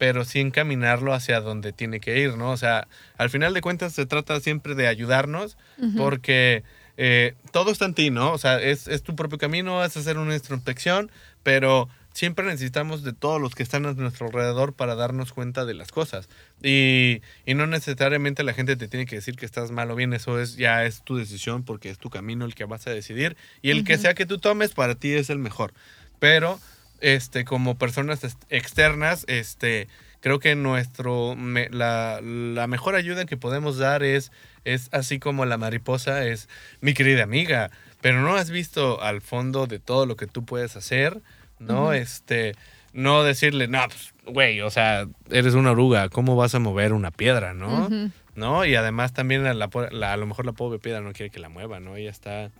pero 0.02 0.24
sí 0.24 0.40
encaminarlo 0.40 1.14
hacia 1.14 1.40
donde 1.40 1.72
tiene 1.72 2.00
que 2.00 2.18
ir, 2.18 2.36
¿no? 2.36 2.50
O 2.50 2.56
sea, 2.56 2.88
al 3.18 3.30
final 3.30 3.54
de 3.54 3.60
cuentas 3.60 3.92
se 3.92 4.04
trata 4.04 4.40
siempre 4.40 4.74
de 4.74 4.88
ayudarnos 4.88 5.56
porque 5.96 6.64
eh, 6.96 7.34
todo 7.52 7.70
está 7.70 7.84
en 7.84 7.94
ti, 7.94 8.10
¿no? 8.10 8.32
O 8.32 8.38
sea, 8.38 8.60
es, 8.60 8.88
es 8.88 9.04
tu 9.04 9.14
propio 9.14 9.38
camino, 9.38 9.84
es 9.84 9.96
hacer 9.96 10.18
una 10.18 10.34
introspección, 10.34 11.12
pero 11.44 11.88
siempre 12.12 12.44
necesitamos 12.44 13.04
de 13.04 13.12
todos 13.12 13.40
los 13.40 13.54
que 13.54 13.62
están 13.62 13.86
a 13.86 13.92
nuestro 13.92 14.26
alrededor 14.26 14.72
para 14.72 14.96
darnos 14.96 15.32
cuenta 15.32 15.64
de 15.66 15.74
las 15.74 15.92
cosas. 15.92 16.28
Y, 16.64 17.22
y 17.46 17.54
no 17.54 17.68
necesariamente 17.68 18.42
la 18.42 18.54
gente 18.54 18.74
te 18.74 18.88
tiene 18.88 19.06
que 19.06 19.14
decir 19.14 19.36
que 19.36 19.46
estás 19.46 19.70
mal 19.70 19.88
o 19.92 19.94
bien, 19.94 20.14
eso 20.14 20.40
es 20.40 20.56
ya 20.56 20.84
es 20.84 21.04
tu 21.04 21.16
decisión 21.16 21.62
porque 21.62 21.90
es 21.90 21.98
tu 21.98 22.10
camino 22.10 22.44
el 22.44 22.56
que 22.56 22.64
vas 22.64 22.88
a 22.88 22.90
decidir 22.90 23.36
y 23.62 23.70
el 23.70 23.84
que 23.84 23.98
sea 23.98 24.14
que 24.14 24.26
tú 24.26 24.38
tomes 24.38 24.72
para 24.72 24.96
ti 24.96 25.12
es 25.12 25.30
el 25.30 25.38
mejor. 25.38 25.72
Pero 26.18 26.58
este 27.02 27.44
como 27.44 27.76
personas 27.76 28.24
ex- 28.24 28.36
externas, 28.48 29.24
este 29.28 29.88
creo 30.20 30.38
que 30.38 30.54
nuestro 30.54 31.34
me- 31.36 31.68
la, 31.70 32.20
la 32.22 32.66
mejor 32.68 32.94
ayuda 32.94 33.24
que 33.26 33.36
podemos 33.36 33.76
dar 33.76 34.02
es 34.02 34.32
es 34.64 34.88
así 34.92 35.18
como 35.18 35.44
la 35.44 35.58
mariposa 35.58 36.24
es 36.24 36.48
mi 36.80 36.94
querida 36.94 37.24
amiga, 37.24 37.70
pero 38.00 38.20
no 38.22 38.36
has 38.36 38.50
visto 38.50 39.02
al 39.02 39.20
fondo 39.20 39.66
de 39.66 39.78
todo 39.80 40.06
lo 40.06 40.16
que 40.16 40.26
tú 40.28 40.44
puedes 40.44 40.76
hacer, 40.76 41.20
¿no? 41.58 41.92
Este, 41.92 42.54
no 42.92 43.24
decirle, 43.24 43.66
no, 43.68 43.80
pues, 43.88 44.14
güey, 44.26 44.60
o 44.60 44.70
sea, 44.70 45.06
eres 45.30 45.54
una 45.54 45.72
oruga, 45.72 46.08
¿cómo 46.10 46.36
vas 46.36 46.54
a 46.54 46.60
mover 46.60 46.92
una 46.92 47.10
piedra, 47.10 47.54
no? 47.54 47.88
¿No? 48.36 48.64
Y 48.64 48.74
además 48.76 49.12
también 49.12 49.44
a, 49.46 49.52
la, 49.54 49.68
po- 49.68 49.88
la- 49.90 50.12
a 50.12 50.16
lo 50.16 50.26
mejor 50.26 50.46
la 50.46 50.52
pobre 50.52 50.78
piedra 50.78 51.00
no 51.00 51.12
quiere 51.12 51.30
que 51.30 51.40
la 51.40 51.48
mueva, 51.48 51.80
¿no? 51.80 51.96
Ella 51.96 52.10
está... 52.10 52.50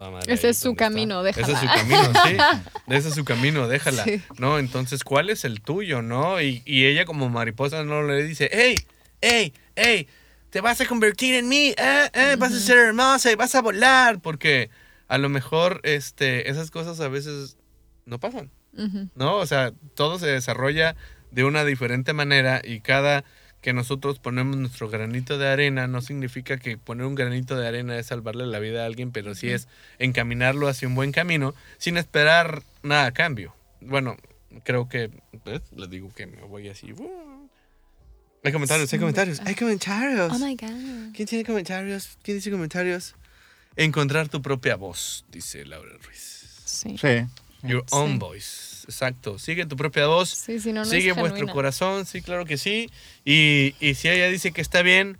madre 0.00 0.32
Ese 0.32 0.50
es 0.50 0.58
su 0.58 0.70
está. 0.70 0.84
camino, 0.84 1.24
Ese 1.26 1.40
es 1.40 1.46
su 1.46 1.52
déjala. 1.52 1.74
camino, 1.74 2.12
sí. 2.24 2.70
Ese 2.88 3.08
es 3.08 3.14
su 3.14 3.24
camino, 3.24 3.68
déjala. 3.68 4.04
Sí. 4.04 4.22
¿No? 4.38 4.58
Entonces, 4.58 5.04
¿cuál 5.04 5.30
es 5.30 5.44
el 5.44 5.60
tuyo, 5.60 6.02
no? 6.02 6.40
Y, 6.40 6.62
y 6.64 6.86
ella 6.86 7.04
como 7.04 7.28
mariposa 7.28 7.82
no 7.84 8.02
le 8.02 8.22
dice, 8.24 8.48
hey, 8.52 8.76
hey, 9.20 9.52
hey, 9.76 10.08
te 10.50 10.60
vas 10.60 10.80
a 10.80 10.86
convertir 10.86 11.34
en 11.34 11.48
mí, 11.48 11.74
eh, 11.76 12.10
eh, 12.12 12.36
vas 12.38 12.52
a 12.52 12.60
ser 12.60 12.78
hermosa 12.78 13.30
y 13.30 13.34
vas 13.34 13.54
a 13.54 13.60
volar, 13.60 14.20
porque 14.20 14.70
a 15.08 15.18
lo 15.18 15.28
mejor 15.28 15.80
este, 15.82 16.48
esas 16.50 16.70
cosas 16.70 17.00
a 17.00 17.08
veces 17.08 17.56
no 18.06 18.18
pasan. 18.18 18.50
¿no? 19.16 19.36
O 19.36 19.46
sea, 19.46 19.72
todo 19.94 20.18
se 20.20 20.28
desarrolla 20.28 20.94
de 21.32 21.42
una 21.44 21.64
diferente 21.64 22.12
manera 22.12 22.60
y 22.64 22.80
cada 22.80 23.24
que 23.60 23.72
nosotros 23.72 24.18
ponemos 24.20 24.56
nuestro 24.56 24.88
granito 24.88 25.36
de 25.38 25.48
arena 25.48 25.88
no 25.88 26.00
significa 26.00 26.58
que 26.58 26.78
poner 26.78 27.06
un 27.06 27.14
granito 27.14 27.56
de 27.56 27.66
arena 27.66 27.98
es 27.98 28.06
salvarle 28.06 28.46
la 28.46 28.58
vida 28.60 28.82
a 28.82 28.86
alguien, 28.86 29.10
pero 29.10 29.34
sí 29.34 29.50
es 29.50 29.66
encaminarlo 29.98 30.68
hacia 30.68 30.86
un 30.88 30.94
buen 30.94 31.10
camino 31.12 31.54
sin 31.76 31.96
esperar 31.96 32.62
nada 32.82 33.06
a 33.06 33.12
cambio. 33.12 33.54
Bueno, 33.80 34.16
creo 34.64 34.88
que 34.88 35.10
¿ves? 35.44 35.62
les 35.76 35.90
digo 35.90 36.08
que 36.14 36.26
me 36.26 36.42
voy 36.42 36.68
así. 36.68 36.94
Hay 38.44 38.52
comentarios, 38.52 38.92
hay 38.92 38.98
comentarios, 38.98 39.40
hay 39.44 39.54
comentarios. 39.54 40.32
Oh 40.32 40.38
my 40.38 40.54
God. 40.54 41.12
¿Quién 41.14 41.26
tiene 41.28 41.44
comentarios? 41.44 42.16
¿Quién 42.22 42.36
dice 42.36 42.50
comentarios? 42.50 43.16
Encontrar 43.76 44.28
tu 44.28 44.40
propia 44.40 44.76
voz, 44.76 45.24
dice 45.30 45.64
Laura 45.64 45.92
Ruiz. 46.04 46.62
Sí. 46.64 46.96
Sí. 46.96 47.26
Your 47.62 47.82
Sí. 47.82 47.86
own 47.90 48.18
voice. 48.20 48.67
Exacto. 48.88 49.38
Sigue 49.38 49.66
tu 49.66 49.76
propia 49.76 50.06
voz. 50.06 50.30
Sí, 50.30 50.58
si 50.58 50.68
no, 50.72 50.76
no 50.76 50.82
es 50.82 50.88
Sigue 50.88 51.12
vuestro 51.12 51.34
genuina. 51.36 51.52
corazón, 51.52 52.06
sí, 52.06 52.22
claro 52.22 52.44
que 52.46 52.56
sí. 52.56 52.90
Y, 53.24 53.74
y 53.80 53.94
si 53.94 54.08
ella 54.08 54.28
dice 54.28 54.50
que 54.52 54.62
está 54.62 54.82
bien 54.82 55.18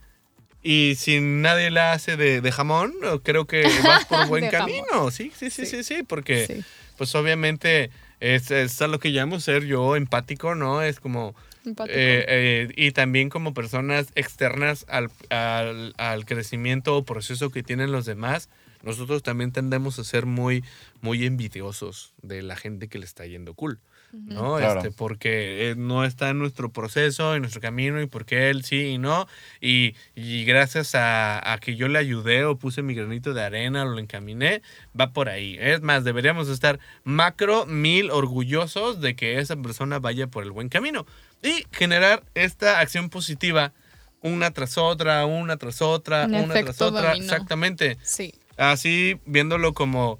y 0.62 0.94
si 0.96 1.20
nadie 1.20 1.70
la 1.70 1.92
hace 1.92 2.16
de, 2.16 2.40
de 2.40 2.50
jamón, 2.52 2.94
creo 3.22 3.46
que 3.46 3.62
vas 3.84 4.06
por 4.06 4.26
buen 4.28 4.48
camino. 4.50 5.10
Sí, 5.10 5.30
sí, 5.36 5.50
sí, 5.50 5.66
sí, 5.66 5.82
Sí. 5.84 5.96
sí, 5.96 6.02
porque 6.02 6.64
pues 6.96 7.14
obviamente 7.14 7.90
es, 8.20 8.50
es 8.50 8.80
a 8.82 8.88
lo 8.88 8.98
que 8.98 9.10
llamo 9.10 9.38
ser 9.38 9.64
yo 9.66 9.94
empático, 9.96 10.54
¿no? 10.54 10.82
Es 10.82 10.98
como... 10.98 11.36
Empático. 11.66 11.94
eh, 11.96 12.24
eh, 12.26 12.68
y 12.76 12.92
también 12.92 13.28
como 13.28 13.52
personas 13.52 14.06
externas 14.14 14.86
al, 14.88 15.10
al, 15.28 15.92
al 15.98 16.24
crecimiento 16.24 16.96
o 16.96 17.04
proceso 17.04 17.50
que 17.50 17.62
tienen 17.62 17.92
los 17.92 18.06
demás, 18.06 18.48
nosotros 18.82 19.22
también 19.22 19.52
tendemos 19.52 19.98
a 19.98 20.04
ser 20.04 20.26
muy, 20.26 20.64
muy 21.00 21.24
envidiosos 21.24 22.14
de 22.22 22.42
la 22.42 22.56
gente 22.56 22.88
que 22.88 22.98
le 22.98 23.04
está 23.04 23.26
yendo 23.26 23.54
cool. 23.54 23.80
¿no? 24.12 24.56
Claro. 24.56 24.80
Este, 24.80 24.90
porque 24.90 25.70
eh, 25.70 25.74
no 25.76 26.04
está 26.04 26.30
en 26.30 26.38
nuestro 26.38 26.72
proceso, 26.72 27.34
en 27.34 27.42
nuestro 27.42 27.60
camino, 27.60 28.00
y 28.00 28.06
porque 28.06 28.48
él 28.50 28.64
sí 28.64 28.80
y 28.92 28.98
no. 28.98 29.26
Y, 29.60 29.94
y 30.14 30.44
gracias 30.44 30.94
a, 30.94 31.52
a 31.52 31.58
que 31.58 31.76
yo 31.76 31.88
le 31.88 31.98
ayudé 31.98 32.44
o 32.44 32.56
puse 32.56 32.82
mi 32.82 32.94
granito 32.94 33.34
de 33.34 33.42
arena 33.42 33.82
o 33.82 33.88
lo 33.88 33.98
encaminé, 33.98 34.62
va 34.98 35.12
por 35.12 35.28
ahí. 35.28 35.58
Es 35.60 35.82
más, 35.82 36.04
deberíamos 36.04 36.48
estar 36.48 36.78
macro 37.04 37.66
mil 37.66 38.10
orgullosos 38.10 39.00
de 39.00 39.14
que 39.14 39.38
esa 39.40 39.56
persona 39.56 39.98
vaya 39.98 40.26
por 40.26 40.44
el 40.44 40.52
buen 40.52 40.68
camino. 40.68 41.06
Y 41.42 41.66
generar 41.72 42.24
esta 42.34 42.80
acción 42.80 43.10
positiva 43.10 43.72
una 44.20 44.50
tras 44.52 44.78
otra, 44.78 45.24
una 45.26 45.56
tras 45.58 45.82
otra, 45.82 46.26
Un 46.26 46.34
una 46.34 46.54
tras 46.54 46.80
otra. 46.80 47.10
dominó. 47.10 47.24
Exactamente. 47.24 47.98
Sí. 48.02 48.34
Así 48.58 49.20
viéndolo 49.24 49.72
como 49.72 50.18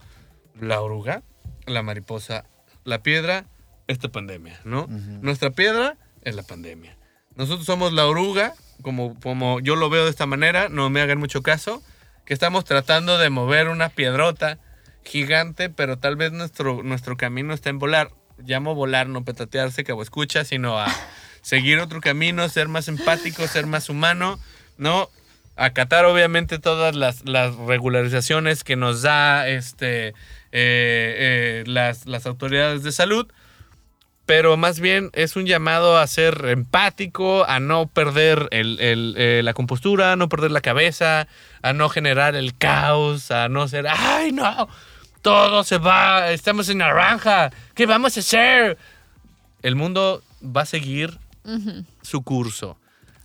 la 0.58 0.80
oruga, 0.80 1.22
la 1.66 1.82
mariposa, 1.82 2.44
la 2.84 3.02
piedra, 3.02 3.46
esta 3.88 4.08
pandemia, 4.08 4.60
¿no? 4.64 4.86
Nuestra 4.88 5.50
piedra 5.50 5.96
es 6.22 6.34
la 6.34 6.42
pandemia. 6.42 6.96
Nosotros 7.34 7.66
somos 7.66 7.92
la 7.92 8.06
oruga, 8.06 8.54
como, 8.82 9.18
como 9.20 9.60
yo 9.60 9.76
lo 9.76 9.90
veo 9.90 10.04
de 10.04 10.10
esta 10.10 10.26
manera, 10.26 10.68
no 10.68 10.88
me 10.90 11.00
hagan 11.00 11.18
mucho 11.18 11.42
caso, 11.42 11.82
que 12.24 12.34
estamos 12.34 12.64
tratando 12.64 13.18
de 13.18 13.30
mover 13.30 13.68
una 13.68 13.88
piedrota 13.88 14.58
gigante, 15.04 15.70
pero 15.70 15.98
tal 15.98 16.16
vez 16.16 16.32
nuestro, 16.32 16.82
nuestro 16.82 17.16
camino 17.16 17.54
está 17.54 17.70
en 17.70 17.78
volar. 17.78 18.10
Llamo 18.38 18.74
volar, 18.74 19.08
no 19.08 19.24
petatearse, 19.24 19.82
cabo 19.82 20.02
escucha, 20.02 20.44
sino 20.44 20.78
a 20.78 20.86
seguir 21.42 21.78
otro 21.78 22.00
camino, 22.00 22.48
ser 22.48 22.68
más 22.68 22.88
empático, 22.88 23.46
ser 23.46 23.66
más 23.66 23.88
humano, 23.88 24.38
¿no? 24.76 25.08
Acatar 25.58 26.04
obviamente 26.06 26.58
todas 26.58 26.94
las, 26.94 27.28
las 27.28 27.54
regularizaciones 27.56 28.64
que 28.64 28.76
nos 28.76 29.02
da 29.02 29.46
este, 29.48 30.08
eh, 30.08 30.14
eh, 30.52 31.64
las, 31.66 32.06
las 32.06 32.24
autoridades 32.26 32.82
de 32.82 32.92
salud, 32.92 33.26
pero 34.24 34.56
más 34.56 34.78
bien 34.80 35.10
es 35.14 35.36
un 35.36 35.46
llamado 35.46 35.98
a 35.98 36.06
ser 36.06 36.44
empático, 36.46 37.44
a 37.46 37.60
no 37.60 37.86
perder 37.88 38.48
el- 38.52 38.78
el, 38.80 39.14
eh, 39.18 39.40
la 39.42 39.52
compostura, 39.54 40.12
a 40.12 40.16
no 40.16 40.28
perder 40.28 40.50
la 40.50 40.60
cabeza, 40.60 41.26
a 41.62 41.72
no 41.72 41.88
generar 41.88 42.36
el 42.36 42.56
caos, 42.56 43.30
a 43.30 43.48
no 43.48 43.66
ser, 43.68 43.86
ay 43.88 44.32
no, 44.32 44.68
todo 45.22 45.64
se 45.64 45.78
va, 45.78 46.30
estamos 46.30 46.68
en 46.68 46.78
naranja, 46.78 47.50
¿qué 47.74 47.84
vamos 47.86 48.16
a 48.16 48.20
hacer? 48.20 48.78
El 49.62 49.74
mundo 49.74 50.22
va 50.40 50.62
a 50.62 50.66
seguir 50.66 51.18
Ujú. 51.44 51.84
su 52.02 52.22
curso. 52.22 52.77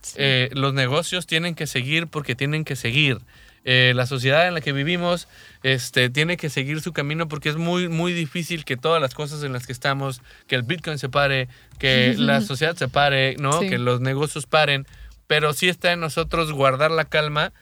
Sí. 0.04 0.16
Eh, 0.18 0.50
los 0.52 0.74
negocios 0.74 1.26
tienen 1.26 1.54
que 1.54 1.66
seguir 1.66 2.06
porque 2.06 2.34
tienen 2.34 2.64
que 2.64 2.76
seguir. 2.76 3.18
eh, 3.66 3.92
la 3.96 4.04
sociedad 4.06 4.46
en 4.46 4.52
la 4.54 4.60
que 4.60 4.72
vivimos 4.72 5.26
este, 5.62 6.10
tiene 6.10 6.36
que 6.36 6.50
seguir 6.50 6.82
su 6.82 6.92
camino 6.92 7.28
porque 7.28 7.48
es 7.48 7.56
muy, 7.56 7.88
muy 7.88 8.12
difícil 8.12 8.64
que 8.66 8.76
todas 8.76 9.00
las 9.00 9.14
cosas 9.14 9.42
en 9.42 9.54
las 9.54 9.66
que 9.66 9.72
estamos, 9.72 10.20
que 10.46 10.54
el 10.54 10.62
Bitcoin 10.64 10.98
se 10.98 11.08
pare, 11.08 11.48
que 11.78 12.14
la 12.18 12.42
sociedad 12.42 12.76
se 12.76 12.88
pare, 12.88 13.36
¿no? 13.38 13.60
Sí. 13.60 13.70
Que 13.70 13.78
los 13.78 14.00
negocios 14.02 14.44
paren. 14.46 14.86
Pero 15.26 15.54
sí 15.54 15.70
está 15.70 15.92
en 15.92 16.00
nosotros 16.00 16.52
guardar 16.52 16.90
la 16.90 17.06
calma 17.06 17.54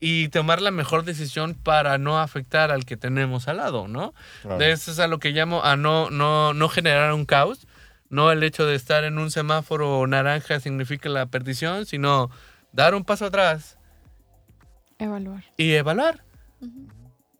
y 0.00 0.28
tomar 0.28 0.62
la 0.62 0.70
mejor 0.70 1.04
decisión 1.04 1.52
para 1.52 1.98
no 1.98 2.18
afectar 2.18 2.70
al 2.70 2.86
que 2.86 2.96
tenemos 2.96 3.48
al 3.48 3.58
lado, 3.58 3.86
¿no? 3.86 4.14
Claro. 4.40 4.56
De 4.58 4.72
eso 4.72 4.90
es 4.90 4.98
a 4.98 5.06
lo 5.06 5.18
que 5.18 5.32
llamo 5.32 5.62
a 5.62 5.76
no, 5.76 6.08
no, 6.08 6.54
no 6.54 6.68
generar 6.70 7.12
un 7.12 7.26
caos. 7.26 7.66
No 8.10 8.30
el 8.32 8.42
hecho 8.42 8.66
de 8.66 8.74
estar 8.74 9.04
en 9.04 9.18
un 9.18 9.30
semáforo 9.30 10.06
naranja 10.06 10.60
significa 10.60 11.08
la 11.08 11.26
perdición, 11.26 11.86
sino 11.86 12.30
dar 12.72 12.94
un 12.94 13.04
paso 13.04 13.24
atrás 13.26 13.78
Evaluar. 14.98 15.44
y 15.56 15.72
evaluar. 15.72 16.24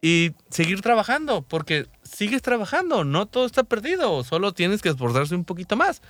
Y 0.03 0.33
seguir 0.49 0.81
trabajando, 0.81 1.43
porque 1.43 1.87
sigues 2.03 2.41
trabajando, 2.41 3.05
no 3.05 3.27
todo 3.27 3.45
está 3.45 3.65
perdido, 3.65 4.25
solo 4.25 4.53
tienes 4.53 4.81
que 4.81 4.89
esforzarse 4.89 5.35
un 5.35 5.45
poquito 5.45 5.77
más. 5.77 6.01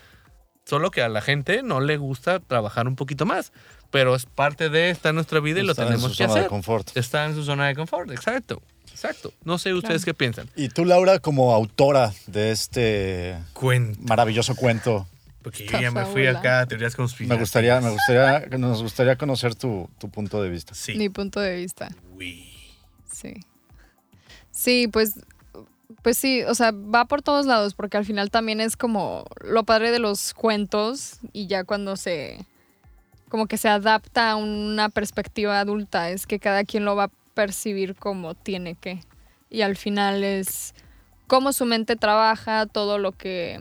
Solo 0.64 0.92
que 0.92 1.02
a 1.02 1.08
la 1.08 1.20
gente 1.22 1.62
no 1.64 1.80
le 1.80 1.96
gusta 1.96 2.38
trabajar 2.38 2.86
un 2.86 2.94
poquito 2.94 3.26
más, 3.26 3.52
pero 3.90 4.14
es 4.14 4.26
parte 4.26 4.68
de 4.68 4.90
esta 4.90 5.12
nuestra 5.12 5.40
vida 5.40 5.58
y 5.58 5.64
lo 5.64 5.72
Estar 5.72 5.86
en 5.86 5.92
tenemos 5.94 6.12
su 6.12 6.18
que 6.18 6.24
zona 6.24 6.34
de 6.34 6.40
hacer. 6.40 6.50
confort. 6.50 6.96
Está 6.96 7.24
en 7.24 7.34
su 7.34 7.42
zona 7.42 7.66
de 7.66 7.74
confort, 7.74 8.10
exacto, 8.12 8.62
exacto. 9.04 9.32
No 9.44 9.58
sé 9.58 9.72
ustedes 9.72 10.02
Claro. 10.04 10.04
qué 10.04 10.14
piensan. 10.14 10.48
Y 10.56 10.68
tú, 10.68 10.84
Laura, 10.84 11.18
como 11.18 11.52
autora 11.54 12.12
de 12.26 12.50
este 12.50 13.36
maravilloso 14.00 14.54
cuento, 14.54 15.06
porque 15.42 15.66
yo 15.66 15.80
ya 15.80 15.90
me 15.90 16.04
fui 16.06 16.26
acá 16.26 16.60
a 16.60 16.66
teorías 16.66 16.92
me 16.92 16.96
conspirativas. 16.96 17.40
gustaría, 17.40 17.80
me 17.80 17.90
gustaría, 17.90 18.58
nos 18.58 18.82
gustaría 18.82 19.16
conocer 19.16 19.54
tu, 19.54 19.88
tu 19.98 20.10
punto 20.10 20.42
de 20.42 20.50
vista. 20.50 20.74
Sí. 20.74 20.94
Mi 20.94 21.08
punto 21.08 21.40
de 21.40 21.56
vista. 21.56 21.88
Uy. 22.14 22.46
Sí. 23.10 23.34
Sí, 24.50 24.88
pues, 24.88 25.14
pues 26.02 26.18
sí, 26.18 26.42
o 26.42 26.54
sea, 26.54 26.72
va 26.72 27.06
por 27.06 27.22
todos 27.22 27.46
lados, 27.46 27.72
porque 27.74 27.96
al 27.96 28.04
final 28.04 28.30
también 28.30 28.60
es 28.60 28.76
como 28.76 29.24
lo 29.42 29.64
padre 29.64 29.90
de 29.90 29.98
los 29.98 30.34
cuentos 30.34 31.18
y 31.32 31.46
ya 31.46 31.64
cuando 31.64 31.96
se, 31.96 32.44
como 33.30 33.46
que 33.46 33.56
se 33.56 33.68
adapta 33.68 34.32
a 34.32 34.36
una 34.36 34.90
perspectiva 34.90 35.58
adulta, 35.60 36.10
es 36.10 36.26
que 36.26 36.38
cada 36.38 36.64
quien 36.64 36.84
lo 36.84 36.96
va 36.96 37.10
percibir 37.40 37.94
como 37.94 38.34
tiene 38.34 38.74
que. 38.74 39.00
Y 39.48 39.62
al 39.62 39.74
final 39.74 40.22
es 40.22 40.74
cómo 41.26 41.54
su 41.54 41.64
mente 41.64 41.96
trabaja, 41.96 42.66
todo 42.66 42.98
lo 42.98 43.12
que, 43.12 43.58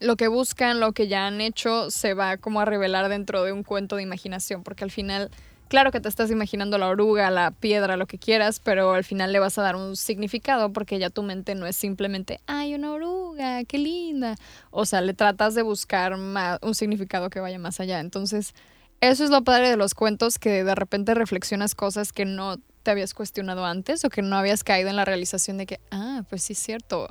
lo 0.00 0.16
que 0.16 0.28
buscan, 0.28 0.80
lo 0.80 0.92
que 0.92 1.06
ya 1.06 1.26
han 1.26 1.42
hecho, 1.42 1.90
se 1.90 2.14
va 2.14 2.38
como 2.38 2.58
a 2.62 2.64
revelar 2.64 3.10
dentro 3.10 3.44
de 3.44 3.52
un 3.52 3.64
cuento 3.64 3.96
de 3.96 4.02
imaginación, 4.02 4.62
porque 4.62 4.84
al 4.84 4.90
final 4.90 5.30
Claro 5.68 5.92
que 5.92 6.00
te 6.00 6.08
estás 6.08 6.32
imaginando 6.32 6.78
la 6.78 6.88
oruga, 6.88 7.30
la 7.30 7.52
piedra, 7.52 7.96
lo 7.96 8.06
que 8.06 8.18
quieras, 8.18 8.58
pero 8.58 8.92
al 8.92 9.04
final 9.04 9.30
le 9.30 9.38
vas 9.38 9.56
a 9.56 9.62
dar 9.62 9.76
un 9.76 9.94
significado 9.94 10.72
porque 10.72 10.98
ya 10.98 11.10
tu 11.10 11.22
mente 11.22 11.54
no 11.54 11.64
es 11.64 11.76
simplemente, 11.76 12.40
ay, 12.48 12.74
una 12.74 12.92
oruga, 12.92 13.62
qué 13.62 13.78
linda. 13.78 14.34
O 14.72 14.84
sea, 14.84 15.00
le 15.00 15.14
tratas 15.14 15.54
de 15.54 15.62
buscar 15.62 16.14
un 16.14 16.74
significado 16.74 17.30
que 17.30 17.38
vaya 17.38 17.60
más 17.60 17.78
allá. 17.78 18.00
Entonces, 18.00 18.52
eso 19.00 19.22
es 19.22 19.30
lo 19.30 19.44
padre 19.44 19.70
de 19.70 19.76
los 19.76 19.94
cuentos, 19.94 20.40
que 20.40 20.64
de 20.64 20.74
repente 20.74 21.14
reflexionas 21.14 21.76
cosas 21.76 22.12
que 22.12 22.24
no 22.24 22.56
te 22.82 22.90
habías 22.90 23.14
cuestionado 23.14 23.64
antes 23.64 24.04
o 24.04 24.10
que 24.10 24.22
no 24.22 24.36
habías 24.36 24.64
caído 24.64 24.90
en 24.90 24.96
la 24.96 25.04
realización 25.04 25.58
de 25.58 25.66
que, 25.66 25.80
ah, 25.90 26.24
pues 26.28 26.42
sí 26.42 26.54
es 26.54 26.58
cierto, 26.58 27.08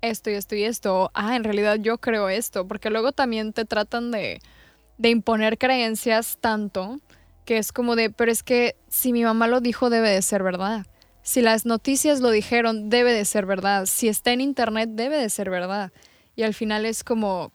esto 0.00 0.30
y 0.30 0.34
esto 0.34 0.54
y 0.54 0.64
esto, 0.64 1.02
o, 1.02 1.10
ah, 1.14 1.36
en 1.36 1.44
realidad 1.44 1.76
yo 1.80 1.98
creo 1.98 2.28
esto, 2.28 2.66
porque 2.66 2.90
luego 2.90 3.12
también 3.12 3.52
te 3.52 3.64
tratan 3.64 4.10
de, 4.10 4.40
de 4.96 5.08
imponer 5.10 5.58
creencias 5.58 6.38
tanto 6.40 7.00
que 7.44 7.56
es 7.56 7.72
como 7.72 7.96
de, 7.96 8.10
pero 8.10 8.30
es 8.30 8.42
que 8.42 8.76
si 8.90 9.12
mi 9.12 9.24
mamá 9.24 9.46
lo 9.46 9.60
dijo 9.60 9.88
debe 9.88 10.10
de 10.10 10.20
ser 10.20 10.42
verdad. 10.42 10.86
Si 11.22 11.40
las 11.40 11.64
noticias 11.64 12.20
lo 12.20 12.30
dijeron 12.30 12.90
debe 12.90 13.14
de 13.14 13.24
ser 13.24 13.46
verdad. 13.46 13.86
Si 13.86 14.08
está 14.08 14.32
en 14.32 14.42
internet 14.42 14.90
debe 14.92 15.16
de 15.16 15.30
ser 15.30 15.48
verdad. 15.48 15.90
Y 16.36 16.42
al 16.42 16.52
final 16.52 16.84
es 16.84 17.04
como, 17.04 17.50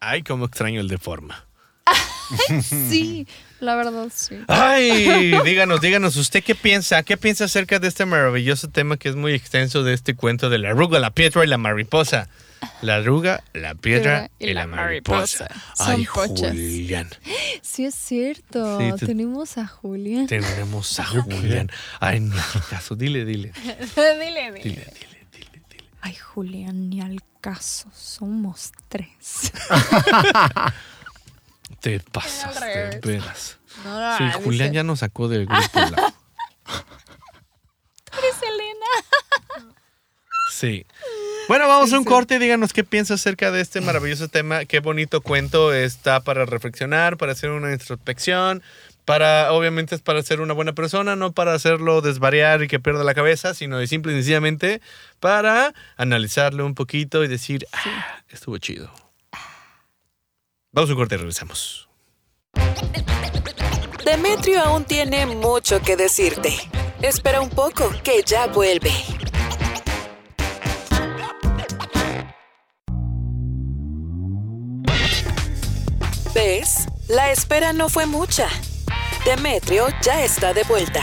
Ay, 0.00 0.22
cómo 0.22 0.46
extraño 0.46 0.80
el 0.80 0.88
de 0.88 0.96
forma. 0.96 1.46
sí, 2.62 3.26
la 3.60 3.74
verdad 3.76 4.08
sí. 4.14 4.36
Ay, 4.48 5.34
díganos, 5.44 5.80
díganos, 5.80 6.16
¿usted 6.16 6.42
qué 6.42 6.54
piensa? 6.54 7.02
¿Qué 7.02 7.16
piensa 7.16 7.44
acerca 7.44 7.78
de 7.78 7.88
este 7.88 8.04
maravilloso 8.04 8.68
tema 8.68 8.96
que 8.96 9.08
es 9.08 9.16
muy 9.16 9.32
extenso 9.32 9.82
de 9.82 9.94
este 9.94 10.14
cuento 10.14 10.50
de 10.50 10.58
la 10.58 10.70
arruga, 10.70 10.98
la 10.98 11.10
piedra 11.10 11.44
y 11.44 11.46
la 11.46 11.58
mariposa? 11.58 12.28
La 12.82 12.96
arruga, 12.96 13.42
la 13.52 13.74
piedra 13.74 14.30
y, 14.38 14.52
la 14.52 14.66
mariposa. 14.66 15.48
Son 15.74 15.90
Ay, 15.90 16.06
pochas. 16.12 16.50
Julián. 16.50 17.08
Sí 17.62 17.84
es 17.84 17.94
cierto. 17.94 18.78
Sí, 18.80 19.06
Tenemos 19.06 19.58
a 19.58 19.66
Julián. 19.66 20.26
Tenemos 20.26 20.98
a 20.98 21.04
Julián. 21.04 21.70
Ay, 22.00 22.20
no, 22.20 22.36
caso. 22.70 22.96
Dile, 22.96 23.24
dile. 23.24 23.52
dile, 23.96 24.52
dile. 24.52 24.62
Dile, 24.62 24.62
dile, 24.62 25.26
dile, 25.32 25.62
dile. 25.70 25.84
Ay, 26.00 26.14
Julián, 26.14 26.88
ni 26.88 27.00
al 27.00 27.20
caso. 27.40 27.90
Somos 27.94 28.72
tres. 28.88 29.52
Te 31.80 32.00
pasas, 32.00 32.58
revés. 32.60 33.00
veras. 33.00 33.58
No, 33.84 34.00
no, 34.00 34.16
Sí, 34.18 34.24
dice, 34.24 34.38
Julián 34.42 34.72
ya 34.72 34.82
nos 34.82 35.00
sacó 35.00 35.28
del 35.28 35.46
grupo. 35.46 35.62
la- 35.74 36.14
"Eres 38.18 38.42
Elena. 38.42 38.86
Sí. 40.52 40.86
Bueno, 41.48 41.68
vamos 41.68 41.92
a 41.92 41.98
un 41.98 42.04
Sí. 42.04 42.08
corte. 42.08 42.38
Díganos 42.38 42.72
qué 42.72 42.82
piensa 42.82 43.14
acerca 43.14 43.50
de 43.50 43.60
este 43.60 43.80
maravilloso 43.80 44.28
tema. 44.28 44.64
Qué 44.64 44.80
bonito 44.80 45.20
cuento 45.20 45.72
está 45.72 46.20
para 46.20 46.44
reflexionar, 46.46 47.16
para 47.18 47.32
hacer 47.32 47.50
una 47.50 47.72
introspección. 47.72 48.62
Para, 49.04 49.52
obviamente 49.52 49.94
es 49.94 50.00
para 50.02 50.20
ser 50.24 50.40
una 50.40 50.52
buena 50.54 50.72
persona, 50.72 51.14
no 51.14 51.30
para 51.32 51.52
hacerlo 51.54 52.00
desvariar 52.00 52.64
y 52.64 52.68
que 52.68 52.80
pierda 52.80 53.04
la 53.04 53.14
cabeza, 53.14 53.54
sino 53.54 53.78
de 53.78 53.86
simple 53.86 54.10
y 54.12 54.16
sencillamente 54.16 54.80
para 55.20 55.74
analizarlo 55.96 56.66
un 56.66 56.74
poquito 56.74 57.22
y 57.22 57.28
decir, 57.28 57.68
ah, 57.72 58.22
estuvo 58.30 58.58
chido. 58.58 58.90
Vamos 60.76 60.90
a 60.90 60.94
corte 60.94 61.14
y 61.14 61.18
regresamos. 61.18 61.88
Demetrio 64.04 64.60
aún 64.60 64.84
tiene 64.84 65.24
mucho 65.24 65.80
que 65.80 65.96
decirte. 65.96 66.54
Espera 67.00 67.40
un 67.40 67.48
poco, 67.48 67.90
que 68.04 68.22
ya 68.22 68.46
vuelve. 68.48 68.92
¿Ves? 76.34 76.86
La 77.08 77.30
espera 77.30 77.72
no 77.72 77.88
fue 77.88 78.04
mucha. 78.04 78.46
Demetrio 79.24 79.86
ya 80.02 80.22
está 80.22 80.52
de 80.52 80.64
vuelta. 80.64 81.00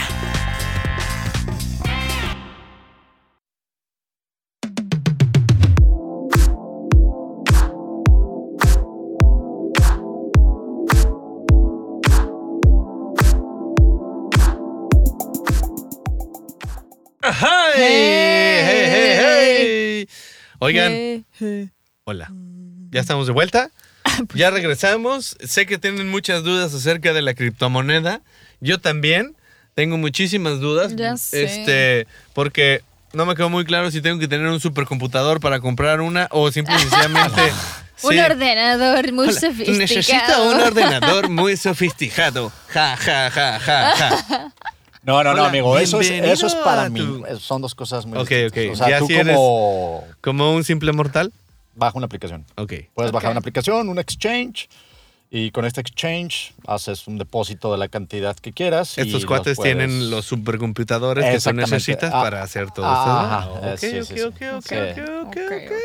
Oigan. 20.64 21.26
Hola. 22.06 22.32
Ya 22.92 23.02
estamos 23.02 23.28
de 23.28 23.34
vuelta. 23.34 23.70
Ya 24.36 24.50
regresamos. 24.50 25.36
Sé 25.44 25.66
que 25.66 25.78
tienen 25.78 26.10
muchas 26.10 26.44
dudas 26.44 26.74
acerca 26.74 27.14
de 27.14 27.22
la 27.22 27.34
criptomoneda. 27.34 28.22
Yo 28.62 28.80
también 28.80 29.36
tengo 29.76 29.98
muchísimas 29.98 30.60
dudas. 30.60 30.96
Ya 30.96 31.18
sé. 31.18 31.44
Este, 31.44 32.08
porque 32.34 32.82
no 33.12 33.26
me 33.26 33.36
quedó 33.36 33.50
muy 33.50 33.66
claro 33.66 33.92
si 33.92 34.02
tengo 34.02 34.20
que 34.20 34.28
tener 34.28 34.48
un 34.48 34.60
supercomputador 34.60 35.42
para 35.42 35.60
comprar 35.60 36.00
una 36.00 36.28
o 36.32 36.50
simple 36.52 36.76
y 36.76 36.80
sencillamente. 36.80 37.42
Un 38.04 38.12
sí. 38.12 38.20
ordenador 38.20 39.14
muy 39.14 39.30
Hola, 39.30 39.40
sofisticado. 39.40 39.78
Necesito 39.78 40.44
un 40.44 40.60
ordenador 40.60 41.30
muy 41.30 41.56
sofisticado. 41.58 42.52
Ja, 42.68 42.98
ja, 42.98 43.32
ja, 43.32 43.60
ja, 43.60 43.96
ja. 43.96 44.54
No, 45.04 45.24
no, 45.24 45.34
no, 45.34 45.44
amigo. 45.46 45.78
Eso 45.78 46.00
es, 46.00 46.10
eso 46.10 46.48
es 46.48 46.56
para 46.56 46.90
mí. 46.90 47.00
tu- 47.00 47.26
Son 47.40 47.62
dos 47.62 47.76
cosas 47.76 48.06
muy 48.06 48.18
Ok, 48.18 48.30
distintas. 48.30 48.66
ok. 48.68 48.72
O 48.72 48.76
sea, 48.76 48.90
Ya 48.90 49.00
tú 49.00 49.08
si 49.08 49.14
eres- 49.16 49.36
como 49.36 50.04
Como 50.22 50.54
un 50.54 50.64
simple 50.64 50.92
mortal. 50.94 51.34
baja 51.76 51.98
una 51.98 52.06
aplicación. 52.06 52.46
Ok. 52.56 52.74
Puedes 52.94 53.12
bajar 53.12 53.32
una 53.32 53.40
aplicación, 53.40 53.90
un 53.90 54.00
exchange, 54.00 54.70
y 55.36 55.50
con 55.50 55.66
este 55.66 55.82
exchange 55.82 56.54
haces 56.68 57.08
un 57.08 57.18
depósito 57.18 57.72
de 57.72 57.80
la 57.80 57.88
cantidad 57.88 58.36
que 58.36 58.54
quieras. 58.54 58.96
y 59.00 59.02
Estos 59.02 59.14
los 59.14 59.26
cuates 59.26 59.58
puedes- 59.58 59.76
tienen 59.76 60.12
los 60.12 60.26
supercomputadores 60.26 61.26
que 61.26 61.50
tú 61.50 61.56
necesitas 61.56 62.12
Ah, 62.14 62.22
para 62.22 62.44
hacer 62.44 62.70
todo 62.70 62.86
esto. 62.86 63.66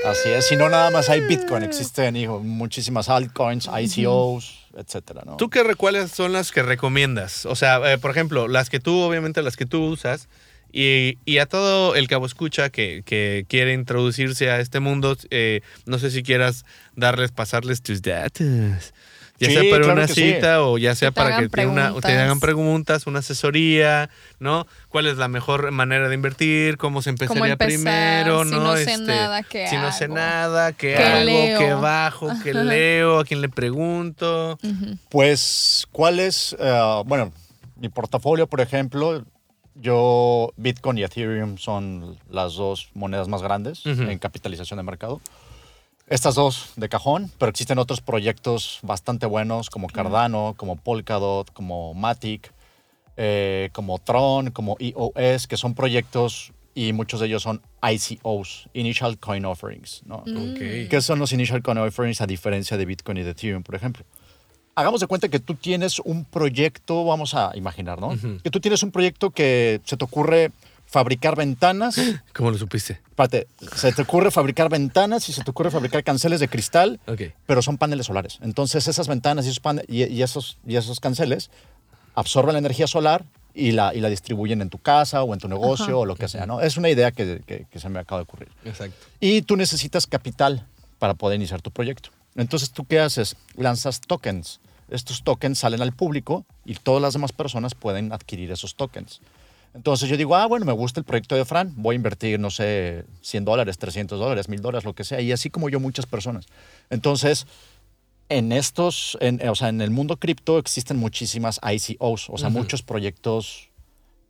Así 0.05 0.29
es. 0.31 0.47
Si 0.47 0.57
no, 0.57 0.69
nada 0.69 0.91
más 0.91 1.09
hay 1.09 1.23
Bitcoin. 1.23 1.63
Existen 1.63 2.15
hijo, 2.17 2.41
muchísimas 2.41 3.09
altcoins, 3.09 3.69
ICOs, 3.69 4.67
etcétera, 4.77 5.23
¿no? 5.25 5.37
¿Tú 5.39 5.49
qué 5.49 5.65
cuáles 5.77 6.11
son 6.11 6.33
las 6.35 6.53
que 6.53 6.63
recomiendas? 6.63 7.47
O 7.47 7.57
sea, 7.57 7.81
eh, 7.93 7.99
por 7.99 8.11
ejemplo, 8.11 8.49
las 8.49 8.69
que 8.69 8.81
tú, 8.81 9.01
obviamente 9.01 9.43
las 9.43 9.57
que 9.57 9.65
tú 9.65 9.83
usas, 9.85 10.29
y, 10.71 11.17
y 11.25 11.39
a 11.39 11.47
todo 11.47 11.95
el 11.95 12.09
cabo 12.09 12.27
escucha 12.27 12.69
que, 12.69 13.03
que 13.07 13.47
quiere 13.49 13.73
introducirse 13.73 14.51
a 14.51 14.61
este 14.61 14.81
mundo, 14.81 15.17
eh, 15.31 15.63
no 15.87 15.99
sé 15.99 16.11
si 16.11 16.23
quieras 16.23 16.67
darles, 16.95 17.33
pasarles 17.33 17.81
tus 17.83 18.03
datos. 18.03 18.93
Ya 19.41 19.49
Sí, 19.49 19.55
sea 19.55 19.63
para 19.71 19.83
claro 19.85 19.93
una 19.93 20.09
sí. 20.09 20.15
cita 20.15 20.63
o 20.63 20.79
ya 20.79 20.95
sea 20.97 21.13
para 21.13 21.39
que 21.39 21.49
te, 21.49 21.65
una- 21.67 21.95
te 22.01 22.13
hagan 22.19 22.41
preguntas. 22.41 23.07
una 23.07 23.21
asesoría, 23.21 24.11
¿no? 24.41 24.67
¿Cuál 24.89 25.07
es 25.07 25.17
la 25.17 25.29
mejor 25.29 25.71
manera 25.71 26.09
de 26.09 26.15
invertir? 26.17 26.77
¿Cómo 26.77 27.03
se 27.03 27.11
empezaría 27.11 27.53
empezar? 27.53 27.69
primero? 27.69 28.45
Si 28.45 28.51
¿no? 28.51 28.61
no 28.61 28.77
sé 28.77 28.83
Este, 28.83 28.97
nada, 29.07 29.43
¿qué 29.45 29.69
Si 29.69 29.77
no 29.77 29.93
sé 29.93 30.05
hago? 30.07 30.15
nada, 30.17 30.73
¿qué, 30.73 30.95
¿Qué 30.97 31.03
hago? 31.05 31.25
leo? 31.25 31.59
¿Qué 31.61 31.73
bajo? 31.75 32.29
¿Qué 32.43 32.53
leo? 32.53 33.21
¿A 33.21 33.25
quién 33.25 33.41
le 33.41 33.49
pregunto? 33.49 34.59
Pues, 35.09 35.87
¿cuál 35.93 36.19
es? 36.21 36.57
eh, 36.59 37.03
bueno, 37.07 37.33
mi 37.77 37.89
portafolio, 37.89 38.49
por 38.49 38.61
ejemplo, 38.61 39.25
yo, 39.77 40.53
Bitcoin 40.57 40.99
y 40.99 41.05
Ethereum 41.05 41.59
son 41.59 42.19
las 42.29 42.55
dos 42.55 42.89
monedas 42.95 43.29
más 43.29 43.43
grandes 43.43 43.87
en 43.87 44.19
capitalización 44.19 44.79
de 44.79 44.83
mercado. 44.83 45.21
Estas 46.11 46.35
dos 46.35 46.73
de 46.77 46.89
cajón, 46.89 47.31
pero 47.39 47.51
existen 47.51 47.79
otros 47.79 48.01
proyectos 48.01 48.79
bastante 48.83 49.27
buenos 49.27 49.69
como 49.69 49.89
Cardano, 49.89 50.55
como 50.57 50.77
Polkadot, 50.77 51.53
como 51.53 51.93
Matic, 51.93 52.53
eh, 53.17 53.69
como 53.73 53.99
Tron, 53.99 54.51
como 54.51 54.77
EOS, 54.81 55.47
que 55.47 55.59
son 55.59 55.75
proyectos 55.75 56.53
y 56.75 56.93
muchos 56.93 57.21
de 57.21 57.27
ellos 57.27 57.43
son 57.43 57.61
ICOs, 57.83 58.71
Initial 58.73 59.19
Coin 59.19 59.45
Offerings. 59.45 60.03
¿no? 60.07 60.19
Ok. 60.19 60.89
¿Qué 60.89 61.01
son 61.03 61.19
los 61.19 61.33
Initial 61.33 61.63
Coin 61.63 61.77
Offerings 61.77 62.21
a 62.23 62.27
diferencia 62.27 62.77
de 62.79 62.87
Bitcoin 62.87 63.19
y 63.19 63.23
de 63.23 63.31
Ethereum, 63.33 63.63
por 63.63 63.75
ejemplo? 63.75 64.05
Hagamos 64.77 65.01
de 65.01 65.09
cuenta 65.09 65.29
que 65.29 65.41
tú 65.41 65.57
tienes 65.57 65.99
un 65.99 66.25
proyecto, 66.25 67.05
vamos 67.05 67.35
a 67.35 67.51
imaginar, 67.57 68.01
¿no? 68.01 68.17
Que 68.43 68.49
tú 68.49 68.61
tienes 68.61 68.83
un 68.85 68.93
proyecto 68.93 69.31
que 69.31 69.81
se 69.85 69.97
te 69.97 70.05
ocurre 70.05 70.53
fabricar 70.89 71.37
ventanas. 71.37 71.97
¿Cómo 72.35 72.51
lo 72.51 72.59
supiste? 72.59 73.01
Espérate, 73.11 73.47
se 73.77 73.93
te 73.93 74.03
ocurre 74.03 74.31
fabricar 74.31 74.69
ventanas 74.69 75.29
y 75.29 75.33
se 75.33 75.45
te 75.45 75.51
ocurre 75.51 75.71
fabricar 75.71 76.03
canceles 76.03 76.41
de 76.41 76.49
cristal, 76.49 76.99
pero 77.47 77.63
son 77.63 77.77
paneles 77.79 78.07
solares. 78.07 78.39
Entonces 78.43 78.89
esas 78.89 79.07
ventanas 79.07 79.47
y 79.47 79.51
esos, 79.51 79.61
y, 79.87 80.05
y 80.05 80.23
esos, 80.23 80.59
y 80.67 80.77
esos 80.77 80.99
canceles 81.01 81.51
absorben 82.15 82.55
la 82.55 82.59
energía 82.59 82.87
solar 82.87 83.25
y 83.55 83.73
la, 83.73 83.95
y 83.95 84.01
la 84.01 84.09
distribuyen 84.09 84.63
en 84.63 84.71
tu 84.71 84.79
casa 84.79 85.23
o 85.23 85.35
en 85.35 85.41
tu 85.41 85.49
negocio 85.49 86.01
o 86.01 86.07
lo 86.07 86.17
que 86.17 86.29
sea, 86.29 86.47
¿no? 86.47 86.61
Es 86.61 86.77
una 86.77 86.89
idea 86.89 87.11
que- 87.13 87.43
que- 87.47 87.67
que 87.71 87.79
se 87.81 87.89
me 87.89 87.99
acaba 87.99 88.21
de 88.21 88.25
ocurrir 88.25 88.49
Exacto. 88.65 88.97
y 89.21 89.43
tú 89.43 89.57
necesitas 89.57 90.07
capital 90.07 90.67
para 90.99 91.15
poder 91.15 91.37
iniciar 91.37 91.61
tu 91.61 91.71
proyecto. 91.71 92.11
Entonces, 92.37 92.71
¿tú 92.71 92.85
qué 92.85 93.01
haces? 93.01 93.37
Lanzas 93.57 94.01
tokens. 94.01 94.61
Estos 94.91 95.23
tokens 95.25 95.59
salen 95.59 95.83
al 95.83 95.93
público 95.93 96.45
y 96.65 96.75
todas 96.75 97.03
las 97.03 97.13
demás 97.15 97.33
personas 97.33 97.75
pueden 97.75 98.13
adquirir 98.13 98.51
esos 98.53 98.75
tokens. 98.75 99.21
Entonces 99.79 100.09
yo 100.09 100.17
digo, 100.17 100.35
ah, 100.35 100.45
bueno, 100.47 100.67
me 100.67 100.73
gusta 100.73 100.99
el 100.99 101.05
proyecto 101.05 101.37
de 101.37 101.45
Fran, 101.45 101.73
voy 101.77 101.95
a 101.95 101.97
invertir, 101.97 102.41
no 102.41 102.51
sé, 102.51 103.05
100 103.23 103.45
dólares, 103.45 103.79
300 103.79 104.19
dólares, 104.19 104.49
1000 104.49 104.61
dólares, 104.61 104.85
lo 104.85 104.93
que 104.93 105.05
sea, 105.05 105.21
y 105.21 105.31
así 105.31 105.51
como 105.51 105.69
yo 105.69 105.79
muchas 105.79 106.05
personas. 106.05 106.47
Entonces, 106.91 107.47
en 108.29 108.51
estos, 108.51 109.17
en, 109.21 109.41
o 109.49 109.55
sea, 109.55 109.69
en 109.69 109.81
el 109.81 109.93
mundo 109.93 110.17
cripto 110.17 110.59
existen 110.59 110.97
muchísimas 110.97 111.61
ICOs, 111.63 112.29
o 112.29 112.37
sea, 112.39 112.49
muchos 112.51 112.83
proyectos 112.83 113.69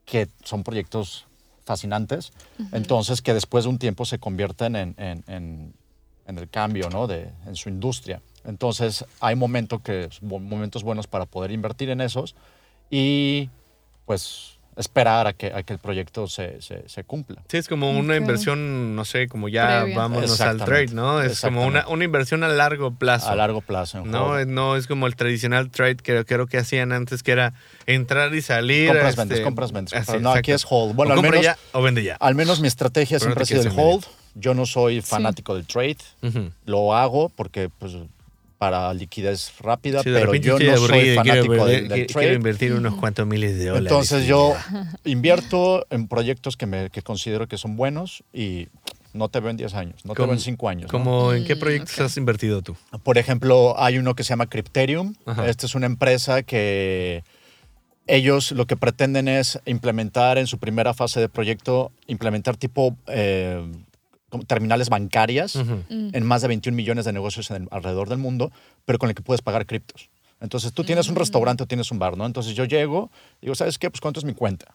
que 0.05 0.29
son 0.45 0.65
proyectos 0.65 1.25
fascinantes, 1.65 2.31
entonces 2.73 3.23
que 3.23 3.33
después 3.33 3.65
de 3.65 3.71
un 3.71 3.79
tiempo 3.79 4.05
se 4.05 4.19
convierten 4.19 4.77
en, 4.77 4.95
en- 4.99 5.25
en- 5.29 5.75
en 6.27 6.39
el 6.39 6.51
cambio, 6.51 6.91
¿no? 6.91 7.07
De, 7.07 7.31
en 7.47 7.57
su 7.57 7.71
industria. 7.71 8.21
Entonces 8.45 9.03
hay 9.21 9.35
momentos, 9.35 9.81
que, 9.81 10.11
momentos 10.21 10.83
buenos 10.83 11.07
para 11.07 11.25
poder 11.25 11.53
invertir 11.53 11.89
en 11.89 12.03
esos 12.03 12.35
y 12.91 13.49
pues 14.05 14.58
esperar 14.79 15.27
a 15.27 15.33
que, 15.33 15.53
a 15.53 15.63
que 15.65 15.73
el 15.75 15.79
proyecto 15.79 16.29
se, 16.29 16.63
se- 16.63 16.89
se 16.89 17.05
cumpla. 17.05 17.43
Sí, 17.49 17.57
es 17.57 17.67
como 17.69 17.91
una 17.91 18.17
inversión, 18.17 18.95
no 18.97 19.05
sé, 19.05 19.27
como 19.29 19.49
ya 19.49 19.81
Previa. 19.83 19.97
vámonos 19.99 20.41
al 20.41 20.59
trade. 20.65 20.89
¿no? 20.93 21.21
Es 21.21 21.41
como 21.41 21.67
una, 21.67 21.87
una 21.89 22.05
inversión 22.05 22.45
a 22.45 22.49
largo 22.49 22.93
plazo. 22.93 23.29
A 23.29 23.35
largo 23.37 23.61
plazo. 23.61 24.05
No, 24.05 24.45
no 24.47 24.77
es 24.77 24.87
como 24.87 25.07
el 25.07 25.17
tradicional 25.17 25.71
trade 25.71 25.97
que 25.97 26.25
creo 26.25 26.47
que 26.47 26.59
hacían 26.59 26.93
antes, 26.93 27.23
que 27.23 27.33
era 27.33 27.55
entrar 27.87 28.35
y 28.35 28.41
salir. 28.41 28.89
Compras, 28.89 29.09
este, 29.11 29.21
vendes, 29.21 29.41
compras, 29.41 29.73
vendes. 29.73 29.95
así. 29.95 30.19
No, 30.21 30.31
aquí 30.33 30.53
es 30.53 30.65
hold. 30.69 30.95
Bueno, 30.95 31.15
o 31.15 31.17
al 31.17 31.23
menos, 31.23 31.43
ya 31.43 31.59
o 31.73 31.83
vende 31.83 32.05
ya. 32.05 32.15
al 32.21 32.35
menos 32.37 32.61
mi 32.61 32.69
estrategia 32.69 33.19
Pero 33.19 33.31
no 33.35 33.35
siempre 33.45 33.59
ha 33.61 33.63
sido 33.63 33.73
el 33.75 33.79
hold. 33.95 34.05
Yo 34.35 34.55
no 34.55 34.67
soy 34.67 35.01
fanático 35.01 35.57
del 35.57 35.67
trade. 35.67 35.97
Lo 36.67 36.95
hago 36.95 37.29
porque, 37.31 37.69
pues, 37.79 37.95
para 38.59 38.93
liquidez 38.93 39.53
rápida, 39.61 40.03
Sí, 40.03 40.11
pero 40.13 40.35
yo 40.35 40.59
no 40.59 40.77
soy 40.77 40.89
quiero, 41.01 41.15
fanático 41.15 41.55
perder- 41.55 41.67
del, 41.67 41.89
del 41.89 41.89
quiero- 41.89 42.07
quiero 42.07 42.07
trade. 42.21 42.35
invertir 42.35 42.73
unos 42.75 42.95
cuantos 42.97 43.27
miles 43.27 43.57
de 43.57 43.67
dólares. 43.67 43.91
Entonces 43.93 44.27
yo 44.27 44.55
ya. 44.73 44.99
invierto 45.05 45.87
en 45.91 46.09
proyectos 46.09 46.57
que, 46.57 46.67
me, 46.67 46.91
que 46.91 47.03
considero 47.03 47.47
que 47.47 47.57
son 47.57 47.77
buenos 47.77 48.25
y 48.33 48.67
no 49.15 49.29
te 49.29 49.41
veo 49.41 49.51
en 49.51 49.57
10 49.57 49.75
años, 49.75 50.05
no 50.05 50.15
te 50.15 50.23
veo 50.23 50.33
en 50.33 50.41
5 50.41 50.69
años. 50.69 50.83
¿no? 50.85 50.99
Como, 50.99 51.33
¿En 51.33 51.45
qué 51.45 51.55
Mm, 51.55 51.59
proyectos 51.61 51.95
ok. 51.99 52.05
has 52.05 52.17
invertido 52.17 52.61
tú? 52.63 52.77
Por 53.05 53.17
ejemplo, 53.17 53.75
hay 53.81 53.97
uno 53.99 54.15
que 54.15 54.25
se 54.25 54.31
llama 54.31 54.47
Crypterium. 54.49 55.15
Ajá. 55.25 55.49
Esta 55.49 55.67
es 55.67 55.75
una 55.75 55.87
empresa 55.87 56.43
que 56.43 57.23
ellos 58.07 58.53
lo 58.53 58.67
que 58.67 58.77
pretenden 58.77 59.29
es 59.29 59.59
implementar 59.67 60.39
en 60.39 60.47
su 60.47 60.59
primera 60.59 60.95
fase 60.95 61.21
de 61.21 61.29
proyecto, 61.29 61.93
implementar 62.07 62.57
tipo 62.57 62.97
eh, 63.07 63.71
terminales 64.47 64.89
bancarias 64.91 65.57
Ujú. 65.57 65.83
en 65.89 66.27
más 66.27 66.43
de 66.43 66.49
21 66.49 66.77
millones 66.77 67.05
de 67.05 67.13
negocios 67.13 67.51
en 67.51 67.63
el- 67.63 67.69
alrededor 67.71 68.09
del 68.09 68.19
mundo, 68.19 68.51
pero 68.85 68.99
con 68.99 69.09
el 69.09 69.15
que 69.15 69.23
puedes 69.23 69.41
pagar 69.43 69.65
criptos. 69.67 70.11
Entonces 70.41 70.73
tú 70.73 70.85
tienes 70.85 71.09
un 71.09 71.17
restaurante 71.17 71.63
o 71.65 71.67
tienes 71.67 71.91
un 71.91 71.99
bar, 71.99 72.17
¿no? 72.17 72.25
Entonces 72.27 72.55
yo 72.55 72.65
llego 72.65 73.11
y 73.41 73.47
digo, 73.47 73.55
¿sabes 73.55 73.79
qué? 73.79 73.91
Pues 73.91 74.01
¿cuánto 74.01 74.21
es 74.21 74.25
mi 74.25 74.35
cuenta? 74.35 74.75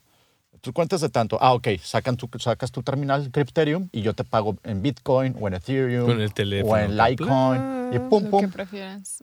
Tu 0.62 0.72
cuenta 0.72 0.95
es 0.95 1.01
de 1.01 1.10
tanto. 1.10 1.38
Ah, 1.41 1.54
ok. 1.54 1.68
Sacan 1.82 2.16
tu, 2.16 2.30
sacas 2.39 2.72
tu 2.72 2.84
terminal 2.84 3.30
Crypterium 3.32 3.89
y 3.91 4.01
yo 4.01 4.14
te 4.14 4.24
pago 4.24 4.56
en 4.64 4.82
Bitcoin 4.82 5.36
o 5.39 5.47
en 5.49 5.56
Ethereum 5.56 6.06
Con 6.08 6.22
el 6.22 6.34
teléfono. 6.34 6.74
o 6.74 6.78
en 6.78 6.97
Litecoin 6.97 7.62
y 7.93 7.99
pum, 7.99 8.24
Lo 8.24 8.30
pum. 8.30 8.49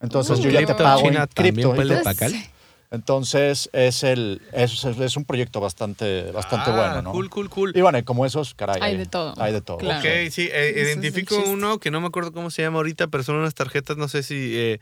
Entonces 0.03 0.39
Uh, 0.39 0.43
yo 0.43 0.51
ya 0.51 0.67
te 0.67 0.75
pago 0.75 1.01
China 1.03 1.23
en 1.23 1.29
cripto. 1.29 1.75
Entonces, 2.93 3.71
es, 3.73 4.03
el, 4.03 4.43
es, 4.53 4.85
es 4.85 5.17
un 5.17 5.25
proyecto 5.25 5.61
bastante, 5.61 6.33
bastante 6.33 6.71
Ah, 6.71 6.75
bueno, 6.77 7.03
¿no? 7.03 7.13
Cool, 7.13 7.31
cool, 7.31 7.49
cool. 7.49 7.73
Y 7.77 7.81
bueno, 7.83 8.05
como 8.05 8.27
esos, 8.27 8.53
caray. 8.55 8.81
Hay 8.83 8.97
de 8.97 9.07
todo. 9.07 9.33
Hay 9.41 9.53
de 9.53 9.61
todo. 9.61 9.79
Claro. 9.79 10.01
Ok, 10.01 10.31
sí, 10.33 10.49
eh, 10.53 10.75
identifico 10.77 11.37
uno 11.47 11.79
que 11.79 11.93
no 11.93 12.01
me 12.01 12.09
acuerdo 12.09 12.33
cómo 12.33 12.51
se 12.51 12.63
llama 12.63 12.79
ahorita, 12.79 13.07
pero 13.07 13.23
son 13.23 13.37
unas 13.37 13.55
tarjetas, 13.55 13.97
no 13.97 14.09
sé 14.09 14.25
si 14.25 14.35
eh, 14.57 14.81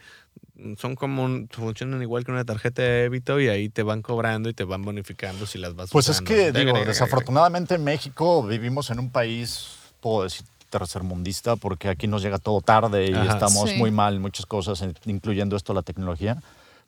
son 0.78 0.94
como, 0.96 1.22
un- 1.22 1.48
funcionan 1.50 2.00
igual 2.00 2.24
que 2.24 2.30
una 2.30 2.46
tarjeta 2.46 2.80
de 2.80 2.88
débito 3.02 3.40
y 3.40 3.48
ahí 3.48 3.68
te 3.68 3.82
van 3.82 4.00
cobrando 4.00 4.48
y 4.48 4.54
te 4.54 4.64
van 4.64 4.80
bonificando 4.82 5.44
si 5.44 5.58
las 5.58 5.74
vas 5.74 5.90
Pues 5.90 6.08
es 6.08 6.22
que, 6.22 6.50
digo, 6.50 6.72
desafortunadamente 6.86 7.74
en 7.74 7.84
México 7.84 8.42
vivimos 8.42 8.88
en 8.88 9.00
un 9.00 9.10
país, 9.10 9.68
puedo 10.00 10.22
decir, 10.24 10.46
tercermundista, 10.70 11.56
porque 11.56 11.88
aquí 11.88 12.06
nos 12.06 12.22
llega 12.22 12.38
todo 12.38 12.62
tarde 12.62 13.10
y 13.10 13.14
Ajá. 13.14 13.34
estamos 13.34 13.68
Sí. 13.70 13.76
muy 13.76 13.90
mal 13.90 14.14
en 14.16 14.22
muchas 14.22 14.46
cosas, 14.46 14.80
en- 14.80 14.94
incluyendo 15.04 15.56
esto 15.56 15.74
la 15.74 15.82
tecnología. 15.82 16.38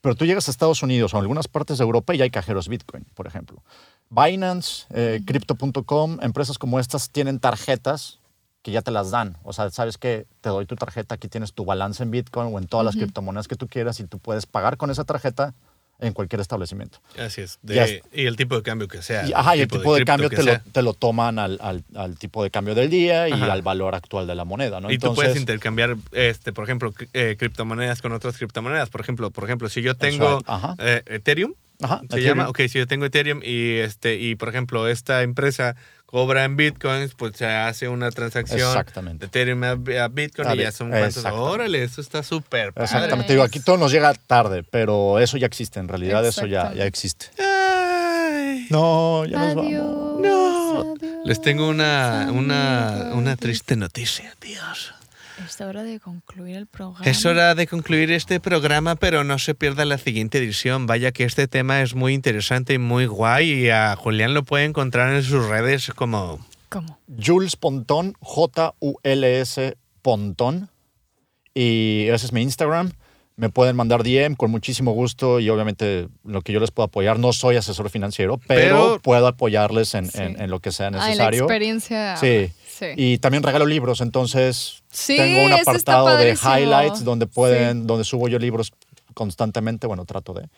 Pero 0.01 0.15
tú 0.15 0.25
llegas 0.25 0.49
a 0.49 0.51
Estados 0.51 0.83
Unidos 0.83 1.13
o 1.13 1.19
a 1.19 1.21
algunas 1.21 1.49
partes 1.49 1.79
de 1.79 1.85
Europa 1.85 2.15
y 2.15 2.23
hay 2.23 2.31
cajeros 2.31 2.69
Bitcoin, 2.69 3.05
por 3.15 3.27
ejemplo. 3.27 3.63
Binance, 4.09 4.87
eh, 4.91 5.21
Crypto.com, 5.27 6.19
empresas 6.23 6.59
como 6.59 6.81
estas 6.81 7.11
tienen 7.11 7.39
tarjetas 7.39 8.19
que 8.63 8.73
ya 8.73 8.83
te 8.83 8.91
las 8.91 9.11
dan. 9.11 9.37
O 9.43 9.53
sea, 9.53 9.71
sabes 9.71 9.99
que 9.99 10.27
te 10.41 10.49
doy 10.49 10.67
tu 10.67 10.77
tarjeta, 10.77 11.15
aquí 11.15 11.29
tienes 11.29 11.53
tu 11.53 11.65
balance 11.65 12.03
en 12.03 12.11
Bitcoin 12.11 12.55
o 12.55 12.59
en 12.59 12.67
todas 12.67 12.85
las 12.85 12.97
criptomonedas 12.97 13.49
que 13.49 13.57
tú 13.57 13.69
quieras 13.69 14.01
y 14.01 14.05
tú 14.05 14.19
puedes 14.19 14.47
pagar 14.47 14.77
con 14.77 14.91
esa 14.91 15.05
tarjeta 15.05 15.55
en 16.01 16.13
cualquier 16.13 16.41
establecimiento. 16.41 16.99
Así 17.19 17.43
es. 17.43 17.59
Y 18.13 18.27
el 18.27 18.37
tipo 18.37 18.57
de 18.57 18.63
cambio 18.63 18.89
que 18.89 19.03
sea. 19.03 19.27
Y, 19.27 19.33
ajá, 19.35 19.57
y 19.57 19.61
el 19.61 19.69
tipo 19.69 19.95
de, 19.95 20.05
cambio 20.05 20.31
te 20.31 20.43
lo, 20.43 20.59
te 20.61 20.83
lo 20.83 20.95
toman 20.95 21.39
al, 21.39 21.59
al- 21.61 21.85
al 21.95 22.17
tipo 22.19 22.43
de 22.43 22.51
cambio 22.51 22.75
del 22.75 22.91
día 22.91 23.29
y 23.29 23.33
Ajá. 23.33 23.53
al 23.53 23.63
valor 23.63 23.95
actual 23.95 24.27
de 24.27 24.35
la 24.35 24.45
moneda, 24.45 24.81
¿no? 24.81 24.91
Y 24.91 24.99
tú 24.99 25.15
puedes 25.15 25.37
intercambiar, 25.37 25.97
este, 26.13 26.53
por 26.53 26.65
ejemplo, 26.65 26.93
eh, 27.13 27.37
criptomonedas 27.39 28.01
con 28.03 28.13
otras 28.13 28.37
criptomonedas. 28.39 28.89
Por 28.91 29.01
ejemplo, 29.01 29.31
por 29.31 29.45
ejemplo, 29.45 29.69
si 29.69 29.83
yo 29.83 29.95
tengo 29.95 30.41
ajá. 30.47 30.75
eh, 30.79 31.03
Ethereum, 31.07 31.55
Ajá, 31.83 32.01
se 32.01 32.05
Ethereum. 32.07 32.27
llama, 32.29 32.49
ok, 32.51 32.59
si 32.69 32.79
yo 32.79 32.87
tengo 32.87 33.07
Ethereum 33.07 33.41
y 33.43 33.77
este 33.77 34.17
y 34.17 34.35
por 34.35 34.49
ejemplo 34.51 34.87
esta 34.89 35.23
empresa 35.23 35.77
cobra 36.11 36.45
en 36.45 36.57
bitcoins, 36.57 37.15
pues 37.15 37.37
se 37.37 37.47
hace 37.47 37.89
una 37.89 38.11
transacción 38.11 38.69
Exactamente. 38.69 39.21
de 39.21 39.27
Ethereum 39.27 39.63
a, 39.65 40.09
Bitcoin 40.09 40.49
A 40.49 40.55
y 40.55 40.59
ya 40.59 40.73
son 40.73 40.91
cuantos. 40.91 41.25
Órale, 41.25 41.85
eso 41.85 42.01
está 42.01 42.23
súper. 42.23 42.73
padre. 42.73 42.85
Exactamente. 42.85 43.33
Digo, 43.33 43.45
aquí 43.45 43.61
todo 43.61 43.77
nos 43.77 43.93
llega 43.93 44.13
tarde, 44.15 44.65
pero 44.69 45.21
eso 45.21 45.37
ya 45.37 45.47
existe. 45.47 45.79
En 45.79 45.89
realidad 45.89 46.27
eso 46.27 46.47
ya, 46.47 46.73
ya 46.75 46.85
existe. 46.85 47.27
Ay. 47.39 48.67
No, 48.71 49.25
ya 49.25 49.39
nos 49.39 49.55
vamos. 49.55 49.73
No. 49.73 50.95
adiós, 50.95 51.25
Les 51.25 51.41
tengo 51.41 51.69
una, 51.69 52.29
una, 52.33 53.11
una 53.15 53.37
triste 53.37 53.77
noticia, 53.77 54.35
Dios. 54.41 54.95
Es 55.47 55.61
hora 55.61 55.83
de 55.83 56.01
concluir 56.01 56.57
el 56.57 56.67
programa. 56.67 57.05
Es 57.05 57.25
hora 57.27 57.55
de 57.55 57.67
concluir 57.67 58.11
este 58.13 58.41
programa, 58.41 58.97
pero 58.97 59.25
no 59.25 59.39
se 59.39 59.55
pierda 59.55 59.85
la 59.85 59.99
siguiente 59.99 60.39
edición. 60.39 60.87
Vaya 60.87 61.13
que 61.13 61.25
este 61.25 61.49
tema 61.49 61.83
es 61.83 61.95
muy 61.95 62.15
interesante 62.15 62.75
y 62.75 62.79
muy 62.79 63.07
guay 63.07 63.51
y 63.67 63.71
a 63.71 63.97
Julián 63.97 64.35
lo 64.35 64.45
puede 64.45 64.65
encontrar 64.65 65.15
en 65.15 65.23
sus 65.23 65.47
redes 65.49 65.91
como... 65.95 66.45
¿Cómo? 66.69 66.99
Jules 67.25 67.57
Pontón, 67.57 68.15
J-U-L-S 68.21 69.77
Pontón. 70.03 70.69
Y 71.55 72.07
ese 72.09 72.27
es 72.27 72.33
mi 72.33 72.43
Instagram. 72.43 72.93
Me 73.37 73.49
pueden 73.49 73.75
mandar 73.75 74.03
DM 74.03 74.35
con 74.37 74.51
muchísimo 74.51 74.93
gusto 74.93 75.41
y 75.41 75.49
obviamente 75.49 76.09
lo 76.25 76.43
que 76.43 76.53
yo 76.53 76.61
les 76.61 76.71
puedo 76.71 76.87
apoyar. 76.87 77.19
No 77.19 77.33
soy 77.33 77.57
asesor 77.57 77.89
financiero, 77.91 78.39
pero, 78.47 78.61
Pero- 78.91 79.01
puedo 79.03 79.27
apoyarles 79.27 79.95
en, 79.95 80.11
Sí. 80.11 80.19
en- 80.21 80.41
en 80.41 80.51
lo 80.51 80.61
que 80.61 80.73
sea 80.73 80.89
Ay, 80.89 80.93
la 80.93 81.07
necesario. 81.07 81.45
experiencia. 81.45 82.17
Sí. 82.19 82.53
Sí. 82.81 82.87
Y 82.97 83.19
también 83.19 83.45
regalo 83.45 83.67
libros, 83.67 84.01
entonces 84.01 84.83
Sí, 84.91 85.17
tengo 85.17 85.45
un 85.45 85.53
apartado 85.53 86.17
de 86.17 86.31
highlights 86.33 87.05
donde 87.05 87.27
pueden, 87.27 87.83
Sí. 87.83 87.87
donde 87.87 88.05
subo 88.05 88.27
yo 88.27 88.39
libros 88.41 88.73
constantemente, 89.15 89.87
bueno, 89.87 90.07
trato 90.07 90.33
de. 90.33 90.49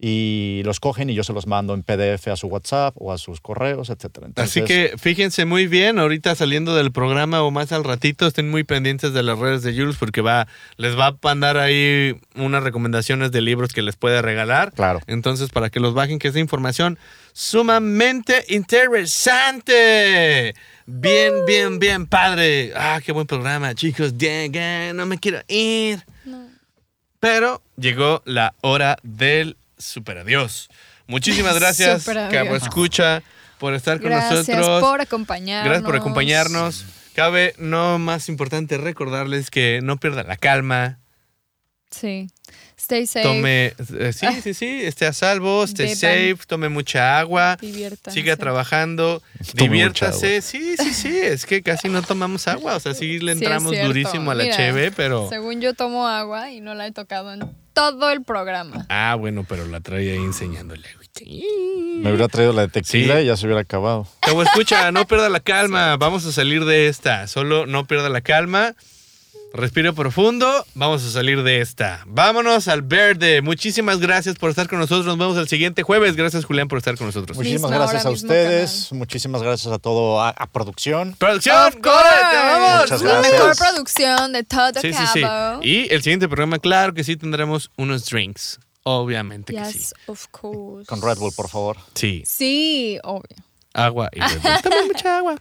Y 0.00 0.62
los 0.64 0.78
cogen 0.78 1.10
y 1.10 1.14
yo 1.14 1.24
se 1.24 1.32
los 1.32 1.48
mando 1.48 1.74
en 1.74 1.82
PDF 1.82 2.28
a 2.28 2.36
su 2.36 2.46
WhatsApp 2.46 2.94
o 2.98 3.12
a 3.12 3.18
sus 3.18 3.40
correos, 3.40 3.90
etc. 3.90 4.26
Así 4.36 4.62
que 4.62 4.92
fíjense 4.96 5.44
muy 5.44 5.66
bien, 5.66 5.98
ahorita 5.98 6.36
saliendo 6.36 6.76
del 6.76 6.92
programa 6.92 7.42
o 7.42 7.50
más 7.50 7.72
al 7.72 7.82
ratito, 7.82 8.28
estén 8.28 8.48
muy 8.48 8.62
pendientes 8.62 9.12
de 9.12 9.24
las 9.24 9.36
redes 9.40 9.64
de 9.64 9.72
Jules 9.74 9.96
porque 9.98 10.20
va, 10.20 10.46
les 10.76 10.96
va 10.96 11.08
a 11.08 11.16
mandar 11.20 11.56
ahí 11.56 12.14
unas 12.36 12.62
recomendaciones 12.62 13.32
de 13.32 13.40
libros 13.40 13.72
que 13.72 13.82
les 13.82 13.96
puede 13.96 14.22
regalar. 14.22 14.72
Claro. 14.72 15.00
Entonces, 15.08 15.50
para 15.50 15.68
que 15.68 15.80
los 15.80 15.94
bajen, 15.94 16.20
que 16.20 16.28
es 16.28 16.36
información 16.36 16.96
sumamente 17.32 18.44
interesante. 18.46 20.54
Bien, 20.90 21.44
bien, 21.46 21.78
bien, 21.78 22.06
padre. 22.06 22.72
Ah, 22.74 22.98
qué 23.04 23.12
buen 23.12 23.26
programa, 23.26 23.74
chicos. 23.74 24.16
Bien, 24.16 24.96
no 24.96 25.04
me 25.04 25.18
quiero 25.18 25.42
ir. 25.46 26.02
Pero 27.20 27.62
llegó 27.76 28.22
la 28.24 28.54
hora 28.62 28.96
del 29.02 29.58
super 29.76 30.16
adiós. 30.16 30.70
Muchísimas 31.06 31.54
gracias. 31.60 32.06
Cabo 32.06 32.56
Escucha, 32.56 33.22
por 33.58 33.74
estar 33.74 34.00
con 34.00 34.08
Gracias 34.08 34.48
nosotros. 34.48 34.80
por 34.80 35.02
acompañarnos. 35.02 35.68
Gracias 35.68 35.84
por 35.86 35.96
acompañarnos. 35.96 36.86
Cabe, 37.14 37.54
no 37.58 37.98
más 37.98 38.30
importante, 38.30 38.78
recordarles 38.78 39.50
que 39.50 39.80
no 39.82 39.98
pierda 39.98 40.22
la 40.22 40.38
calma. 40.38 41.00
Sí. 41.90 42.28
Stay 42.78 43.06
safe. 43.08 43.24
Tome, 43.24 43.74
eh, 43.98 44.12
sí, 44.12 44.26
sí, 44.42 44.54
sí, 44.54 44.80
esté 44.84 45.06
a 45.06 45.12
salvo, 45.12 45.64
esté 45.64 45.82
Beban. 45.82 45.96
safe, 45.96 46.36
tome 46.46 46.68
mucha 46.68 47.18
agua, 47.18 47.58
siga 48.10 48.36
trabajando, 48.36 49.20
Tome 49.56 49.62
diviértase. 49.68 50.40
Sí, 50.42 50.76
sí, 50.76 50.94
sí, 50.94 51.18
es 51.18 51.44
que 51.44 51.62
casi 51.62 51.88
no 51.88 52.02
tomamos 52.02 52.46
agua, 52.46 52.76
o 52.76 52.80
sea, 52.80 52.94
sí 52.94 53.18
le 53.18 53.32
Sí, 53.32 53.38
es 53.38 53.42
entramos 53.42 53.72
cierto. 53.72 53.88
durísimo 53.88 54.30
a 54.30 54.34
la 54.36 54.44
Mira, 54.44 54.56
cheve, 54.56 54.92
pero... 54.92 55.28
Según 55.28 55.60
yo 55.60 55.74
tomo 55.74 56.06
agua 56.06 56.50
y 56.52 56.60
no 56.60 56.74
la 56.74 56.86
he 56.86 56.92
tocado 56.92 57.32
en 57.34 57.40
todo 57.72 58.10
el 58.10 58.22
programa. 58.22 58.86
Ah, 58.88 59.16
bueno, 59.18 59.44
pero 59.48 59.66
la 59.66 59.80
traía 59.80 60.12
ahí 60.12 60.18
enseñándole. 60.18 60.86
Me 62.00 62.10
hubiera 62.10 62.28
traído 62.28 62.52
la 62.52 62.62
de 62.62 62.68
tequila 62.68 63.16
Sí. 63.16 63.22
y 63.22 63.26
ya 63.26 63.36
se 63.36 63.46
hubiera 63.46 63.62
acabado. 63.62 64.06
Cabo, 64.20 64.42
escucha, 64.44 64.92
no 64.92 65.04
pierda 65.06 65.28
la 65.28 65.40
calma. 65.40 65.96
Vamos 65.98 66.24
a 66.26 66.32
salir 66.32 66.64
de 66.64 66.86
esta. 66.86 67.26
Solo 67.26 67.66
no 67.66 67.86
pierda 67.86 68.08
la 68.08 68.20
calma. 68.20 68.74
Respiro 69.54 69.94
profundo. 69.94 70.46
Vamos 70.74 71.04
a 71.04 71.10
salir 71.10 71.42
de 71.42 71.60
esta. 71.60 72.02
Vámonos 72.06 72.68
al 72.68 72.82
verde. 72.82 73.40
Muchísimas 73.42 73.98
gracias 73.98 74.36
por 74.36 74.50
estar 74.50 74.68
con 74.68 74.78
nosotros. 74.78 75.06
Nos 75.06 75.16
vemos 75.18 75.36
el 75.38 75.48
siguiente 75.48 75.82
jueves. 75.82 76.16
Gracias, 76.16 76.44
Julián, 76.44 76.68
por 76.68 76.78
estar 76.78 76.96
con 76.96 77.06
nosotros. 77.06 77.36
Muchísimas 77.36 77.70
Misma 77.70 77.76
gracias 77.84 78.02
hora, 78.02 78.10
a 78.10 78.12
ustedes. 78.14 78.92
Muchísimas 78.92 79.42
gracias 79.42 79.72
a 79.72 79.78
todo, 79.78 80.20
a, 80.20 80.28
a 80.30 80.46
producción. 80.48 81.14
¡Producción! 81.18 81.56
Of 81.56 81.74
course. 81.76 81.88
¡Córrete, 81.90 82.36
vamos! 82.36 82.80
Muchas 82.82 83.02
La 83.02 83.10
gracias. 83.12 83.32
mejor 83.32 83.56
producción 83.56 84.32
de 84.32 84.42
todo 84.44 84.80
Sí, 84.82 84.92
sí, 84.92 85.02
sí. 85.14 85.20
Cabo. 85.22 85.60
Y 85.62 85.92
el 85.92 86.02
siguiente 86.02 86.28
programa, 86.28 86.58
claro 86.58 86.92
que 86.92 87.02
sí, 87.02 87.16
tendremos 87.16 87.70
unos 87.76 88.04
drinks. 88.04 88.60
Obviamente 88.84 89.54
que 89.54 89.64
sí. 89.64 89.78
Yes, 89.78 89.94
of 90.06 90.26
course. 90.30 90.86
Con 90.86 91.00
Red 91.02 91.16
Bull, 91.18 91.32
por 91.34 91.48
favor. 91.48 91.78
Sí, 91.94 92.22
Sí, 92.26 92.98
obvio. 93.02 93.36
agua 93.72 94.08
y 94.12 94.20
Red 94.20 94.40
Bull. 94.42 94.62
Toma 94.62 94.76
mucha 94.86 95.16
agua. 95.18 95.36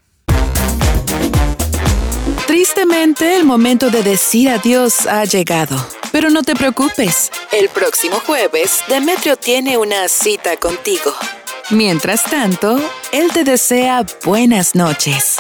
Tristemente, 2.48 3.36
el 3.36 3.44
momento 3.44 3.90
de 3.90 4.04
decir 4.04 4.50
adiós 4.50 5.06
ha 5.06 5.26
llegado. 5.26 5.76
Pero 6.14 6.30
no 6.30 6.44
te 6.44 6.56
preocupes. 6.56 7.30
El 7.52 7.68
próximo 7.68 8.22
jueves, 8.26 8.84
Demetrio 8.88 9.36
tiene 9.36 9.78
una 9.78 10.08
cita 10.08 10.56
contigo. 10.56 11.14
Mientras 11.70 12.24
tanto, 12.24 12.80
él 13.12 13.30
te 13.34 13.44
desea 13.44 14.06
buenas 14.24 14.76
noches. 14.76 15.36